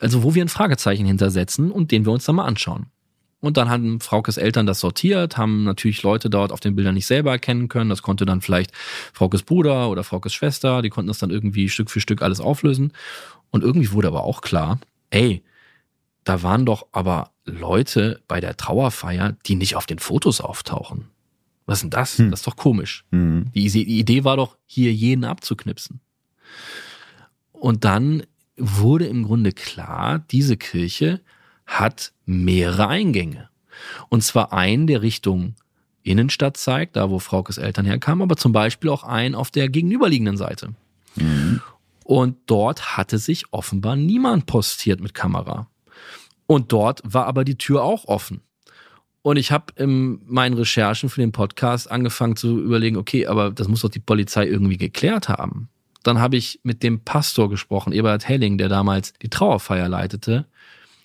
[0.00, 2.86] also wo wir ein Fragezeichen hintersetzen und den wir uns dann mal anschauen.
[3.40, 7.06] Und dann haben Fraukes Eltern das sortiert, haben natürlich Leute dort auf den Bildern nicht
[7.06, 7.90] selber erkennen können.
[7.90, 8.72] Das konnte dann vielleicht
[9.12, 12.94] Fraukes Bruder oder Fraukes Schwester, die konnten das dann irgendwie Stück für Stück alles auflösen.
[13.50, 14.80] Und irgendwie wurde aber auch klar,
[15.10, 15.42] ey,
[16.24, 21.10] da waren doch aber Leute bei der Trauerfeier, die nicht auf den Fotos auftauchen.
[21.66, 22.18] Was ist denn das?
[22.18, 22.30] Hm.
[22.30, 23.04] Das ist doch komisch.
[23.10, 23.50] Hm.
[23.54, 26.00] Die, die Idee war doch, hier jeden abzuknipsen.
[27.52, 28.24] Und dann
[28.56, 31.20] wurde im Grunde klar, diese Kirche
[31.66, 33.48] hat mehrere Eingänge.
[34.08, 35.54] Und zwar einen, der Richtung
[36.02, 40.36] Innenstadt zeigt, da wo Fraukes Eltern herkamen, aber zum Beispiel auch einen auf der gegenüberliegenden
[40.36, 40.74] Seite.
[41.16, 41.62] Mhm.
[42.04, 45.68] Und dort hatte sich offenbar niemand postiert mit Kamera.
[46.46, 48.42] Und dort war aber die Tür auch offen.
[49.24, 53.68] Und ich habe in meinen Recherchen für den Podcast angefangen zu überlegen, okay, aber das
[53.68, 55.70] muss doch die Polizei irgendwie geklärt haben.
[56.02, 60.44] Dann habe ich mit dem Pastor gesprochen, Eberhard Helling, der damals die Trauerfeier leitete,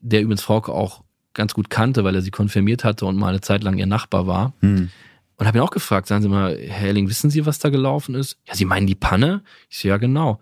[0.01, 1.01] der übrigens Frauke auch
[1.33, 4.27] ganz gut kannte, weil er sie konfirmiert hatte und mal eine Zeit lang ihr Nachbar
[4.27, 4.51] war.
[4.59, 4.89] Hm.
[5.37, 8.15] Und habe ihn auch gefragt, sagen Sie mal, Herr Helling, wissen Sie, was da gelaufen
[8.15, 8.37] ist?
[8.45, 9.43] Ja, Sie meinen die Panne?
[9.69, 10.41] Ich so, ja, genau.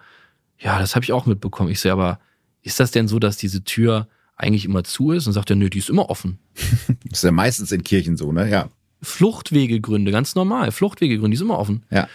[0.57, 1.69] Ja, das habe ich auch mitbekommen.
[1.69, 2.19] Ich sehe, aber
[2.63, 4.07] ist das denn so, dass diese Tür
[4.37, 5.27] eigentlich immer zu ist?
[5.27, 6.39] Und sagt er, nö, die ist immer offen.
[6.55, 8.49] das ist ja meistens in Kirchen so, ne?
[8.49, 8.69] Ja.
[9.01, 10.71] Fluchtwegegründe, ganz normal.
[10.71, 11.83] Fluchtwegegründe, die ist immer offen.
[11.89, 12.07] Ja.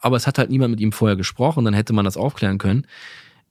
[0.00, 2.86] Aber es hat halt niemand mit ihm vorher gesprochen, dann hätte man das aufklären können.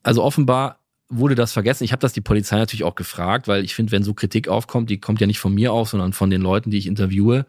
[0.03, 0.79] Also offenbar
[1.09, 1.83] wurde das vergessen.
[1.83, 4.89] Ich habe das die Polizei natürlich auch gefragt, weil ich finde, wenn so Kritik aufkommt,
[4.89, 7.45] die kommt ja nicht von mir auf, sondern von den Leuten, die ich interviewe,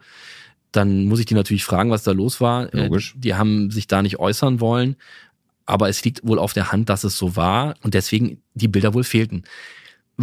[0.71, 2.73] dann muss ich die natürlich fragen, was da los war.
[2.73, 3.13] Äh, Logisch.
[3.17, 4.95] Die haben sich da nicht äußern wollen.
[5.65, 8.93] Aber es liegt wohl auf der Hand, dass es so war und deswegen die Bilder
[8.93, 9.43] wohl fehlten.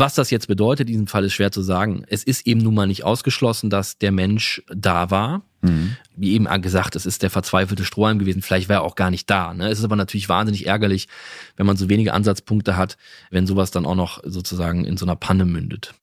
[0.01, 2.05] Was das jetzt bedeutet, in diesem Fall ist schwer zu sagen.
[2.09, 5.43] Es ist eben nun mal nicht ausgeschlossen, dass der Mensch da war.
[5.61, 5.97] Mhm.
[6.15, 8.43] Wie eben gesagt, es ist der verzweifelte Strohhalm gewesen.
[8.43, 9.53] Vielleicht wäre er auch gar nicht da.
[9.55, 9.69] Ne?
[9.69, 11.09] Es ist aber natürlich wahnsinnig ärgerlich,
[11.57, 12.97] wenn man so wenige Ansatzpunkte hat,
[13.31, 15.95] wenn sowas dann auch noch sozusagen in so einer Panne mündet.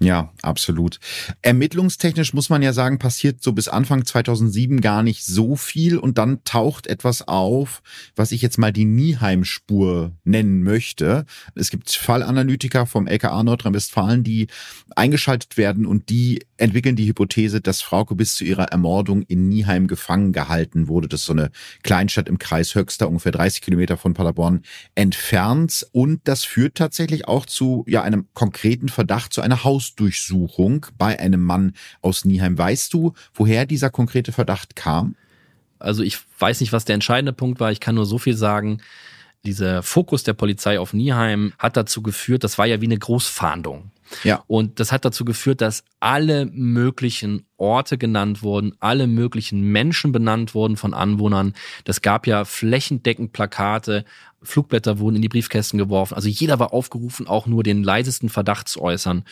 [0.00, 1.00] Ja, absolut.
[1.42, 6.18] Ermittlungstechnisch muss man ja sagen, passiert so bis Anfang 2007 gar nicht so viel und
[6.18, 7.82] dann taucht etwas auf,
[8.14, 11.24] was ich jetzt mal die Nieheim-Spur nennen möchte.
[11.56, 14.46] Es gibt Fallanalytiker vom LKA Nordrhein-Westfalen, die
[14.94, 19.88] eingeschaltet werden und die entwickeln die Hypothese, dass Frauke bis zu ihrer Ermordung in Nieheim
[19.88, 21.08] gefangen gehalten wurde.
[21.08, 21.50] Das ist so eine
[21.82, 24.62] Kleinstadt im Kreis Höxter, ungefähr 30 Kilometer von Paderborn
[24.94, 25.86] entfernt.
[25.90, 31.18] Und das führt tatsächlich auch zu ja einem konkreten Verdacht, zu einer Haus Hausdurchsuchung bei
[31.18, 32.58] einem Mann aus Nieheim.
[32.58, 35.16] Weißt du, woher dieser konkrete Verdacht kam?
[35.78, 37.72] Also ich weiß nicht, was der entscheidende Punkt war.
[37.72, 38.80] Ich kann nur so viel sagen.
[39.44, 43.92] Dieser Fokus der Polizei auf Nieheim hat dazu geführt, das war ja wie eine Großfahndung.
[44.24, 44.42] Ja.
[44.46, 50.54] Und das hat dazu geführt, dass alle möglichen Orte genannt wurden, alle möglichen Menschen benannt
[50.54, 51.52] wurden von Anwohnern.
[51.84, 54.04] Das gab ja flächendeckend Plakate,
[54.42, 56.14] Flugblätter wurden in die Briefkästen geworfen.
[56.14, 59.24] Also jeder war aufgerufen, auch nur den leisesten Verdacht zu äußern.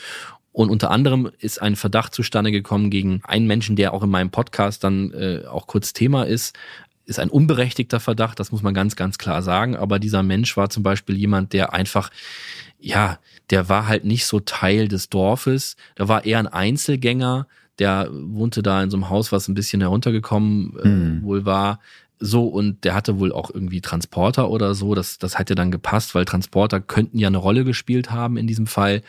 [0.56, 4.30] Und unter anderem ist ein Verdacht zustande gekommen gegen einen Menschen, der auch in meinem
[4.30, 6.56] Podcast dann äh, auch kurz Thema ist.
[7.04, 9.76] Ist ein unberechtigter Verdacht, das muss man ganz, ganz klar sagen.
[9.76, 12.10] Aber dieser Mensch war zum Beispiel jemand, der einfach,
[12.80, 13.18] ja,
[13.50, 15.76] der war halt nicht so Teil des Dorfes.
[15.94, 17.46] Da war eher ein Einzelgänger.
[17.78, 21.22] Der wohnte da in so einem Haus, was ein bisschen heruntergekommen äh, hm.
[21.22, 21.80] wohl war.
[22.18, 24.94] So, und der hatte wohl auch irgendwie Transporter oder so.
[24.94, 28.66] Das, das hätte dann gepasst, weil Transporter könnten ja eine Rolle gespielt haben in diesem
[28.66, 29.02] Fall.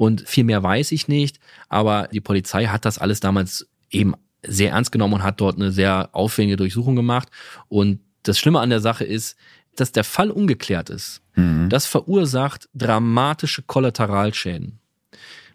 [0.00, 4.70] Und viel mehr weiß ich nicht, aber die Polizei hat das alles damals eben sehr
[4.70, 7.28] ernst genommen und hat dort eine sehr aufwendige Durchsuchung gemacht.
[7.68, 9.36] Und das Schlimme an der Sache ist,
[9.76, 11.20] dass der Fall ungeklärt ist.
[11.34, 11.68] Mhm.
[11.68, 14.78] Das verursacht dramatische Kollateralschäden.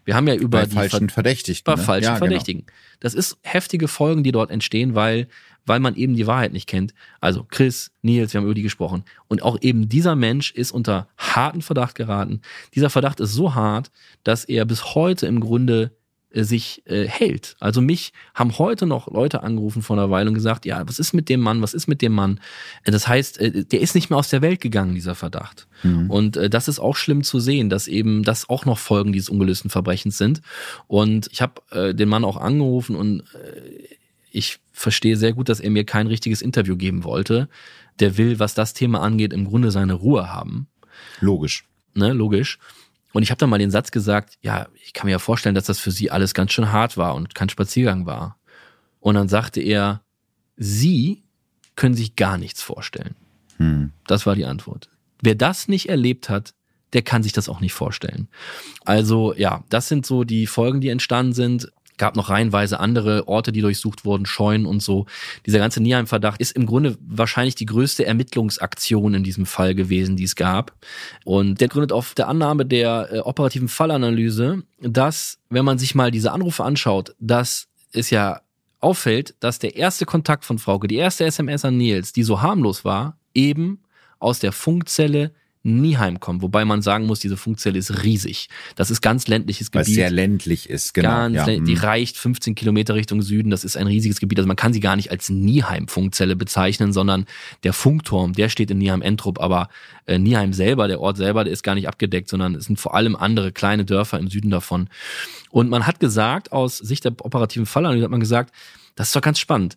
[0.04, 1.62] Wir haben ja über bei die falschen Ver Verdächtigen.
[1.64, 1.82] Bei ne?
[1.82, 2.26] falschen ja, genau.
[2.26, 2.66] Verdächtigen.
[2.66, 2.78] Genau.
[3.00, 5.26] Das ist heftige Folgen, die dort entstehen, weil
[5.66, 6.94] weil man eben die Wahrheit nicht kennt.
[7.20, 9.04] Also Chris, Nils, wir haben über die gesprochen.
[9.28, 12.40] Und auch eben dieser Mensch ist unter harten Verdacht geraten.
[12.74, 13.90] Dieser Verdacht ist so hart,
[14.24, 15.90] dass er bis heute im Grunde
[16.36, 17.56] äh, sich äh, hält.
[17.60, 21.12] Also mich haben heute noch Leute angerufen vor einer Weile und gesagt, ja, was ist
[21.12, 22.40] mit dem Mann, was ist mit dem Mann?
[22.84, 25.66] Äh, das heißt, äh, der ist nicht mehr aus der Welt gegangen, dieser Verdacht.
[25.82, 26.10] Mhm.
[26.10, 29.70] Und das ist auch schlimm zu sehen, dass eben das auch noch Folgen dieses ungelösten
[29.70, 30.42] Verbrechens sind.
[30.86, 33.22] Und ich habe den Mann auch angerufen und
[34.36, 37.48] ich verstehe sehr gut, dass er mir kein richtiges Interview geben wollte.
[37.98, 40.68] Der will, was das Thema angeht, im Grunde seine Ruhe haben.
[41.20, 41.64] Logisch.
[41.94, 42.58] Ne, logisch.
[43.12, 45.64] Und ich habe dann mal den Satz gesagt, ja, ich kann mir ja vorstellen, dass
[45.64, 48.38] das für sie alles ganz schön hart war und kein Spaziergang war.
[49.00, 50.02] Und dann sagte er,
[50.58, 51.22] Sie
[51.74, 53.14] können sich gar nichts vorstellen.
[53.56, 53.92] Hm.
[54.06, 54.90] Das war die Antwort.
[55.22, 56.54] Wer das nicht erlebt hat,
[56.92, 58.28] der kann sich das auch nicht vorstellen.
[58.84, 63.52] Also ja, das sind so die Folgen, die entstanden sind gab noch reihenweise andere Orte,
[63.52, 65.06] die durchsucht wurden, Scheunen und so.
[65.46, 70.24] Dieser ganze Nieheim-Verdacht ist im Grunde wahrscheinlich die größte Ermittlungsaktion in diesem Fall gewesen, die
[70.24, 70.72] es gab.
[71.24, 76.10] Und der gründet auf der Annahme der äh, operativen Fallanalyse, dass, wenn man sich mal
[76.10, 78.40] diese Anrufe anschaut, dass es ja
[78.80, 82.84] auffällt, dass der erste Kontakt von Frauke, die erste SMS an Nils, die so harmlos
[82.84, 83.82] war, eben
[84.18, 85.32] aus der Funkzelle
[85.66, 86.42] nie heimkommen.
[86.42, 88.48] Wobei man sagen muss, diese Funkzelle ist riesig.
[88.76, 89.88] Das ist ganz ländliches Gebiet.
[89.88, 91.08] Weil sehr ländlich ist, genau.
[91.08, 91.46] Ganz ja.
[91.46, 91.78] Die mhm.
[91.78, 93.50] reicht 15 Kilometer Richtung Süden.
[93.50, 94.38] Das ist ein riesiges Gebiet.
[94.38, 97.26] Also man kann sie gar nicht als Nieheim-Funkzelle bezeichnen, sondern
[97.64, 99.40] der Funkturm, der steht in Nieheim-Entrup.
[99.40, 99.68] Aber
[100.06, 102.94] äh, Nieheim selber, der Ort selber, der ist gar nicht abgedeckt, sondern es sind vor
[102.94, 104.88] allem andere kleine Dörfer im Süden davon.
[105.50, 108.54] Und man hat gesagt, aus Sicht der operativen Fallanalyse hat man gesagt,
[108.94, 109.76] das ist doch ganz spannend.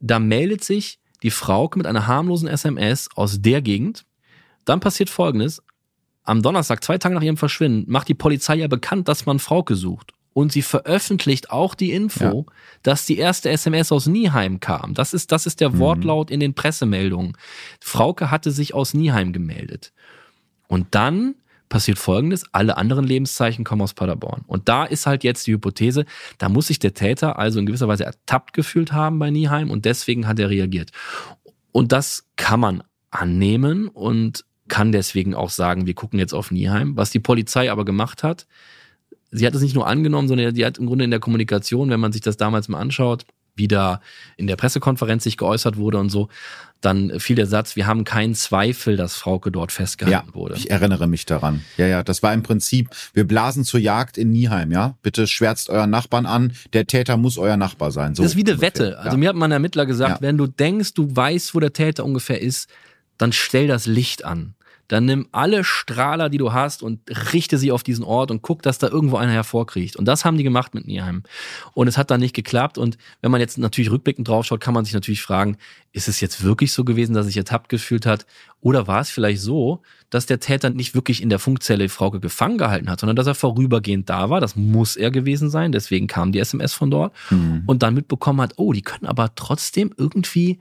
[0.00, 4.04] Da meldet sich die Frau mit einer harmlosen SMS aus der Gegend,
[4.64, 5.62] dann passiert Folgendes.
[6.22, 9.74] Am Donnerstag, zwei Tage nach ihrem Verschwinden, macht die Polizei ja bekannt, dass man Frauke
[9.74, 10.12] sucht.
[10.32, 12.54] Und sie veröffentlicht auch die Info, ja.
[12.82, 14.94] dass die erste SMS aus Nieheim kam.
[14.94, 15.78] Das ist, das ist der mhm.
[15.78, 17.36] Wortlaut in den Pressemeldungen.
[17.80, 19.92] Frauke hatte sich aus Nieheim gemeldet.
[20.68, 21.34] Und dann
[21.68, 24.42] passiert Folgendes, alle anderen Lebenszeichen kommen aus Paderborn.
[24.46, 26.04] Und da ist halt jetzt die Hypothese,
[26.36, 29.84] da muss sich der Täter also in gewisser Weise ertappt gefühlt haben bei Nieheim und
[29.84, 30.90] deswegen hat er reagiert.
[31.72, 36.96] Und das kann man annehmen und kann deswegen auch sagen, wir gucken jetzt auf Nieheim.
[36.96, 38.46] Was die Polizei aber gemacht hat,
[39.30, 42.00] sie hat es nicht nur angenommen, sondern die hat im Grunde in der Kommunikation, wenn
[42.00, 43.26] man sich das damals mal anschaut,
[43.56, 44.00] wie da
[44.36, 46.28] in der Pressekonferenz sich geäußert wurde und so,
[46.80, 50.54] dann fiel der Satz, wir haben keinen Zweifel, dass Frauke dort festgehalten ja, wurde.
[50.54, 51.62] Ich erinnere mich daran.
[51.76, 54.96] Ja, ja, das war im Prinzip, wir blasen zur Jagd in Nieheim, ja?
[55.02, 58.14] Bitte schwärzt euren Nachbarn an, der Täter muss euer Nachbar sein.
[58.14, 58.98] So das ist wie eine Wette.
[58.98, 59.16] Also ja.
[59.18, 60.22] mir hat mal ein Ermittler gesagt, ja.
[60.22, 62.70] wenn du denkst, du weißt, wo der Täter ungefähr ist,
[63.18, 64.54] dann stell das Licht an
[64.90, 67.00] dann nimm alle Strahler, die du hast und
[67.32, 69.94] richte sie auf diesen Ort und guck, dass da irgendwo einer hervorkriecht.
[69.94, 71.22] Und das haben die gemacht mit Nieheim.
[71.74, 72.76] Und es hat dann nicht geklappt.
[72.76, 75.58] Und wenn man jetzt natürlich rückblickend draufschaut, kann man sich natürlich fragen,
[75.92, 78.26] ist es jetzt wirklich so gewesen, dass sich ertappt gefühlt hat?
[78.60, 79.80] Oder war es vielleicht so,
[80.10, 83.36] dass der Täter nicht wirklich in der Funkzelle Frauke gefangen gehalten hat, sondern dass er
[83.36, 84.40] vorübergehend da war?
[84.40, 85.70] Das muss er gewesen sein.
[85.70, 87.14] Deswegen kam die SMS von dort.
[87.30, 87.62] Mhm.
[87.64, 90.58] Und dann mitbekommen hat, oh, die können aber trotzdem irgendwie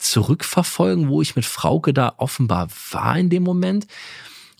[0.00, 3.86] zurückverfolgen, wo ich mit Frauke da offenbar war in dem Moment.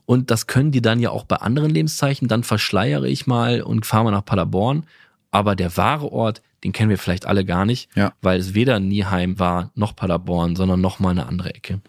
[0.06, 2.28] Und das können die dann ja auch bei anderen Lebenszeichen.
[2.28, 4.84] Dann verschleiere ich mal und fahre mal nach Paderborn.
[5.30, 8.12] Aber der wahre Ort, den kennen wir vielleicht alle gar nicht, ja.
[8.20, 11.80] weil es weder Nieheim war noch Paderborn, sondern noch mal eine andere Ecke.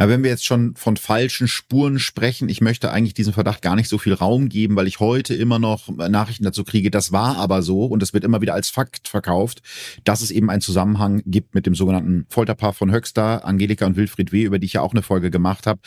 [0.00, 3.76] Ja, wenn wir jetzt schon von falschen Spuren sprechen, ich möchte eigentlich diesem Verdacht gar
[3.76, 7.36] nicht so viel Raum geben, weil ich heute immer noch Nachrichten dazu kriege, das war
[7.36, 9.60] aber so und es wird immer wieder als Fakt verkauft,
[10.04, 14.32] dass es eben einen Zusammenhang gibt mit dem sogenannten Folterpaar von Höxter, Angelika und Wilfried
[14.32, 15.80] W., über die ich ja auch eine Folge gemacht habe.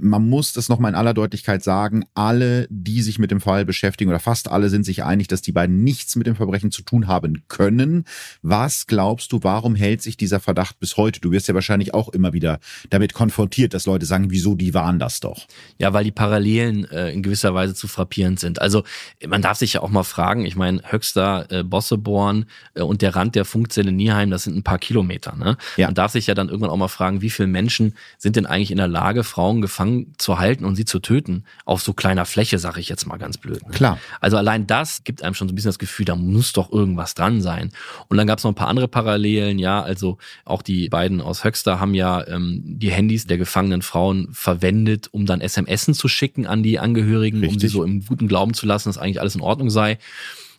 [0.00, 4.08] Man muss das nochmal in aller Deutlichkeit sagen, alle, die sich mit dem Fall beschäftigen
[4.08, 7.06] oder fast alle sind sich einig, dass die beiden nichts mit dem Verbrechen zu tun
[7.06, 8.06] haben können.
[8.40, 11.20] Was glaubst du, warum hält sich dieser Verdacht bis heute?
[11.20, 12.58] Du wirst ja wahrscheinlich auch immer wieder
[12.88, 15.46] damit konfrontiert konfrontiert, dass Leute sagen, wieso, die waren das doch.
[15.78, 18.60] Ja, weil die Parallelen äh, in gewisser Weise zu frappierend sind.
[18.60, 18.84] Also
[19.26, 23.16] man darf sich ja auch mal fragen, ich meine, Höchster, äh, Bosseborn äh, und der
[23.16, 25.34] Rand der Funkzelle Nieheim, das sind ein paar Kilometer.
[25.36, 25.56] Ne?
[25.76, 25.88] Ja.
[25.88, 28.70] Man darf sich ja dann irgendwann auch mal fragen, wie viele Menschen sind denn eigentlich
[28.70, 31.44] in der Lage, Frauen gefangen zu halten und sie zu töten?
[31.64, 33.66] Auf so kleiner Fläche, sage ich jetzt mal ganz blöd.
[33.66, 33.72] Ne?
[33.72, 33.98] Klar.
[34.20, 37.14] Also allein das gibt einem schon so ein bisschen das Gefühl, da muss doch irgendwas
[37.14, 37.72] dran sein.
[38.08, 41.42] Und dann gab es noch ein paar andere Parallelen, ja, also auch die beiden aus
[41.42, 46.46] Höxter haben ja ähm, die Handys der gefangenen Frauen verwendet, um dann SMS zu schicken
[46.46, 47.54] an die Angehörigen, Richtig.
[47.54, 49.96] um sie so im guten Glauben zu lassen, dass eigentlich alles in Ordnung sei.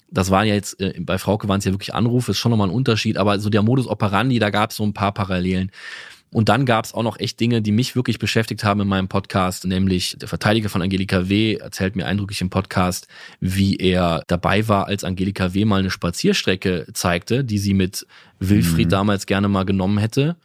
[0.10, 2.70] Das waren ja jetzt, äh, bei Frauke waren es ja wirklich Anrufe, ist schon nochmal
[2.70, 5.70] ein Unterschied, aber so der Modus operandi, da gab es so ein paar Parallelen.
[6.32, 9.08] Und dann gab es auch noch echt Dinge, die mich wirklich beschäftigt haben in meinem
[9.08, 11.58] Podcast, nämlich der Verteidiger von Angelika W.
[11.58, 13.08] erzählt mir eindrücklich im Podcast,
[13.40, 15.64] wie er dabei war, als Angelika W.
[15.66, 18.08] mal eine Spazierstrecke zeigte, die sie mit
[18.40, 18.92] Wilfried mhm.
[18.92, 20.36] damals gerne mal genommen hätte.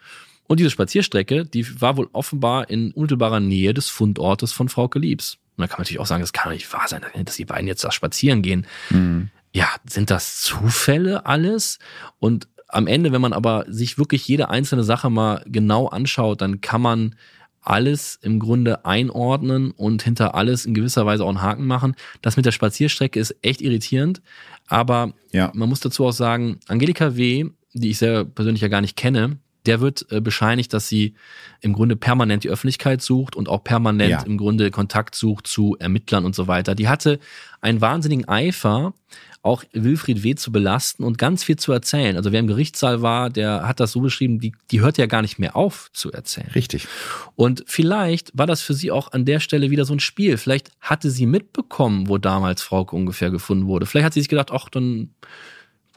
[0.48, 5.38] Und diese Spazierstrecke, die war wohl offenbar in unmittelbarer Nähe des Fundortes von Frau Liebs.
[5.56, 7.44] Und da kann man natürlich auch sagen, das kann doch nicht wahr sein, dass die
[7.44, 8.66] beiden jetzt da spazieren gehen.
[8.90, 9.28] Mhm.
[9.52, 11.78] Ja, sind das Zufälle alles?
[12.18, 16.60] Und am Ende, wenn man aber sich wirklich jede einzelne Sache mal genau anschaut, dann
[16.60, 17.14] kann man
[17.60, 21.94] alles im Grunde einordnen und hinter alles in gewisser Weise auch einen Haken machen.
[22.22, 24.22] Das mit der Spazierstrecke ist echt irritierend,
[24.66, 25.50] aber ja.
[25.54, 29.38] man muss dazu auch sagen, Angelika W., die ich sehr persönlich ja gar nicht kenne,
[29.68, 31.14] der wird äh, bescheinigt, dass sie
[31.60, 34.22] im Grunde permanent die Öffentlichkeit sucht und auch permanent ja.
[34.22, 36.74] im Grunde Kontakt sucht zu Ermittlern und so weiter.
[36.74, 37.20] Die hatte
[37.60, 38.94] einen wahnsinnigen Eifer,
[39.42, 40.34] auch Wilfried W.
[40.34, 42.16] zu belasten und ganz viel zu erzählen.
[42.16, 45.22] Also wer im Gerichtssaal war, der hat das so beschrieben, die, die hört ja gar
[45.22, 46.50] nicht mehr auf zu erzählen.
[46.54, 46.88] Richtig.
[47.36, 50.38] Und vielleicht war das für sie auch an der Stelle wieder so ein Spiel.
[50.38, 53.86] Vielleicht hatte sie mitbekommen, wo damals Frauke ungefähr gefunden wurde.
[53.86, 55.10] Vielleicht hat sie sich gedacht, ach, dann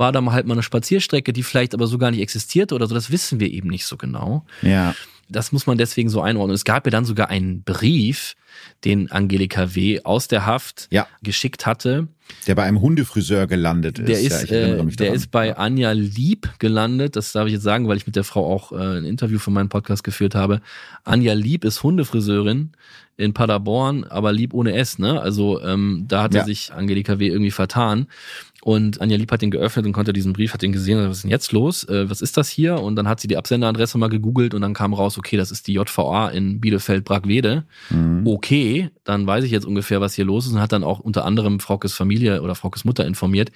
[0.02, 2.96] war da halt mal eine Spazierstrecke, die vielleicht aber so gar nicht existierte oder so.
[2.96, 4.44] Das wissen wir eben nicht so genau.
[4.62, 4.94] Ja.
[5.30, 6.56] Das muss man deswegen so einordnen.
[6.56, 8.36] Es gab ja dann sogar einen Brief,
[8.84, 10.02] den Angelika W.
[10.04, 11.08] aus der Haft ja.
[11.22, 12.10] geschickt hatte.
[12.48, 14.10] Der bei einem Hundefriseur gelandet ist.
[14.10, 17.16] Der ist, ja, äh, der ist bei Anja Lieb gelandet.
[17.16, 19.52] Das darf ich jetzt sagen, weil ich mit der Frau auch äh, ein Interview für
[19.52, 20.62] meinen Podcast geführt habe.
[21.04, 22.72] Anja Lieb ist Hundefriseurin
[23.18, 24.98] in Paderborn, aber Lieb ohne S.
[24.98, 25.22] Ne?
[25.22, 26.46] Also ähm, da hatte ja.
[26.46, 27.28] sich Angelika W.
[27.28, 28.08] irgendwie vertan.
[28.64, 31.24] Und Anja Lieb hat den geöffnet und konnte diesen Brief, hat den gesehen, was ist
[31.24, 31.84] denn jetzt los?
[31.86, 32.80] Äh, was ist das hier?
[32.80, 35.68] Und dann hat sie die Absenderadresse mal gegoogelt und dann kam raus, okay, das ist
[35.68, 37.66] die JVA in Bielefeld-Bragwede.
[37.90, 38.28] Mhm.
[38.28, 41.26] Okay, dann weiß ich jetzt ungefähr, was hier los ist und hat dann auch unter
[41.26, 43.52] anderem Fraukes Familie oder Fraukes Mutter informiert.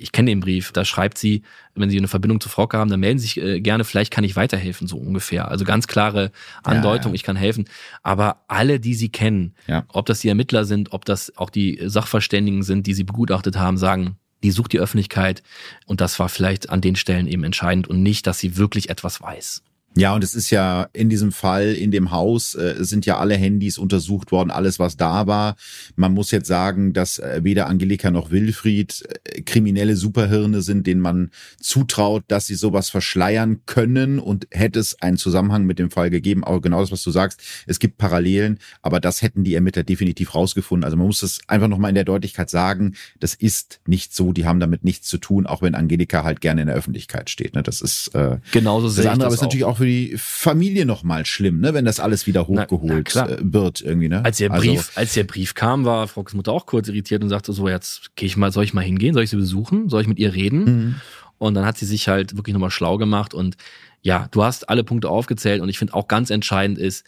[0.00, 1.42] Ich kenne den Brief, da schreibt sie,
[1.74, 4.22] wenn Sie eine Verbindung zu Frauke haben, dann melden Sie sich äh, gerne, vielleicht kann
[4.22, 5.48] ich weiterhelfen, so ungefähr.
[5.48, 6.30] Also ganz klare
[6.62, 7.14] Andeutung, ja, ja.
[7.16, 7.64] ich kann helfen.
[8.04, 9.84] Aber alle, die Sie kennen, ja.
[9.88, 13.76] ob das die Ermittler sind, ob das auch die Sachverständigen sind, die Sie begutachtet haben,
[13.76, 15.42] sagen, die sucht die Öffentlichkeit
[15.86, 19.20] und das war vielleicht an den Stellen eben entscheidend und nicht, dass sie wirklich etwas
[19.20, 19.62] weiß.
[19.98, 23.34] Ja, und es ist ja in diesem Fall, in dem Haus, äh, sind ja alle
[23.34, 25.56] Handys untersucht worden, alles, was da war.
[25.96, 31.00] Man muss jetzt sagen, dass äh, weder Angelika noch Wilfried äh, kriminelle Superhirne sind, denen
[31.00, 34.20] man zutraut, dass sie sowas verschleiern können.
[34.20, 37.40] Und hätte es einen Zusammenhang mit dem Fall gegeben, auch genau das, was du sagst,
[37.66, 40.84] es gibt Parallelen, aber das hätten die Ermittler definitiv rausgefunden.
[40.84, 44.46] Also man muss das einfach nochmal in der Deutlichkeit sagen, das ist nicht so, die
[44.46, 47.56] haben damit nichts zu tun, auch wenn Angelika halt gerne in der Öffentlichkeit steht.
[47.56, 47.64] Ne?
[47.64, 51.26] Das ist äh, genauso das andere, aber ist natürlich auch für die Familie noch mal
[51.26, 54.24] schlimm, ne, wenn das alles wieder hochgeholt na, na äh, wird irgendwie, ne?
[54.24, 57.22] Als der also Brief, also, als der Brief kam, war Frau's Mutter auch kurz irritiert
[57.22, 59.88] und sagte so, jetzt gehe ich mal, soll ich mal hingehen, soll ich sie besuchen,
[59.88, 60.64] soll ich mit ihr reden?
[60.64, 60.94] Mhm.
[61.38, 63.56] Und dann hat sie sich halt wirklich nochmal schlau gemacht und
[64.02, 67.04] ja, du hast alle Punkte aufgezählt und ich finde auch ganz entscheidend ist,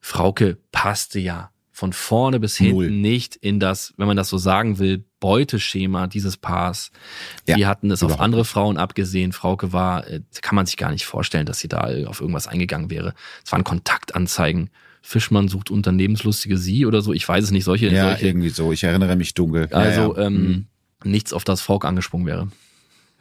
[0.00, 2.90] Frauke passte ja von vorne bis hinten Null.
[2.90, 6.92] nicht in das, wenn man das so sagen will, Beuteschema dieses Paars.
[7.48, 9.32] Ja, die hatten es auf überhaupt andere Frauen abgesehen.
[9.32, 12.90] Frauke war, äh, kann man sich gar nicht vorstellen, dass sie da auf irgendwas eingegangen
[12.90, 13.12] wäre.
[13.44, 14.70] Es waren Kontaktanzeigen.
[15.02, 17.12] Fischmann sucht unternehmenslustige Sie oder so.
[17.12, 17.64] Ich weiß es nicht.
[17.64, 18.72] Solche, Ja, solche irgendwie so.
[18.72, 19.68] Ich erinnere mich dunkel.
[19.70, 20.26] Ja, also ja.
[20.26, 20.34] Ähm,
[21.02, 21.10] Mhm.
[21.10, 22.48] nichts, auf das Frauke angesprungen wäre.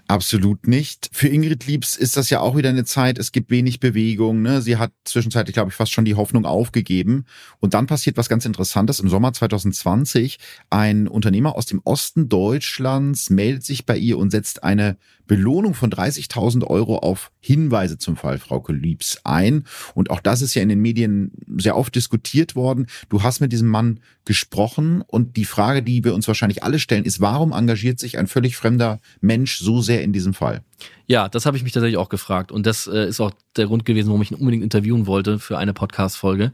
[0.07, 1.09] Absolut nicht.
[1.13, 4.41] Für Ingrid Liebs ist das ja auch wieder eine Zeit, es gibt wenig Bewegung.
[4.41, 4.61] Ne?
[4.61, 7.25] Sie hat zwischenzeitlich, glaube ich, fast schon die Hoffnung aufgegeben.
[7.59, 8.99] Und dann passiert was ganz Interessantes.
[8.99, 10.39] Im Sommer 2020,
[10.69, 15.89] ein Unternehmer aus dem Osten Deutschlands meldet sich bei ihr und setzt eine Belohnung von
[15.89, 19.63] 30.000 Euro auf Hinweise zum Fall Frauke Liebs ein.
[19.93, 22.87] Und auch das ist ja in den Medien sehr oft diskutiert worden.
[23.07, 27.03] Du hast mit diesem Mann gesprochen und die Frage, die wir uns wahrscheinlich alle stellen,
[27.05, 30.63] ist, warum engagiert sich ein völlig fremder Mensch so sehr in diesem Fall?
[31.07, 32.51] Ja, das habe ich mich tatsächlich auch gefragt.
[32.51, 35.57] Und das äh, ist auch der Grund gewesen, warum ich ihn unbedingt interviewen wollte für
[35.57, 36.51] eine Podcast-Folge.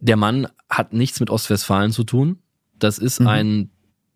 [0.00, 2.38] Der Mann hat nichts mit Ostwestfalen zu tun.
[2.78, 3.26] Das ist Mhm.
[3.28, 3.70] ein,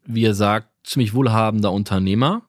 [0.04, 2.42] wie er sagt, ziemlich wohlhabender Unternehmer,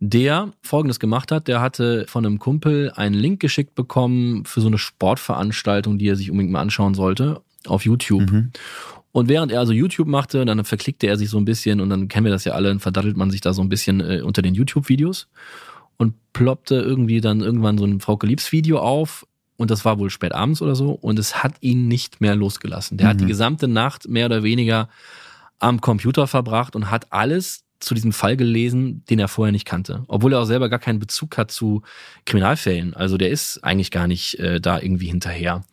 [0.00, 1.46] der Folgendes gemacht hat.
[1.46, 6.16] Der hatte von einem Kumpel einen Link geschickt bekommen für so eine Sportveranstaltung, die er
[6.16, 8.30] sich unbedingt mal anschauen sollte auf YouTube.
[8.30, 8.50] Mhm.
[9.12, 12.06] Und während er also YouTube machte, dann verklickte er sich so ein bisschen und dann
[12.08, 14.40] kennen wir das ja alle, dann verdattelt man sich da so ein bisschen äh, unter
[14.42, 15.28] den YouTube-Videos
[15.96, 19.26] und ploppte irgendwie dann irgendwann so ein Frauke Liebs Video auf
[19.56, 22.98] und das war wohl spät abends oder so und es hat ihn nicht mehr losgelassen.
[22.98, 23.20] Der hat Mhm.
[23.20, 24.88] die gesamte Nacht mehr oder weniger
[25.58, 30.04] am Computer verbracht und hat alles zu diesem Fall gelesen, den er vorher nicht kannte.
[30.06, 31.82] Obwohl er auch selber gar keinen Bezug hat zu
[32.26, 32.94] Kriminalfällen.
[32.94, 35.64] Also der ist eigentlich gar nicht äh, da irgendwie hinterher.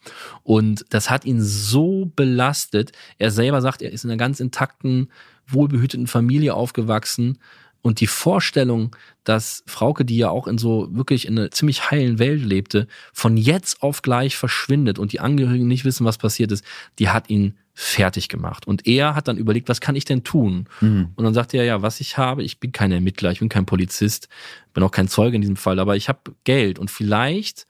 [0.43, 2.93] Und das hat ihn so belastet.
[3.17, 5.11] Er selber sagt, er ist in einer ganz intakten,
[5.47, 7.39] wohlbehüteten Familie aufgewachsen.
[7.81, 12.19] Und die Vorstellung, dass Frauke, die ja auch in so wirklich in einer ziemlich heilen
[12.19, 16.65] Welt lebte, von jetzt auf gleich verschwindet und die Angehörigen nicht wissen, was passiert ist,
[16.99, 18.65] die hat ihn fertig gemacht.
[18.65, 20.65] Und er hat dann überlegt, was kann ich denn tun?
[20.81, 21.09] Mhm.
[21.15, 23.67] Und dann sagte er, ja, was ich habe, ich bin kein Ermittler, ich bin kein
[23.67, 24.29] Polizist,
[24.73, 27.67] bin auch kein Zeuge in diesem Fall, aber ich habe Geld und vielleicht,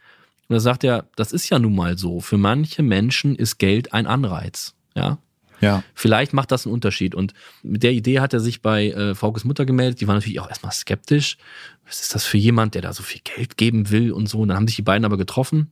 [0.47, 3.91] und da sagt er, das ist ja nun mal so, für manche Menschen ist Geld
[3.91, 5.17] ein Anreiz, ja.
[5.59, 5.84] Ja.
[5.93, 7.15] Vielleicht macht das einen Unterschied.
[7.15, 9.99] Und mit der Idee hat er sich bei äh, Fraukes Mutter gemeldet.
[9.99, 11.38] Die war natürlich auch erstmal skeptisch.
[11.88, 14.41] Was ist das für jemand, der da so viel Geld geben will und so?
[14.41, 15.71] Und dann haben sich die beiden aber getroffen,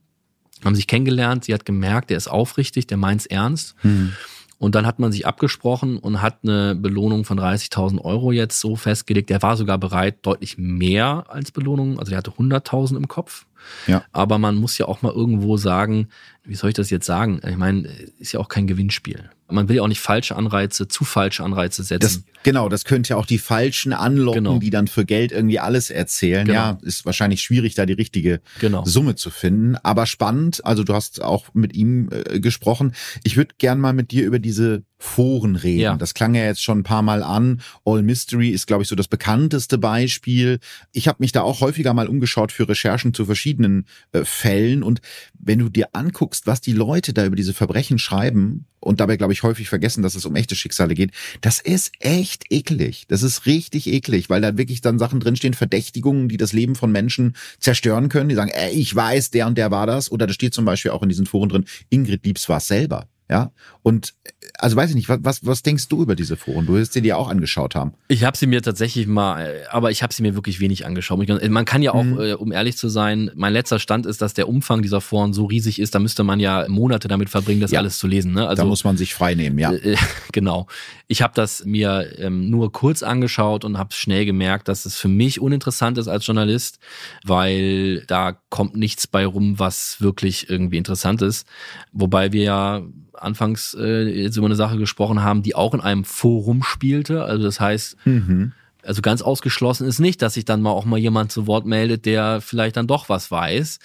[0.64, 1.44] haben sich kennengelernt.
[1.44, 3.74] Sie hat gemerkt, der ist aufrichtig, der meint's ernst.
[3.82, 4.12] Mhm.
[4.58, 8.74] Und dann hat man sich abgesprochen und hat eine Belohnung von 30.000 Euro jetzt so
[8.74, 9.28] festgelegt.
[9.28, 11.98] Der war sogar bereit, deutlich mehr als Belohnung.
[11.98, 13.44] Also der hatte 100.000 im Kopf.
[13.86, 14.02] Ja.
[14.12, 16.08] Aber man muss ja auch mal irgendwo sagen,
[16.46, 17.40] wie soll ich das jetzt sagen?
[17.46, 19.30] Ich meine, ist ja auch kein Gewinnspiel.
[19.48, 22.24] Man will ja auch nicht falsche Anreize, zu falsche Anreize Das, setzen.
[22.42, 24.58] genau, das könnte ja auch die Falschen anlocken, Genau.
[24.58, 26.44] die dann für Geld irgendwie alles erzählen.
[26.46, 26.58] Genau.
[26.58, 28.84] Ja, ist wahrscheinlich schwierig, da die richtige Genau.
[28.84, 29.76] Summe zu finden.
[29.76, 32.92] Aber spannend, also du hast auch mit ihm äh, gesprochen.
[33.22, 35.80] Ich würde gern mal mit dir über diese Foren reden.
[35.80, 35.96] Ja.
[35.96, 37.60] Das klang ja jetzt schon ein paar Mal an.
[37.84, 40.58] All Mystery ist, glaube ich, so das bekannteste Beispiel.
[40.90, 44.82] Ich habe mich da auch häufiger mal umgeschaut für Recherchen zu verschiedenen äh, Fällen.
[44.82, 45.00] Und
[45.38, 49.32] wenn du dir anguckst, was die Leute da über diese Verbrechen schreiben, und dabei, glaube
[49.32, 51.10] ich, häufig vergessen, dass es um echte Schicksale geht,
[51.40, 53.06] das ist echt eklig.
[53.08, 56.92] Das ist richtig eklig, weil da wirklich dann Sachen drinstehen, Verdächtigungen, die das Leben von
[56.92, 58.28] Menschen zerstören können.
[58.28, 60.10] Die sagen, ey, ich weiß, der und der war das.
[60.10, 63.08] Oder da steht zum Beispiel auch in diesen Foren drin, Ingrid Liebs war selber.
[63.28, 63.50] Ja,
[63.82, 66.64] und äh, also weiß ich nicht, was, was, denkst du über diese Foren?
[66.66, 67.92] Du wirst sie dir auch angeschaut haben.
[68.08, 71.20] Ich habe sie mir tatsächlich mal, äh, aber ich habe sie mir wirklich wenig angeschaut.
[71.28, 72.20] Ich- Man kann ja auch, Mhm.
[72.20, 75.44] äh, um ehrlich zu sein, mein letzter Stand ist, dass der Umfang dieser Foren so
[75.46, 77.80] riesig ist, da müsste man ja Monate damit verbringen, das Ja.
[77.80, 78.32] alles zu lesen.
[78.32, 78.46] Ne?
[78.46, 79.72] Also da muss man sich frei nehmen, ja.
[79.72, 79.96] Äh,
[80.32, 80.68] genau.
[81.08, 85.08] Ich habe das mir ähm, nur kurz angeschaut und habe schnell gemerkt, dass es für
[85.08, 86.78] mich uninteressant ist als Journalist,
[87.24, 91.46] weil da kommt nichts bei rum, was wirklich irgendwie interessant ist.
[91.92, 92.82] Wobei wir ja
[93.18, 97.24] anfangs äh, jetzt über eine Sache gesprochen haben, die auch in einem Forum spielte.
[97.24, 98.52] Also das heißt, Mhm.
[98.82, 102.06] also ganz ausgeschlossen ist nicht, dass sich dann mal auch mal jemand zu Wort meldet,
[102.06, 103.78] der vielleicht dann doch was weiß.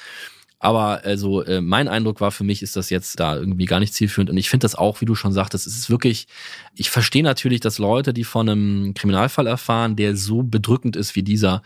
[0.64, 3.96] Aber also äh, mein Eindruck war für mich, ist das jetzt da irgendwie gar nicht
[3.96, 4.30] zielführend.
[4.30, 6.28] Und ich finde das auch, wie du schon sagtest, es ist wirklich,
[6.76, 11.24] ich verstehe natürlich, dass Leute, die von einem Kriminalfall erfahren, der so bedrückend ist wie
[11.24, 11.64] dieser,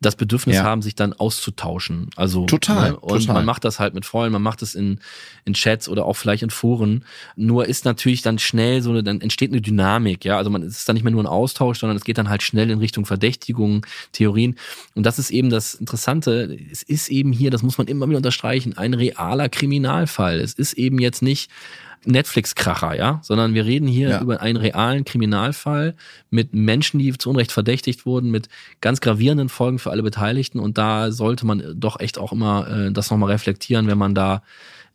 [0.00, 0.62] das Bedürfnis Ja.
[0.62, 2.08] haben, sich dann auszutauschen.
[2.14, 2.96] Also Total, ne?
[3.00, 3.34] und total.
[3.34, 5.00] man macht das halt mit Freunden, man macht es in,
[5.44, 7.04] in Chats oder auch vielleicht in Foren.
[7.34, 10.36] Nur ist natürlich dann schnell so eine, dann entsteht eine Dynamik, ja.
[10.36, 12.42] Also man es ist dann nicht mehr nur ein Austausch, sondern es geht dann halt
[12.42, 14.56] schnell in Richtung Verdächtigungen, Theorien.
[14.94, 16.56] Und das ist eben das Interessante.
[16.70, 20.38] Es ist eben hier, das muss man immer wieder unterstreichen, ein realer Kriminalfall.
[20.40, 21.50] Es ist eben jetzt nicht
[22.04, 24.20] Netflix-Kracher, ja, sondern wir reden hier Ja.
[24.20, 25.94] über einen realen Kriminalfall
[26.30, 28.48] mit Menschen, die zu Unrecht verdächtigt wurden, mit
[28.80, 30.58] ganz gravierenden Folgen für alle Beteiligten.
[30.60, 34.42] Und da sollte man doch echt auch immer äh, das nochmal reflektieren, wenn man da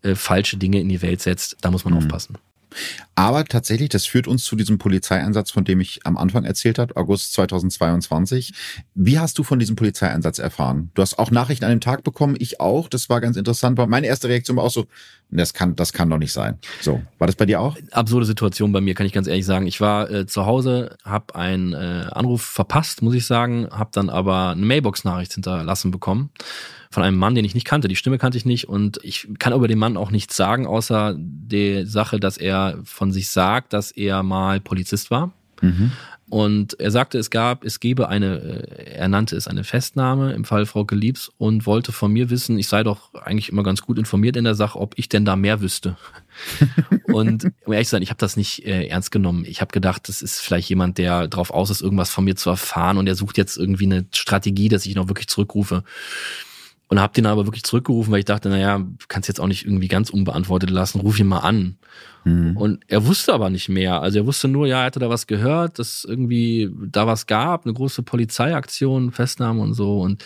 [0.02, 2.00] äh, falsche Dinge in die Welt setzt, da muss man mhm.
[2.00, 2.38] aufpassen.
[3.16, 6.96] Aber tatsächlich, das führt uns zu diesem Polizeieinsatz, von dem ich am Anfang erzählt habe,
[6.96, 8.54] August 2022.
[8.96, 10.92] Wie hast du von diesem Polizeieinsatz erfahren?
[10.96, 12.90] Du hast auch Nachrichten an dem Tag bekommen, ich auch.
[12.90, 13.78] Das war ganz interessant.
[13.78, 14.86] Meine erste Reaktion war auch so,
[15.30, 16.60] das kann, das kann doch nicht sein.
[16.82, 17.78] So, war das bei dir auch?
[17.92, 19.68] Absurde Situation bei mir, kann ich ganz ehrlich sagen.
[19.68, 24.10] Ich war äh, zu Hause, habe einen äh, Anruf verpasst, muss ich sagen, habe dann
[24.10, 26.30] aber eine Mailbox-Nachricht hinterlassen bekommen
[26.94, 27.88] von einem Mann, den ich nicht kannte.
[27.88, 31.16] Die Stimme kannte ich nicht und ich kann über den Mann auch nichts sagen, außer
[31.18, 35.34] die Sache, dass er von sich sagt, dass er mal Polizist war.
[35.62, 35.92] Mhm.
[36.30, 40.46] Und er sagte, es gab, es gebe eine, äh, er nannte es eine Festnahme im
[40.46, 44.00] Fall Frau Geliebs und wollte von mir wissen, ich sei doch eigentlich immer ganz gut
[44.00, 45.96] informiert in der Sache, ob ich denn da mehr wüsste.
[47.04, 49.46] und um ehrlich zu sein, ich habe das nicht äh, ernst genommen.
[49.46, 52.50] Ich habe gedacht, das ist vielleicht jemand, der darauf aus ist, irgendwas von mir zu
[52.50, 55.84] erfahren und er sucht jetzt irgendwie eine Strategie, dass ich ihn auch wirklich zurückrufe.
[56.94, 59.88] Und habe den aber wirklich zurückgerufen, weil ich dachte, naja, kannst jetzt auch nicht irgendwie
[59.88, 61.78] ganz unbeantwortet lassen, ruf ihn mal an.
[62.24, 62.56] Mhm.
[62.56, 64.00] Und er wusste aber nicht mehr.
[64.04, 67.66] Also er wusste nur, ja, er hatte da was gehört, dass irgendwie da was gab,
[67.66, 70.02] eine große Polizeiaktion, Festnahme und so.
[70.02, 70.24] Und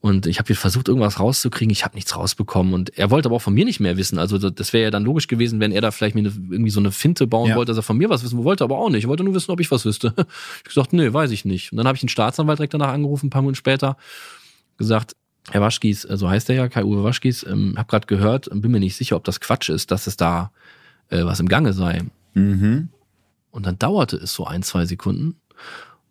[0.00, 1.70] und ich habe versucht, irgendwas rauszukriegen.
[1.70, 2.74] Ich habe nichts rausbekommen.
[2.74, 4.18] Und er wollte aber auch von mir nicht mehr wissen.
[4.18, 6.80] Also das wäre ja dann logisch gewesen, wenn er da vielleicht mir eine, irgendwie so
[6.80, 7.56] eine Finte bauen ja.
[7.56, 9.04] wollte, dass er von mir was wissen wollte, aber auch nicht.
[9.04, 10.12] Er wollte nur wissen, ob ich was wüsste.
[10.58, 11.70] Ich gesagt, nee, weiß ich nicht.
[11.70, 13.96] Und dann habe ich einen Staatsanwalt direkt danach angerufen, ein paar Minuten später,
[14.76, 15.14] gesagt,
[15.50, 18.70] Herr Waschkis, äh, so heißt er ja, Kai-Uwe Waschkis, ähm, habe gerade gehört und bin
[18.70, 20.50] mir nicht sicher, ob das Quatsch ist, dass es da
[21.10, 22.02] äh, was im Gange sei.
[22.34, 22.88] Mhm.
[23.50, 25.36] Und dann dauerte es so ein, zwei Sekunden.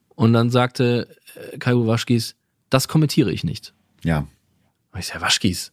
[0.09, 2.35] Und dann sagte äh, Kai-Uwe Waschkis,
[2.69, 3.73] das kommentiere ich nicht.
[4.03, 4.27] Ja.
[4.91, 5.71] Und ich sage, Herr Waschkis,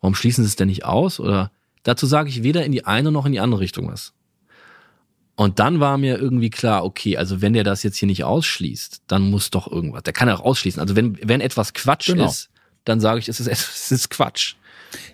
[0.00, 1.20] warum schließen Sie es denn nicht aus?
[1.20, 1.50] Oder
[1.82, 4.12] dazu sage ich weder in die eine noch in die andere Richtung was.
[5.36, 9.02] Und dann war mir irgendwie klar, okay, also wenn der das jetzt hier nicht ausschließt,
[9.08, 10.04] dann muss doch irgendwas.
[10.04, 10.80] Der kann ja auch ausschließen.
[10.80, 12.26] Also wenn, wenn etwas Quatsch genau.
[12.26, 12.50] ist,
[12.84, 14.56] dann sage ich, es ist, es ist Quatsch.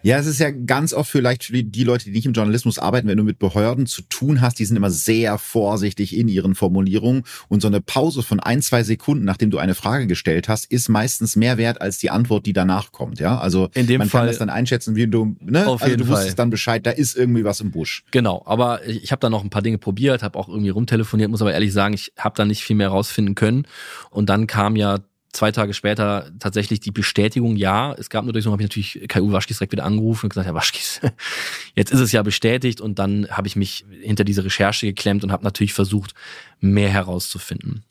[0.02, 3.08] Ja, es ist ja ganz oft vielleicht für die, Leute, die nicht im Journalismus arbeiten,
[3.08, 7.24] wenn du mit Behörden zu tun hast, die sind immer sehr vorsichtig in ihren Formulierungen
[7.48, 10.88] und so eine Pause von ein, zwei Sekunden, nachdem du eine Frage gestellt hast, ist
[10.88, 13.20] meistens mehr wert als die Antwort, die danach kommt.
[13.20, 15.66] Ja, also in dem man Fall, kann das dann einschätzen, wie du, ne?
[15.66, 16.36] Auf also jeden du wusstest Fall.
[16.36, 18.04] dann Bescheid, da ist irgendwie was im Busch.
[18.10, 21.42] Genau, aber ich habe da noch ein paar Dinge probiert, habe auch irgendwie rumtelefoniert, muss
[21.42, 23.66] aber ehrlich sagen, ich habe da nicht viel mehr rausfinden können.
[24.10, 24.98] Und dann kam ja
[25.32, 29.08] zwei Tage später tatsächlich die Bestätigung, ja, es gab nur durch so, habe ich natürlich
[29.08, 31.00] Kai-Uwe Waschkis direkt wieder angerufen und gesagt, Herr Waschkis,
[31.74, 35.32] jetzt ist es ja bestätigt und dann habe ich mich hinter diese Recherche geklemmt und
[35.32, 36.14] habe natürlich versucht,
[36.60, 37.84] mehr herauszufinden.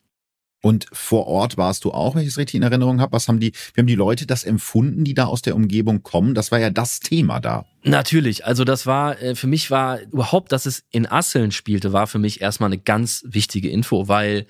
[0.61, 3.13] Und vor Ort warst du auch, wenn ich es richtig in Erinnerung habe.
[3.13, 6.33] Was haben die, wie haben die Leute das empfunden, die da aus der Umgebung kommen?
[6.33, 7.65] Das war ja das Thema da.
[7.83, 8.45] Natürlich.
[8.45, 12.19] Also das war, äh, für mich war überhaupt, dass es in Asseln spielte, war für
[12.19, 14.47] mich erstmal eine ganz wichtige Info, weil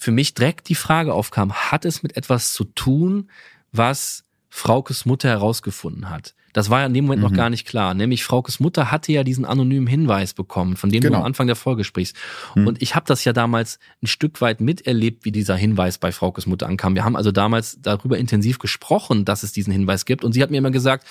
[0.00, 3.30] für mich direkt die Frage aufkam, hat es mit etwas zu tun,
[3.70, 6.34] was Fraukes Mutter herausgefunden hat?
[6.52, 7.28] Das war ja in dem Moment mhm.
[7.28, 7.94] noch gar nicht klar.
[7.94, 11.16] Nämlich Fraukes Mutter hatte ja diesen anonymen Hinweis bekommen, von dem genau.
[11.16, 12.16] du am Anfang der Folge sprichst.
[12.54, 12.66] Mhm.
[12.66, 16.46] Und ich habe das ja damals ein Stück weit miterlebt, wie dieser Hinweis bei Fraukes
[16.46, 16.94] Mutter ankam.
[16.94, 20.24] Wir haben also damals darüber intensiv gesprochen, dass es diesen Hinweis gibt.
[20.24, 21.06] Und sie hat mir immer gesagt,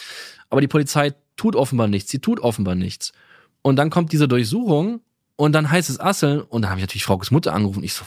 [0.50, 3.14] aber die Polizei tut offenbar nichts, sie tut offenbar nichts.
[3.62, 5.02] Und dann kommt diese Durchsuchung
[5.40, 7.82] und dann heißt es Asseln und dann habe ich natürlich Fraukes Mutter angerufen.
[7.82, 8.04] Ich so,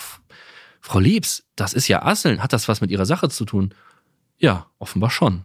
[0.83, 2.43] Frau Liebs, das ist ja Asseln.
[2.43, 3.73] Hat das was mit Ihrer Sache zu tun?
[4.39, 5.43] Ja, offenbar schon.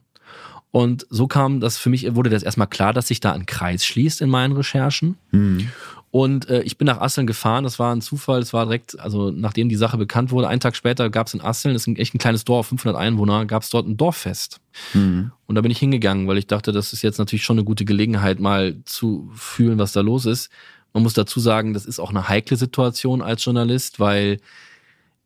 [0.72, 3.86] Und so kam das für mich, wurde das erstmal klar, dass sich da ein Kreis
[3.86, 5.16] schließt in meinen Recherchen.
[5.32, 5.72] Mhm.
[6.10, 9.30] Und äh, ich bin nach Asseln gefahren, das war ein Zufall, es war direkt, also
[9.30, 12.16] nachdem die Sache bekannt wurde, einen Tag später gab es in Asseln, das ist echt
[12.16, 14.60] ein kleines Dorf, 500 Einwohner, gab es dort ein Dorffest.
[14.94, 15.32] Mhm.
[15.46, 17.86] Und da bin ich hingegangen, weil ich dachte, das ist jetzt natürlich schon eine gute
[17.86, 20.50] Gelegenheit, mal zu fühlen, was da los ist.
[20.94, 24.40] Man muss dazu sagen, das ist auch eine heikle Situation als Journalist, weil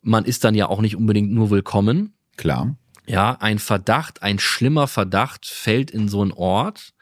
[0.02, 2.14] man ist dann ja auch nicht unbedingt nur willkommen.
[2.38, 2.76] Klar.
[3.08, 6.94] Ja, ein Verdacht, ein schlimmer Verdacht fällt in so einen Ort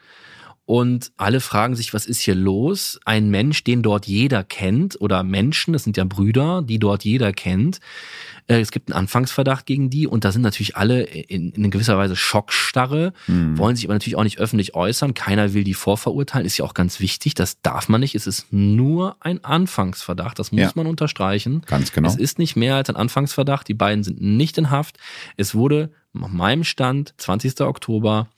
[0.70, 3.00] und alle fragen sich, was ist hier los?
[3.04, 7.32] Ein Mensch, den dort jeder kennt oder Menschen, das sind ja Brüder, die dort jeder
[7.32, 7.80] kennt,
[8.46, 11.98] äh, es gibt einen Anfangsverdacht gegen die und da sind natürlich alle in, in gewisser
[11.98, 13.58] Weise Schockstarre, mhm.
[13.58, 15.12] wollen sich aber natürlich auch nicht öffentlich äußern.
[15.12, 17.34] Keiner will die vorverurteilen, ist ja auch ganz wichtig.
[17.34, 18.14] Das darf man nicht.
[18.14, 20.38] Es ist nur ein Anfangsverdacht.
[20.38, 20.70] Das muss ja.
[20.76, 21.62] man unterstreichen.
[21.66, 22.06] Ganz genau.
[22.06, 23.66] Es ist nicht mehr als ein Anfangsverdacht.
[23.66, 24.98] Die beiden sind nicht in Haft.
[25.36, 27.60] Es wurde nach meinem Stand 20.
[27.62, 28.28] Oktober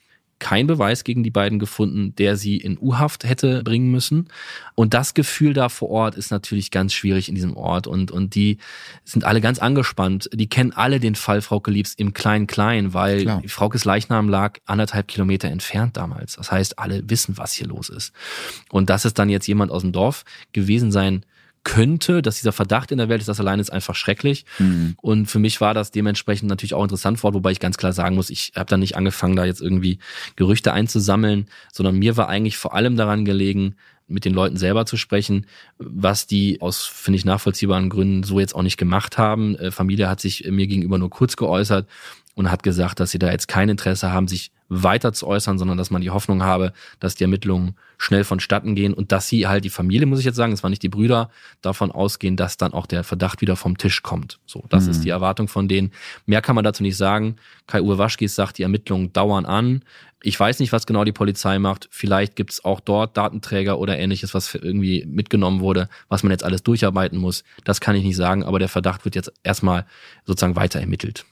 [0.43, 4.29] kein Beweis gegen die beiden gefunden, der sie in U-Haft hätte bringen müssen.
[4.75, 7.87] Und das Gefühl da vor Ort ist natürlich ganz schwierig in diesem Ort.
[7.87, 8.59] Und, und die
[9.05, 10.29] sind alle ganz angespannt.
[10.33, 13.43] Die kennen alle den Fall Frauke Liebs im Klein-Klein, weil Klar.
[13.47, 16.35] Fraukes Leichnam lag anderthalb Kilometer entfernt damals.
[16.35, 18.13] Das heißt, alle wissen, was hier los ist.
[18.71, 21.25] Und dass es dann jetzt jemand aus dem Dorf gewesen sein
[21.65, 24.45] könnte, dass dieser Verdacht in der Welt ist, das allein ist einfach schrecklich.
[24.59, 24.95] Mhm.
[25.01, 28.17] Und für mich war das dementsprechend natürlich auch interessant vor, wobei ich ganz klar sagen
[28.17, 29.99] muss, ich habe da nicht angefangen, da jetzt irgendwie
[30.37, 33.77] Gerüchte einzusammeln, sondern mir war eigentlich vor allem daran gelegen,
[34.09, 35.47] mit den Leuten selber zu sprechen,
[35.79, 39.57] was die aus, finde ich, nachvollziehbaren Gründen so jetzt auch nicht gemacht haben.
[39.57, 41.89] Äh, Familie hat sich mir gegenüber nur kurz geäußert
[42.35, 45.79] und hat gesagt, dass sie da jetzt kein Interesse haben, sich weiter zu äußern, sondern
[45.79, 49.65] dass man die Hoffnung habe, dass die Ermittlungen schnell vonstatten gehen und dass sie halt
[49.65, 51.31] die Familie, muss ich jetzt sagen, es waren nicht die Brüder,
[51.61, 54.41] davon ausgehen, dass dann auch der Verdacht wieder vom Tisch kommt.
[54.45, 54.91] So, das mhm.
[54.91, 55.93] ist die Erwartung von denen.
[56.27, 57.37] Mehr kann man dazu nicht sagen.
[57.69, 59.85] Kai-Uwe Waschkis sagt, die Ermittlungen dauern an.
[60.21, 61.89] Ich weiß nicht, was genau die Polizei macht.
[61.93, 66.45] Vielleicht gibt es auch dort Datenträger oder ähnliches, was irgendwie mitgenommen wurde, was man jetzt
[66.45, 67.45] alles durcharbeiten muss.
[67.63, 69.87] Das kann ich nicht sagen, aber der Verdacht wird jetzt erstmal
[70.27, 71.25] sozusagen weiter ermittelt.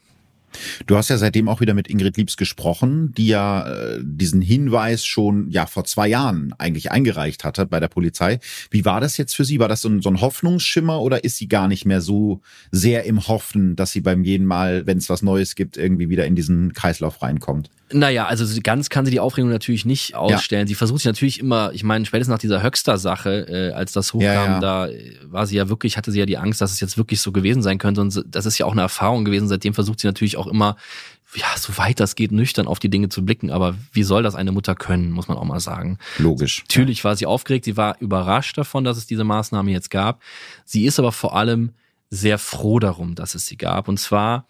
[0.86, 5.04] Du hast ja seitdem auch wieder mit Ingrid Liebs gesprochen, die ja äh, diesen Hinweis
[5.04, 8.40] schon ja vor zwei Jahren eigentlich eingereicht hatte bei der Polizei.
[8.70, 9.58] Wie war das jetzt für sie?
[9.58, 12.40] War das so ein, so ein Hoffnungsschimmer oder ist sie gar nicht mehr so
[12.70, 16.26] sehr im Hoffen, dass sie beim jeden Mal, wenn es was Neues gibt, irgendwie wieder
[16.26, 17.70] in diesen Kreislauf reinkommt?
[17.92, 20.66] Naja, also ganz kann sie die Aufregung natürlich nicht ausstellen.
[20.66, 20.68] Ja.
[20.68, 24.22] Sie versucht sich natürlich immer, ich meine, spätestens nach dieser Höxter-Sache, äh, als das hochkam,
[24.22, 24.60] ja, ja.
[24.60, 24.88] da
[25.24, 27.62] war sie ja wirklich, hatte sie ja die Angst, dass es jetzt wirklich so gewesen
[27.62, 28.00] sein könnte.
[28.00, 29.48] Und das ist ja auch eine Erfahrung gewesen.
[29.48, 30.76] Seitdem versucht sie natürlich auch immer,
[31.34, 33.50] ja, so weit das geht, nüchtern auf die Dinge zu blicken.
[33.50, 35.98] Aber wie soll das eine Mutter können, muss man auch mal sagen.
[36.18, 36.62] Logisch.
[36.68, 40.22] Natürlich war sie aufgeregt, sie war überrascht davon, dass es diese Maßnahme jetzt gab.
[40.64, 41.72] Sie ist aber vor allem
[42.10, 43.88] sehr froh darum, dass es sie gab.
[43.88, 44.46] Und zwar,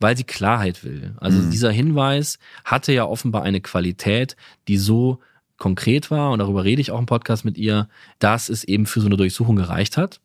[0.00, 1.14] weil sie Klarheit will.
[1.18, 1.50] Also mhm.
[1.50, 4.36] dieser Hinweis hatte ja offenbar eine Qualität,
[4.66, 5.20] die so
[5.58, 9.00] konkret war, und darüber rede ich auch im Podcast mit ihr, dass es eben für
[9.00, 10.20] so eine Durchsuchung gereicht hat.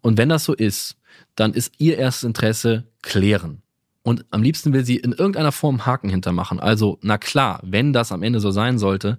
[0.00, 0.96] Und wenn das so ist,
[1.36, 3.62] dann ist ihr erstes Interesse klären.
[4.02, 6.58] Und am liebsten will sie in irgendeiner Form Haken hintermachen.
[6.58, 9.18] Also, na klar, wenn das am Ende so sein sollte,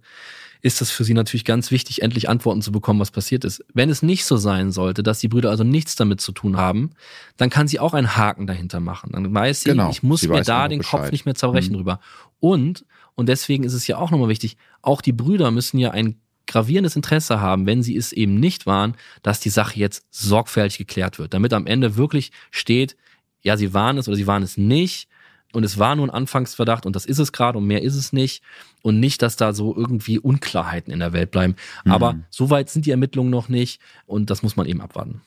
[0.62, 3.64] ist es für sie natürlich ganz wichtig, endlich Antworten zu bekommen, was passiert ist.
[3.74, 6.92] Wenn es nicht so sein sollte, dass die Brüder also nichts damit zu tun haben,
[7.38, 9.12] dann kann sie auch einen Haken dahinter machen.
[9.14, 11.02] Dann weiß sie, genau, ich muss mir da den Bescheid.
[11.02, 11.78] Kopf nicht mehr zerbrechen mhm.
[11.78, 12.00] drüber.
[12.40, 12.86] Und,
[13.16, 16.18] und deswegen ist es ja auch nochmal wichtig, auch die Brüder müssen ja ein
[16.48, 21.18] gravierendes Interesse haben, wenn sie es eben nicht waren, dass die Sache jetzt sorgfältig geklärt
[21.18, 22.98] wird, damit am Ende wirklich steht,
[23.42, 25.08] ja, sie waren es oder sie waren es nicht
[25.54, 28.14] und es war nur ein Anfangsverdacht und das ist es gerade und mehr ist es
[28.14, 28.44] nicht
[28.82, 31.56] und nicht, dass da so irgendwie Unklarheiten in der Welt bleiben.
[31.86, 31.92] Mhm.
[31.92, 35.22] Aber so weit sind die Ermittlungen noch nicht und das muss man eben abwarten.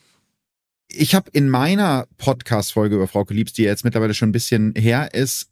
[0.87, 5.13] Ich habe in meiner Podcast-Folge über Frau Liebs, die jetzt mittlerweile schon ein bisschen her
[5.13, 5.49] ist,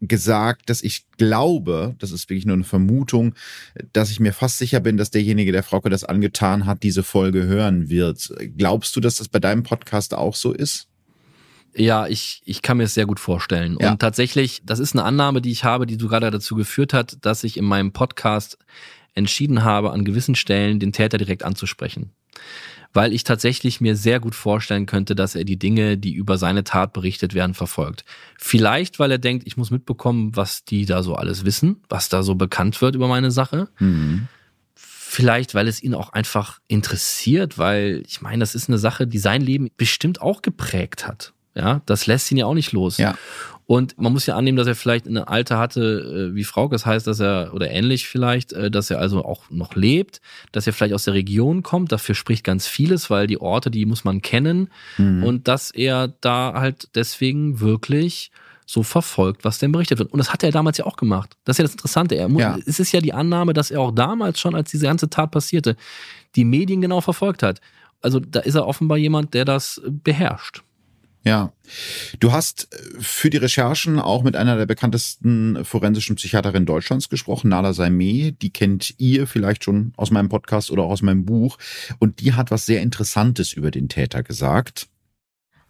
[0.00, 3.34] gesagt, dass ich glaube, das ist wirklich nur eine Vermutung,
[3.92, 7.46] dass ich mir fast sicher bin, dass derjenige, der Frauke das angetan hat, diese Folge
[7.46, 8.32] hören wird.
[8.56, 10.86] Glaubst du, dass das bei deinem Podcast auch so ist?
[11.78, 13.76] Ja, ich, ich kann mir es sehr gut vorstellen.
[13.80, 13.92] Ja.
[13.92, 17.18] Und tatsächlich, das ist eine Annahme, die ich habe, die du gerade dazu geführt hat,
[17.22, 18.58] dass ich in meinem Podcast
[19.14, 22.12] entschieden habe, an gewissen Stellen den Täter direkt anzusprechen.
[22.94, 26.64] Weil ich tatsächlich mir sehr gut vorstellen könnte, dass er die Dinge, die über seine
[26.64, 28.04] Tat berichtet werden, verfolgt.
[28.38, 32.22] Vielleicht, weil er denkt, ich muss mitbekommen, was die da so alles wissen, was da
[32.22, 33.68] so bekannt wird über meine Sache.
[33.78, 34.28] Mhm.
[34.74, 39.18] Vielleicht, weil es ihn auch einfach interessiert, weil ich meine, das ist eine Sache, die
[39.18, 41.32] sein Leben bestimmt auch geprägt hat.
[41.58, 42.98] Ja, das lässt ihn ja auch nicht los.
[42.98, 43.16] Ja.
[43.66, 46.86] Und man muss ja annehmen, dass er vielleicht ein Alter hatte, äh, wie Frau, das
[46.86, 50.22] heißt, dass er, oder ähnlich vielleicht, äh, dass er also auch noch lebt,
[50.52, 51.92] dass er vielleicht aus der Region kommt.
[51.92, 54.70] Dafür spricht ganz vieles, weil die Orte, die muss man kennen.
[54.96, 55.22] Mhm.
[55.22, 58.30] Und dass er da halt deswegen wirklich
[58.64, 60.12] so verfolgt, was denn berichtet wird.
[60.12, 61.36] Und das hat er damals ja auch gemacht.
[61.44, 62.14] Das ist ja das Interessante.
[62.14, 62.58] Er, ja.
[62.64, 65.76] Es ist ja die Annahme, dass er auch damals schon, als diese ganze Tat passierte,
[66.36, 67.60] die Medien genau verfolgt hat.
[68.00, 70.62] Also da ist er offenbar jemand, der das beherrscht.
[71.24, 71.52] Ja.
[72.20, 77.50] Du hast äh, für die Recherchen auch mit einer der bekanntesten forensischen Psychiaterinnen Deutschlands gesprochen,
[77.50, 78.32] Nala Saimeh.
[78.32, 81.58] Die kennt ihr vielleicht schon aus meinem Podcast oder auch aus meinem Buch.
[81.98, 84.88] Und die hat was sehr Interessantes über den Täter gesagt.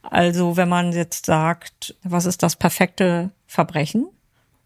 [0.03, 4.07] Also, wenn man jetzt sagt, was ist das perfekte Verbrechen,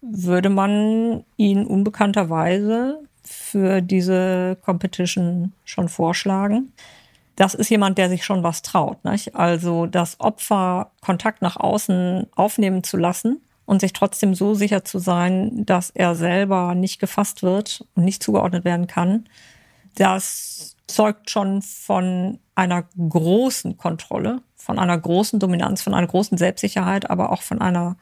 [0.01, 6.71] würde man ihn unbekannterweise für diese Competition schon vorschlagen
[7.35, 9.03] das ist jemand, der sich schon was traut.
[9.05, 9.35] Nicht?
[9.35, 14.99] Also das Opfer Kontakt nach außen aufnehmen zu lassen und sich trotzdem so sicher zu
[14.99, 19.25] sein, dass er selber nicht gefasst wird und nicht zugeordnet werden kann,
[19.95, 27.09] das zeugt schon von einer großen Kontrolle, von einer großen Dominanz, von einer großen Selbstsicherheit,
[27.09, 27.97] aber auch von einer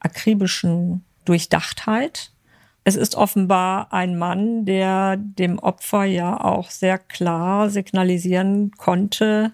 [0.00, 2.33] akribischen Durchdachtheit
[2.84, 9.52] es ist offenbar ein Mann, der dem Opfer ja auch sehr klar signalisieren konnte,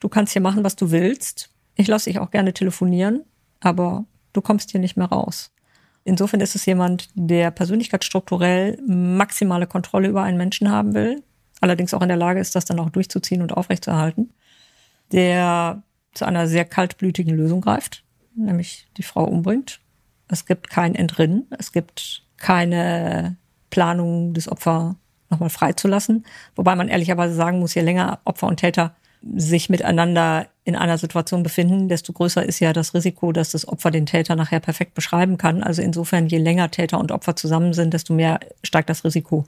[0.00, 1.50] du kannst hier machen, was du willst.
[1.74, 3.22] Ich lasse dich auch gerne telefonieren,
[3.60, 5.52] aber du kommst hier nicht mehr raus.
[6.04, 11.22] Insofern ist es jemand, der persönlichkeitsstrukturell maximale Kontrolle über einen Menschen haben will,
[11.60, 14.32] allerdings auch in der Lage ist, das dann auch durchzuziehen und aufrechtzuerhalten.
[15.12, 15.82] der
[16.14, 18.04] zu einer sehr kaltblütigen Lösung greift,
[18.34, 19.80] nämlich die Frau umbringt.
[20.28, 23.36] Es gibt kein Entrinnen, es gibt keine
[23.70, 24.96] Planung, das Opfer
[25.30, 26.26] nochmal freizulassen.
[26.56, 28.96] Wobei man ehrlicherweise sagen muss, je länger Opfer und Täter
[29.36, 33.90] sich miteinander in einer Situation befinden, desto größer ist ja das Risiko, dass das Opfer
[33.90, 35.62] den Täter nachher perfekt beschreiben kann.
[35.62, 39.44] Also insofern, je länger Täter und Opfer zusammen sind, desto mehr steigt das Risiko,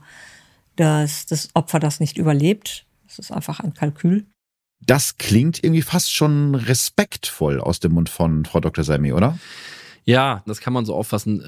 [0.76, 2.84] dass das Opfer das nicht überlebt.
[3.06, 4.26] Das ist einfach ein Kalkül.
[4.84, 8.84] Das klingt irgendwie fast schon respektvoll aus dem Mund von Frau Dr.
[8.84, 9.38] Salmi, oder?
[10.04, 11.40] Ja, das kann man so auffassen.
[11.40, 11.44] Äh,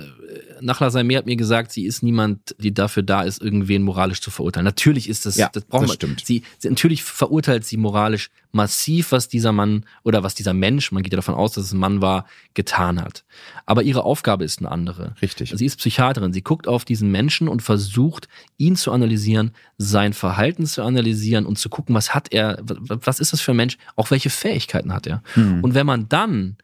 [0.61, 4.31] Nachla Salme hat mir gesagt, sie ist niemand, die dafür da ist, irgendwen moralisch zu
[4.31, 4.65] verurteilen.
[4.65, 5.95] Natürlich ist das, ja, das braucht das man.
[5.97, 6.25] stimmt.
[6.25, 11.03] Sie, sie, natürlich verurteilt sie moralisch massiv, was dieser Mann oder was dieser Mensch, man
[11.03, 13.25] geht ja davon aus, dass es ein Mann war, getan hat.
[13.67, 15.17] Aber ihre Aufgabe ist eine andere.
[15.21, 15.53] Richtig.
[15.55, 16.33] Sie ist Psychiaterin.
[16.33, 21.59] Sie guckt auf diesen Menschen und versucht, ihn zu analysieren, sein Verhalten zu analysieren und
[21.59, 25.09] zu gucken, was hat er, was ist das für ein Mensch, auch welche Fähigkeiten hat
[25.09, 25.23] er.
[25.35, 25.65] Hm.
[25.65, 26.57] Und wenn man dann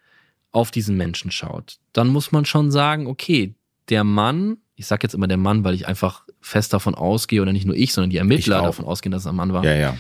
[0.52, 3.55] auf diesen Menschen schaut, dann muss man schon sagen, okay,
[3.89, 7.52] der Mann, ich sage jetzt immer der Mann, weil ich einfach fest davon ausgehe, oder
[7.52, 9.97] nicht nur ich, sondern die Ermittler davon ausgehen, dass es ein Mann war, Ja, ja.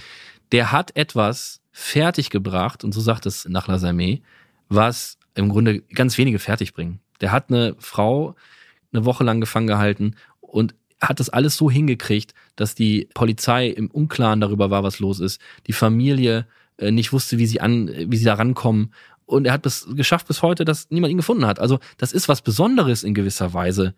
[0.52, 4.20] der hat etwas fertiggebracht, und so sagt es Nachla Salme,
[4.68, 7.00] was im Grunde ganz wenige fertig bringen.
[7.20, 8.34] Der hat eine Frau
[8.92, 13.90] eine Woche lang gefangen gehalten und hat das alles so hingekriegt, dass die Polizei im
[13.90, 16.46] Unklaren darüber war, was los ist, die Familie
[16.76, 18.92] äh, nicht wusste, wie sie an, wie sie da rankommen.
[19.30, 21.60] Und er hat es geschafft bis heute, dass niemand ihn gefunden hat.
[21.60, 23.94] Also das ist was Besonderes in gewisser Weise.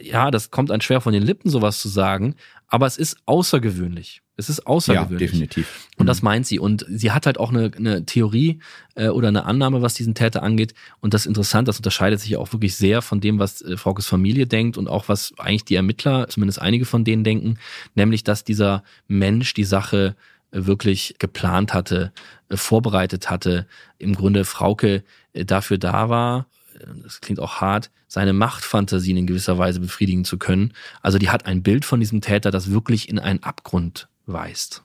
[0.00, 2.34] Ja, das kommt einem schwer von den Lippen, sowas zu sagen,
[2.68, 4.20] aber es ist außergewöhnlich.
[4.36, 5.30] Es ist Ja, außergewöhnlich.
[5.30, 5.88] definitiv.
[5.96, 6.58] Und das meint sie.
[6.58, 8.58] Und sie hat halt auch eine, eine Theorie
[8.96, 10.74] äh, oder eine Annahme, was diesen Täter angeht.
[11.00, 14.06] Und das ist interessant, das unterscheidet sich auch wirklich sehr von dem, was äh, Fraukes
[14.06, 17.58] Familie denkt und auch was eigentlich die Ermittler, zumindest einige von denen denken,
[17.94, 20.16] nämlich, dass dieser Mensch die Sache
[20.54, 22.12] wirklich geplant hatte,
[22.48, 23.66] äh, vorbereitet hatte,
[23.98, 29.26] im Grunde Frauke äh, dafür da war, äh, das klingt auch hart, seine Machtfantasien in
[29.26, 30.72] gewisser Weise befriedigen zu können.
[31.02, 34.84] Also die hat ein Bild von diesem Täter, das wirklich in einen Abgrund weist.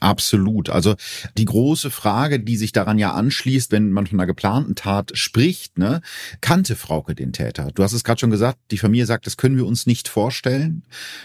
[0.00, 0.70] Absolut.
[0.70, 0.96] Also
[1.38, 5.78] die große Frage, die sich daran ja anschließt, wenn man von einer geplanten Tat spricht,
[5.78, 6.00] ne,
[6.40, 7.70] kannte Frauke den Täter?
[7.74, 10.82] Du hast es gerade schon gesagt, die Familie sagt, das können wir uns nicht vorstellen.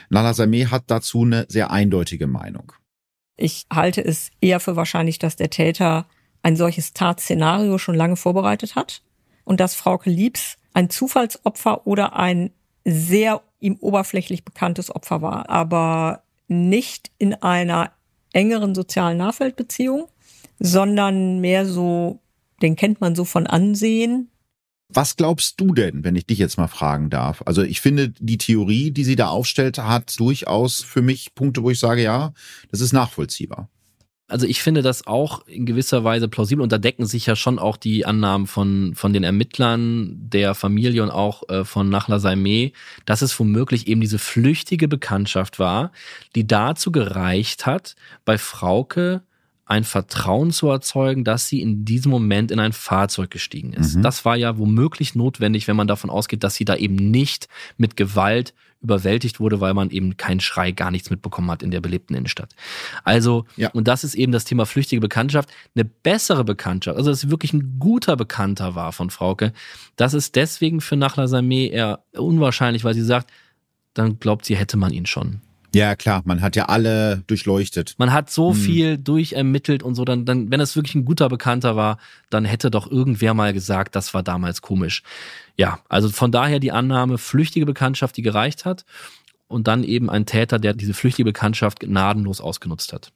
[0.10, 2.74] Nala Sameh hat dazu eine sehr eindeutige Meinung.
[3.42, 6.06] Ich halte es eher für wahrscheinlich, dass der Täter
[6.44, 9.02] ein solches Tatszenario schon lange vorbereitet hat
[9.46, 12.52] und dass Frauke Liebs ein Zufallsopfer oder ein
[12.86, 17.92] sehr ihm oberflächlich bekanntes Opfer war, aber nicht in einer
[18.34, 20.08] engeren sozialen Nachfeldbeziehung,
[20.60, 22.20] sondern mehr so,
[22.62, 24.30] den kennt man so von Ansehen.
[24.92, 27.44] Was glaubst du denn, wenn ich dich jetzt mal fragen darf?
[27.46, 31.70] Also ich finde, die Theorie, die sie da aufstellt, hat durchaus für mich Punkte, wo
[31.70, 32.34] ich sage, ja,
[32.72, 33.70] das ist nachvollziehbar.
[34.28, 37.58] Also ich finde das auch in gewisser Weise plausibel und da decken sich ja schon
[37.58, 42.74] auch die Annahmen von, von den Ermittlern, der Familie und auch äh, von Nachla Saimeh,
[43.06, 45.92] dass es womöglich eben diese flüchtige Bekanntschaft war,
[46.36, 49.24] die dazu gereicht hat, bei Frauke
[49.70, 53.96] ein Vertrauen zu erzeugen, dass sie in diesem Moment in ein Fahrzeug gestiegen ist.
[53.96, 54.02] Mhm.
[54.02, 57.48] Das war ja womöglich notwendig, wenn man davon ausgeht, dass sie da eben nicht
[57.78, 61.82] mit Gewalt überwältigt wurde, weil man eben keinen Schrei, gar nichts mitbekommen hat in der
[61.82, 62.56] belebten Innenstadt.
[63.04, 63.70] Also, Ja.
[63.72, 65.50] und das ist eben das Thema flüchtige Bekanntschaft.
[65.76, 69.54] Eine bessere Bekanntschaft, also dass sie wirklich ein guter Bekannter war von Frauke,
[69.98, 73.30] das ist deswegen für Nachla Sameh eher unwahrscheinlich, weil sie sagt,
[73.94, 75.42] dann glaubt sie, hätte man ihn schon.
[75.74, 77.96] Ja, klar, man hat ja alle durchleuchtet.
[77.98, 78.56] Man hat so Hm.
[78.56, 81.98] viel durchermittelt und so, dann, dann, wenn es wirklich ein guter Bekannter war,
[82.30, 85.04] dann hätte doch irgendwer mal gesagt, das war damals komisch.
[85.58, 88.86] Ja, also von daher die Annahme, flüchtige Bekanntschaft, die gereicht hat
[89.48, 93.12] und dann eben ein Täter, der diese flüchtige Bekanntschaft gnadenlos ausgenutzt hat.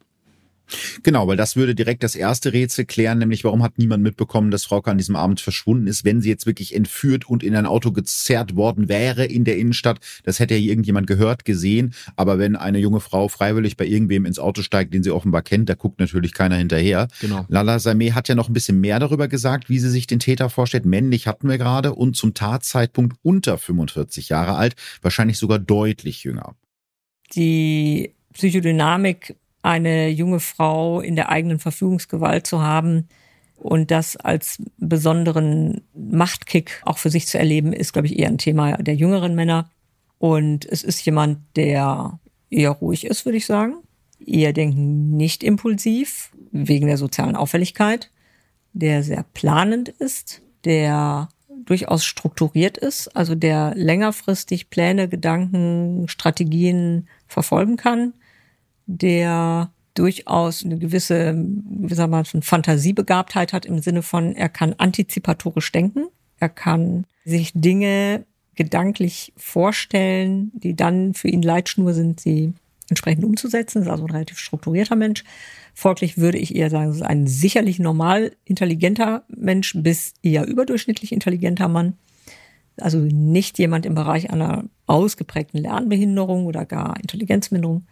[1.04, 4.66] Genau, weil das würde direkt das erste Rätsel klären, nämlich warum hat niemand mitbekommen, dass
[4.66, 7.92] Frauke an diesem Abend verschwunden ist, wenn sie jetzt wirklich entführt und in ein Auto
[7.92, 10.00] gezerrt worden wäre in der Innenstadt.
[10.24, 11.94] Das hätte ja irgendjemand gehört, gesehen.
[12.16, 15.70] Aber wenn eine junge Frau freiwillig bei irgendwem ins Auto steigt, den sie offenbar kennt,
[15.70, 17.08] da guckt natürlich keiner hinterher.
[17.22, 17.46] Genau.
[17.50, 20.50] Lala Sameh hat ja noch ein bisschen mehr darüber gesagt, wie sie sich den Täter
[20.50, 20.86] vorstellt.
[20.86, 26.56] Männlich hatten wir gerade und zum Tatzeitpunkt unter 45 Jahre alt, wahrscheinlich sogar deutlich jünger.
[27.36, 33.08] Die Psychodynamik, eine junge Frau in der eigenen Verfügungsgewalt zu haben
[33.56, 38.38] und das als besonderen Machtkick auch für sich zu erleben, ist, glaube ich, eher ein
[38.38, 39.70] Thema der jüngeren Männer.
[40.20, 42.20] Und es ist jemand, der
[42.50, 43.76] eher ruhig ist, würde ich sagen.
[44.26, 48.12] Eher denken nicht impulsiv, wegen der sozialen Auffälligkeit,
[48.74, 51.30] der sehr planend ist, der
[51.66, 58.14] durchaus strukturiert ist, also der längerfristig Pläne, Gedanken, Strategien verfolgen kann,
[58.86, 66.08] der durchaus eine gewisse, gewissermaßen Fantasiebegabtheit hat im Sinne von, er kann antizipatorisch denken,
[66.40, 72.54] er kann sich Dinge gedanklich vorstellen, die dann für ihn Leitschnur sind, sie
[72.90, 73.80] entsprechend umzusetzen.
[73.80, 75.24] Das ist also ein relativ strukturierter Mensch.
[75.74, 81.12] Folglich würde ich eher sagen, es ist ein sicherlich normal intelligenter Mensch bis eher überdurchschnittlich
[81.12, 81.94] intelligenter Mann.
[82.78, 87.86] Also nicht jemand im Bereich einer ausgeprägten Lernbehinderung oder gar Intelligenzminderung.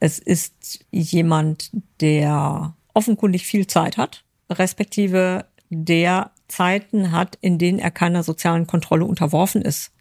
[0.00, 7.90] Es ist jemand, der offenkundig viel Zeit hat, respektive der Zeiten hat, in denen er
[7.90, 9.92] keiner sozialen Kontrolle unterworfen ist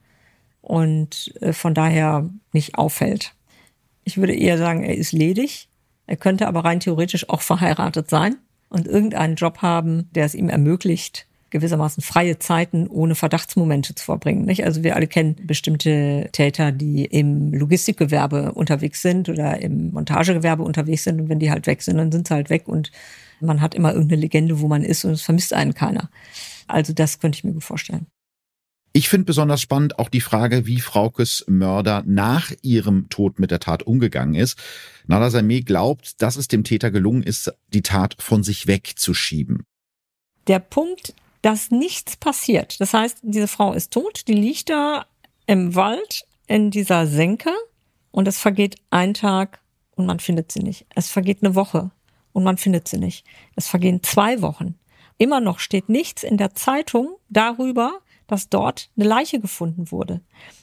[0.61, 3.33] und äh, von daher nicht auffällt.
[4.03, 5.69] Ich würde eher sagen, er ist ledig.
[6.05, 8.37] Er könnte aber rein theoretisch auch verheiratet sein
[8.69, 14.43] und irgendeinen Job haben, der es ihm ermöglicht, gewissermaßen freie Zeiten ohne Verdachtsmomente zu verbringen.
[14.43, 14.65] Nicht?
[14.65, 21.05] Also wir alle kennen bestimmte Täter, die im Logistikgewerbe unterwegs sind oder im Montagegewerbe unterwegs
[21.05, 22.91] sind und wenn die halt weg sind, dann sind sie halt weg und
[23.39, 26.09] man hat immer irgendeine Legende, wo man ist und es vermisst einen keiner.
[26.67, 28.07] Also das könnte ich mir gut vorstellen.
[28.95, 33.59] Ich finde besonders spannend auch die Frage, wie Fraukes Mörder nach ihrem Tod mit der
[33.59, 34.57] Tat umgegangen ist.
[35.07, 39.63] Nala Sameh glaubt, dass es dem Täter gelungen ist, die Tat von sich wegzuschieben.
[40.47, 42.79] Der Punkt, dass nichts passiert.
[42.81, 45.05] Das heißt, diese Frau ist tot, die liegt da
[45.45, 47.51] im Wald in dieser Senke
[48.11, 49.59] und es vergeht ein Tag
[49.95, 50.87] und man findet sie nicht.
[50.95, 51.91] Es vergeht eine Woche
[52.31, 53.25] und man findet sie nicht.
[53.55, 54.75] Es vergehen zwei Wochen.
[55.17, 60.21] Immer noch steht nichts in der Zeitung darüber, dass dort eine Leiche gefunden wurde.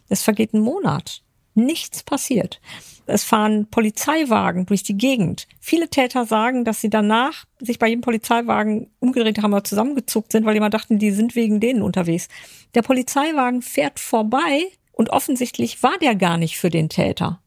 [0.09, 1.23] Es vergeht ein Monat.
[1.55, 2.61] Nichts passiert.
[3.07, 5.49] Es fahren Polizeiwagen durch die Gegend.
[5.59, 10.45] Viele Täter sagen, dass sie danach sich bei jedem Polizeiwagen umgedreht haben oder zusammengezuckt sind,
[10.45, 12.29] weil die immer dachten, die sind wegen denen unterwegs.
[12.75, 17.41] Der Polizeiwagen fährt vorbei und offensichtlich war der gar nicht für den Täter.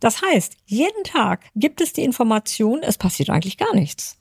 [0.00, 4.18] Das heißt, jeden Tag gibt es die Information, es passiert eigentlich gar nichts.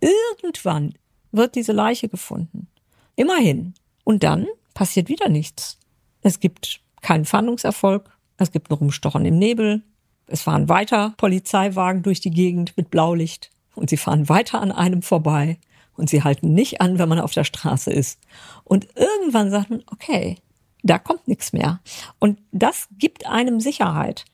[0.00, 0.94] Irgendwann
[1.30, 2.68] wird diese Leiche gefunden.
[3.16, 3.74] Immerhin.
[4.04, 5.78] Und dann passiert wieder nichts.
[6.22, 8.10] Es gibt keinen Fahndungserfolg,
[8.42, 9.82] es gibt ein Rumstochen im Nebel,
[10.26, 15.02] es fahren weiter Polizeiwagen durch die Gegend mit Blaulicht und sie fahren weiter an einem
[15.02, 15.58] vorbei
[15.94, 18.18] und sie halten nicht an, wenn man auf der Straße ist.
[18.64, 20.36] Und irgendwann sagt man, okay,
[20.82, 21.80] da kommt nichts mehr.
[22.18, 24.24] Und das gibt einem Sicherheit.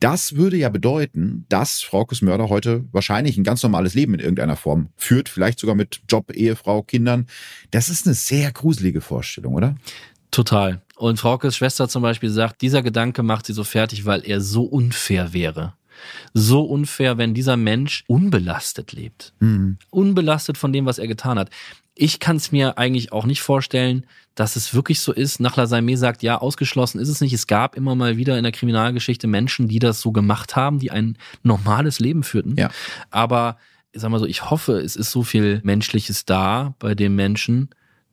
[0.00, 4.54] Das würde ja bedeuten, dass Fraukes Mörder heute wahrscheinlich ein ganz normales Leben in irgendeiner
[4.54, 7.26] Form führt, vielleicht sogar mit Job, Ehefrau, Kindern.
[7.72, 9.74] Das ist eine sehr gruselige Vorstellung, oder?
[10.30, 10.82] Total.
[10.96, 14.64] Und Fraukes Schwester zum Beispiel sagt, dieser Gedanke macht sie so fertig, weil er so
[14.64, 15.74] unfair wäre.
[16.34, 19.32] So unfair, wenn dieser Mensch unbelastet lebt.
[19.40, 19.78] Mhm.
[19.90, 21.50] Unbelastet von dem, was er getan hat.
[21.94, 24.06] Ich kann es mir eigentlich auch nicht vorstellen,
[24.36, 25.40] dass es wirklich so ist.
[25.40, 27.32] Nach Lasaime sagt, ja, ausgeschlossen ist es nicht.
[27.32, 30.92] Es gab immer mal wieder in der Kriminalgeschichte Menschen, die das so gemacht haben, die
[30.92, 32.54] ein normales Leben führten.
[32.56, 32.70] Ja.
[33.10, 33.56] Aber
[33.90, 37.70] ich sag mal so, ich hoffe, es ist so viel Menschliches da bei dem Menschen,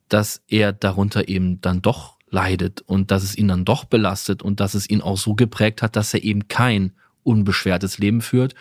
[0.09, 4.59] dass er darunter eben dann doch leidet und dass es ihn dann doch belastet und
[4.59, 8.55] dass es ihn auch so geprägt hat, dass er eben kein unbeschwertes Leben führt.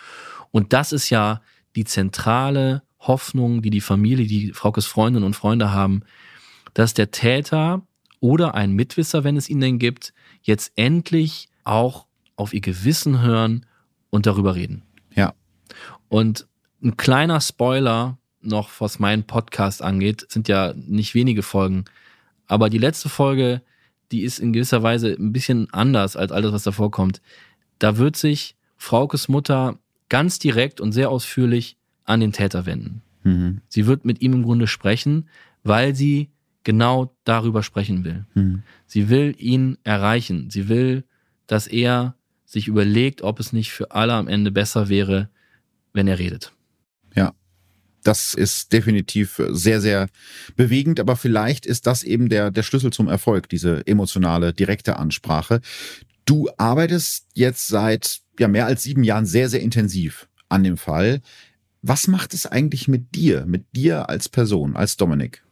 [0.51, 1.43] Und das ist ja
[1.77, 6.03] die zentrale Hoffnung, die die Familie, die Fraukes Freundinnen und Freunde haben,
[6.73, 7.83] dass der Täter
[8.21, 12.07] oder ein Mitwisser, wenn es ihn denn gibt, jetzt endlich auch
[12.37, 13.67] auf ihr Gewissen hören
[14.11, 14.83] und darüber reden.
[15.15, 15.35] Ja.
[16.09, 16.47] Und
[16.83, 21.85] ein kleiner Spoiler noch, was meinen Podcast angeht, sind ja nicht wenige Folgen,
[22.47, 23.63] aber die letzte Folge,
[24.13, 27.21] die ist in gewisser Weise ein bisschen anders als alles, was davor kommt.
[27.79, 33.03] Da wird sich Fraukes Mutter ganz direkt und sehr ausführlich an den Täter wenden.
[33.23, 33.61] Mhm.
[33.69, 35.29] Sie wird mit ihm im Grunde sprechen,
[35.63, 36.31] weil sie
[36.63, 38.25] genau darüber sprechen will.
[38.35, 38.63] Mhm.
[38.87, 40.51] Sie will ihn erreichen.
[40.51, 41.05] Sie will,
[41.47, 42.15] dass er
[42.45, 45.29] sich überlegt, ob es nicht für alle am Ende besser wäre,
[45.93, 46.53] wenn er redet.
[48.05, 50.09] Das ist definitiv sehr, sehr
[50.57, 55.61] bewegend, aber vielleicht ist das eben der, der Schlüssel zum Erfolg, diese emotionale, direkte Ansprache.
[56.27, 61.23] Du arbeitest jetzt seit ja, mehr als sieben Jahren sehr, sehr intensiv an dem Fall.
[61.81, 65.43] Was macht es eigentlich mit dir, mit dir als Person, als Dominik?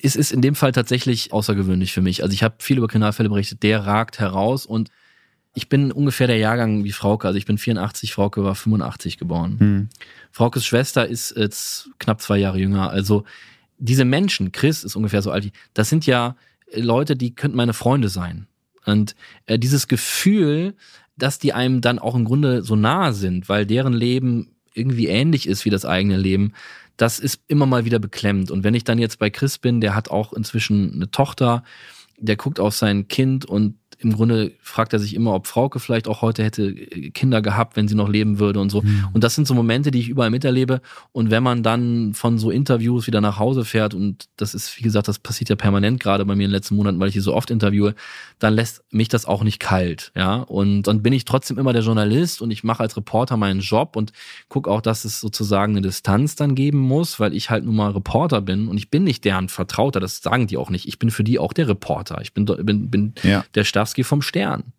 [0.00, 2.22] Es ist in dem Fall tatsächlich außergewöhnlich für mich.
[2.22, 4.90] Also ich habe viel über Kriminalfälle berichtet, der ragt heraus und
[5.54, 7.28] ich bin ungefähr der Jahrgang wie Frauke.
[7.28, 9.56] Also ich bin 84, Frauke war 85 geboren.
[9.58, 9.88] Hm.
[10.32, 12.90] Fraukes Schwester ist jetzt knapp zwei Jahre jünger.
[12.90, 13.24] Also
[13.78, 16.36] diese Menschen, Chris ist ungefähr so alt, das sind ja
[16.74, 18.48] Leute, die könnten meine Freunde sein.
[18.84, 19.14] Und
[19.46, 20.74] äh, dieses Gefühl,
[21.16, 25.46] dass die einem dann auch im Grunde so nahe sind, weil deren Leben irgendwie ähnlich
[25.48, 26.52] ist wie das eigene Leben,
[26.96, 28.50] das ist immer mal wieder beklemmt.
[28.50, 31.62] Und wenn ich dann jetzt bei Chris bin, der hat auch inzwischen eine Tochter,
[32.18, 36.08] der guckt auf sein Kind und im Grunde fragt er sich immer, ob Frauke vielleicht
[36.08, 38.82] auch heute hätte äh, Kinder gehabt, wenn sie noch leben würde und so.
[38.82, 39.08] Mhm.
[39.12, 40.80] Und das sind so Momente, die ich überall miterlebe.
[41.12, 44.82] Und wenn man dann von so Interviews wieder nach Hause fährt, und das ist, wie
[44.82, 47.22] gesagt, das passiert ja permanent gerade bei mir in den letzten Monaten, weil ich hier
[47.22, 47.94] so oft interviewe,
[48.38, 50.12] dann lässt mich das auch nicht kalt.
[50.16, 50.36] Ja.
[50.36, 53.96] Und dann bin ich trotzdem immer der Journalist und ich mache als Reporter meinen Job
[53.96, 54.12] und
[54.48, 57.90] gucke auch, dass es sozusagen eine Distanz dann geben muss, weil ich halt nun mal
[57.90, 60.88] Reporter bin und ich bin nicht deren Vertrauter, das sagen die auch nicht.
[60.88, 62.20] Ich bin für die auch der Reporter.
[62.22, 63.44] Ich bin, bin, bin ja.
[63.54, 64.72] der Staffs Starsky vom Stern.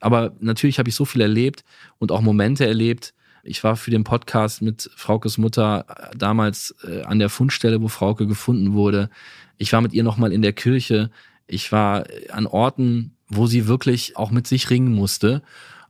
[0.00, 1.64] Aber natürlich habe ich so viel erlebt
[1.98, 3.14] und auch Momente erlebt.
[3.42, 7.88] Ich war für den Podcast mit Fraukes Mutter äh, damals äh, an der Fundstelle, wo
[7.88, 9.08] Frauke gefunden wurde.
[9.56, 11.10] Ich war mit ihr nochmal in der Kirche.
[11.46, 15.42] Ich war äh, an Orten, wo sie wirklich auch mit sich ringen musste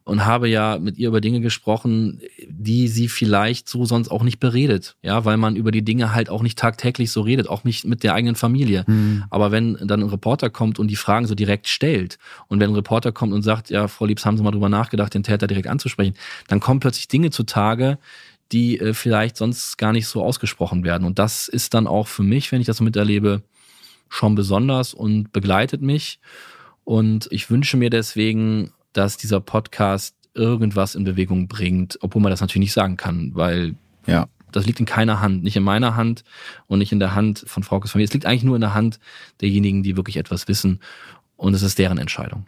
[0.04, 4.40] und habe ja mit ihr über Dinge gesprochen, die sie vielleicht so sonst auch nicht
[4.40, 4.96] beredet.
[5.02, 8.02] Ja, weil man über die Dinge halt auch nicht tagtäglich so redet, auch nicht mit
[8.02, 8.84] der eigenen Familie.
[8.86, 9.24] Mhm.
[9.30, 12.18] Aber wenn dann ein Reporter kommt und die Fragen so direkt stellt
[12.48, 15.14] und wenn ein Reporter kommt und sagt, ja, Frau Liebs, haben Sie mal drüber nachgedacht,
[15.14, 16.14] den Täter direkt anzusprechen,
[16.48, 17.98] dann kommen plötzlich Dinge zutage,
[18.52, 21.04] die äh, vielleicht sonst gar nicht so ausgesprochen werden.
[21.04, 23.42] Und das ist dann auch für mich, wenn ich das so miterlebe,
[24.08, 26.18] schon besonders und begleitet mich.
[26.84, 32.40] Und ich wünsche mir deswegen dass dieser Podcast irgendwas in Bewegung bringt, obwohl man das
[32.40, 33.74] natürlich nicht sagen kann, weil
[34.06, 34.28] ja.
[34.52, 36.24] das liegt in keiner Hand, nicht in meiner Hand
[36.66, 38.06] und nicht in der Hand von Fraukes Familie.
[38.06, 39.00] Es liegt eigentlich nur in der Hand
[39.40, 40.80] derjenigen, die wirklich etwas wissen
[41.36, 42.44] und es ist deren Entscheidung.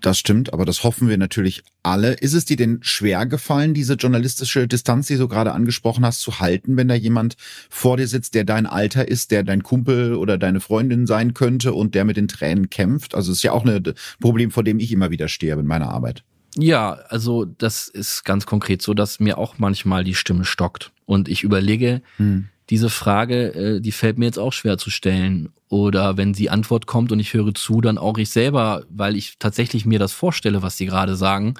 [0.00, 2.12] Das stimmt, aber das hoffen wir natürlich alle.
[2.14, 6.38] Ist es dir denn schwer gefallen, diese journalistische Distanz, die du gerade angesprochen hast, zu
[6.38, 7.36] halten, wenn da jemand
[7.70, 11.72] vor dir sitzt, der dein Alter ist, der dein Kumpel oder deine Freundin sein könnte
[11.72, 13.14] und der mit den Tränen kämpft?
[13.14, 15.88] Also es ist ja auch ein Problem, vor dem ich immer wieder stehe in meiner
[15.88, 16.24] Arbeit.
[16.58, 21.28] Ja, also das ist ganz konkret so, dass mir auch manchmal die Stimme stockt und
[21.28, 25.50] ich überlege, hm diese Frage, äh, die fällt mir jetzt auch schwer zu stellen.
[25.68, 29.38] Oder wenn die Antwort kommt und ich höre zu, dann auch ich selber, weil ich
[29.38, 31.54] tatsächlich mir das vorstelle, was sie gerade sagen,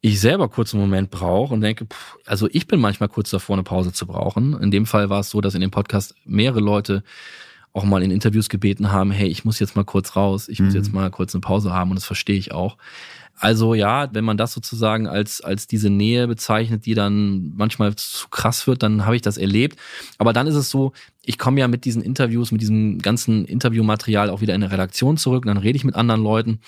[0.00, 3.56] ich selber kurz einen Moment brauche und denke, pff, also ich bin manchmal kurz davor,
[3.56, 4.52] eine Pause zu brauchen.
[4.60, 7.02] In dem Fall war es so, dass in dem Podcast mehrere Leute
[7.72, 10.74] auch mal in Interviews gebeten haben, hey, ich muss jetzt mal kurz raus, ich muss
[10.74, 10.78] mhm.
[10.78, 12.76] jetzt mal kurz eine Pause haben und das verstehe ich auch.
[13.36, 18.28] Also ja, wenn man das sozusagen als, als diese Nähe bezeichnet, die dann manchmal zu
[18.28, 19.78] krass wird, dann habe ich das erlebt.
[20.18, 20.92] Aber dann ist es so,
[21.24, 25.16] ich komme ja mit diesen Interviews, mit diesem ganzen Interviewmaterial auch wieder in eine Redaktion
[25.16, 26.60] zurück, dann rede ich mit anderen Leuten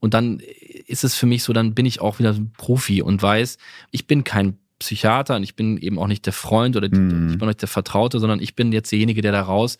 [0.00, 0.40] und dann
[0.86, 3.58] ist es für mich so, dann bin ich auch wieder Profi und weiß,
[3.90, 7.28] ich bin kein Psychiater und ich bin eben auch nicht der Freund oder mhm.
[7.30, 9.78] ich bin auch nicht der Vertraute, sondern ich bin jetzt derjenige, der da raus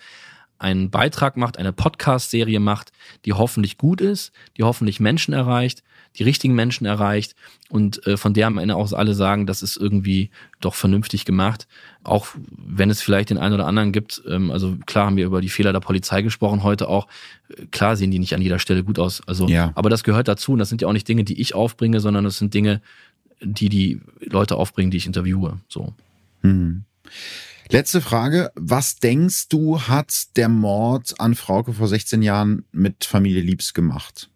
[0.62, 2.92] einen Beitrag macht, eine Podcast-Serie macht,
[3.24, 5.82] die hoffentlich gut ist, die hoffentlich Menschen erreicht,
[6.16, 7.34] die richtigen Menschen erreicht
[7.68, 10.30] und äh, von der am Ende auch alle sagen, das ist irgendwie
[10.60, 11.66] doch vernünftig gemacht.
[12.04, 15.40] Auch wenn es vielleicht den einen oder anderen gibt, ähm, also klar haben wir über
[15.40, 17.08] die Fehler der Polizei gesprochen heute auch,
[17.48, 19.26] äh, klar sehen die nicht an jeder Stelle gut aus.
[19.26, 19.72] Also, ja.
[19.74, 22.24] aber das gehört dazu und das sind ja auch nicht Dinge, die ich aufbringe, sondern
[22.24, 22.82] das sind Dinge,
[23.40, 25.58] die die Leute aufbringen, die ich interviewe.
[25.68, 25.94] So.
[26.42, 26.84] Mhm.
[27.70, 28.50] Letzte Frage.
[28.54, 34.28] Was denkst du, hat der Mord an Frauke vor 16 Jahren mit Familie Liebs gemacht?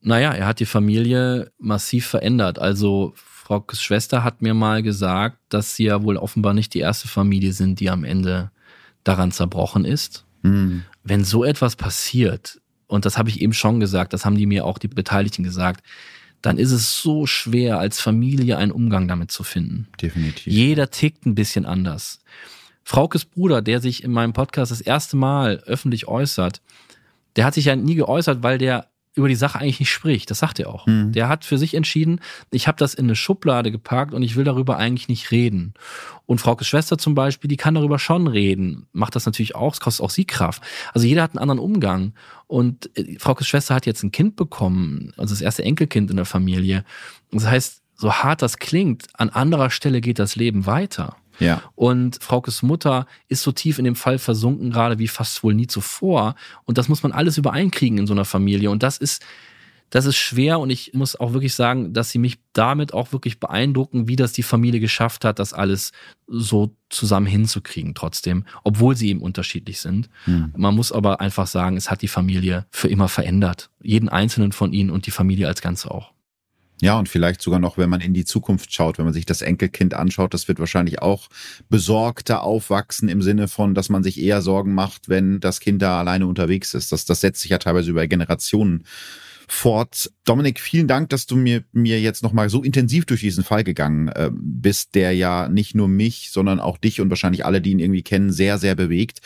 [0.00, 2.58] Naja, er hat die Familie massiv verändert.
[2.58, 7.08] Also Fraukes Schwester hat mir mal gesagt, dass sie ja wohl offenbar nicht die erste
[7.08, 8.50] Familie sind, die am Ende
[9.02, 10.24] daran zerbrochen ist.
[10.42, 10.84] Mhm.
[11.02, 14.64] Wenn so etwas passiert, und das habe ich eben schon gesagt, das haben die mir
[14.64, 15.84] auch die Beteiligten gesagt,
[16.44, 19.88] dann ist es so schwer, als Familie einen Umgang damit zu finden.
[20.00, 20.52] Definitiv.
[20.52, 22.20] Jeder tickt ein bisschen anders.
[22.82, 26.60] Fraukes Bruder, der sich in meinem Podcast das erste Mal öffentlich äußert,
[27.36, 30.30] der hat sich ja nie geäußert, weil der über die Sache eigentlich nicht spricht.
[30.30, 30.86] Das sagt er auch.
[30.86, 31.12] Mhm.
[31.12, 32.20] Der hat für sich entschieden,
[32.50, 35.74] ich habe das in eine Schublade geparkt und ich will darüber eigentlich nicht reden.
[36.26, 38.86] Und Fraukes Schwester zum Beispiel, die kann darüber schon reden.
[38.92, 40.62] Macht das natürlich auch, es kostet auch sie Kraft.
[40.92, 42.12] Also jeder hat einen anderen Umgang.
[42.46, 46.24] Und äh, Fraukes Schwester hat jetzt ein Kind bekommen, also das erste Enkelkind in der
[46.24, 46.84] Familie.
[47.30, 51.16] Das heißt, so hart das klingt, an anderer Stelle geht das Leben weiter.
[51.38, 51.62] Ja.
[51.74, 55.66] Und Fraukes Mutter ist so tief in dem Fall versunken, gerade wie fast wohl nie
[55.66, 56.34] zuvor.
[56.64, 58.70] Und das muss man alles übereinkriegen in so einer Familie.
[58.70, 59.22] Und das ist,
[59.90, 63.38] das ist schwer und ich muss auch wirklich sagen, dass sie mich damit auch wirklich
[63.38, 65.92] beeindrucken, wie das die Familie geschafft hat, das alles
[66.26, 70.08] so zusammen hinzukriegen trotzdem, obwohl sie eben unterschiedlich sind.
[70.24, 70.52] Hm.
[70.56, 73.70] Man muss aber einfach sagen, es hat die Familie für immer verändert.
[73.82, 76.13] Jeden einzelnen von ihnen und die Familie als Ganze auch.
[76.82, 79.42] Ja, und vielleicht sogar noch, wenn man in die Zukunft schaut, wenn man sich das
[79.42, 81.28] Enkelkind anschaut, das wird wahrscheinlich auch
[81.68, 86.00] besorgter aufwachsen im Sinne von, dass man sich eher Sorgen macht, wenn das Kind da
[86.00, 86.90] alleine unterwegs ist.
[86.90, 88.84] Das, das setzt sich ja teilweise über Generationen
[89.48, 90.10] fort.
[90.24, 94.08] Dominik, vielen Dank, dass du mir, mir jetzt nochmal so intensiv durch diesen Fall gegangen
[94.08, 97.78] äh, bist, der ja nicht nur mich, sondern auch dich und wahrscheinlich alle, die ihn
[97.78, 99.20] irgendwie kennen, sehr, sehr bewegt.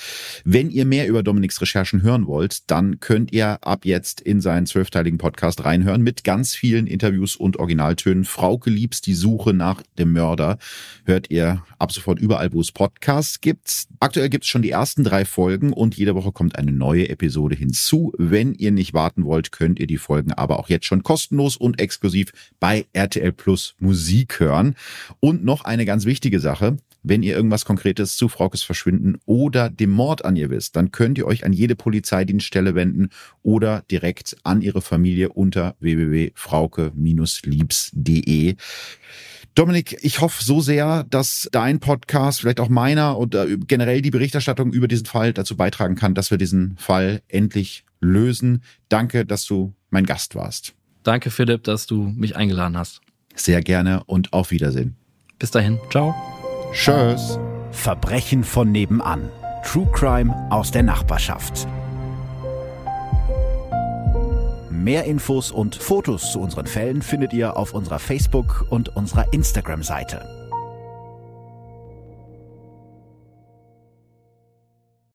[0.44, 4.66] Wenn ihr mehr über Dominiks Recherchen hören wollt, dann könnt ihr ab jetzt in seinen
[4.66, 8.24] zwölfteiligen Podcast reinhören mit ganz vielen Interviews und Originaltönen.
[8.24, 10.58] Frauke Liebs, die Suche nach dem Mörder,
[11.04, 13.86] hört ihr ab sofort überall, wo es Podcasts gibt.
[14.00, 17.56] Aktuell gibt es schon die ersten drei Folgen und jede Woche kommt eine neue Episode
[17.56, 18.12] hinzu.
[18.18, 21.78] Wenn ihr nicht warten wollt, könnt ihr die Folgen aber auch jetzt schon kostenlos und
[21.78, 24.74] exklusiv bei RTL Plus Musik hören.
[25.20, 26.78] Und noch eine ganz wichtige Sache.
[27.02, 31.18] Wenn ihr irgendwas Konkretes zu Fraukes Verschwinden oder dem Mord an ihr wisst, dann könnt
[31.18, 33.10] ihr euch an jede Polizeidienststelle wenden
[33.42, 38.56] oder direkt an ihre Familie unter www.frauke-liebs.de.
[39.54, 44.72] Dominik, ich hoffe so sehr, dass dein Podcast, vielleicht auch meiner oder generell die Berichterstattung
[44.72, 48.62] über diesen Fall dazu beitragen kann, dass wir diesen Fall endlich lösen.
[48.88, 50.74] Danke, dass du mein Gast warst.
[51.02, 53.00] Danke, Philipp, dass du mich eingeladen hast.
[53.34, 54.96] Sehr gerne und auf Wiedersehen.
[55.38, 55.78] Bis dahin.
[55.90, 56.14] Ciao.
[56.72, 57.38] Tschüss.
[57.70, 59.30] Verbrechen von nebenan.
[59.64, 61.66] True Crime aus der Nachbarschaft.
[64.70, 70.37] Mehr Infos und Fotos zu unseren Fällen findet ihr auf unserer Facebook- und unserer Instagram-Seite.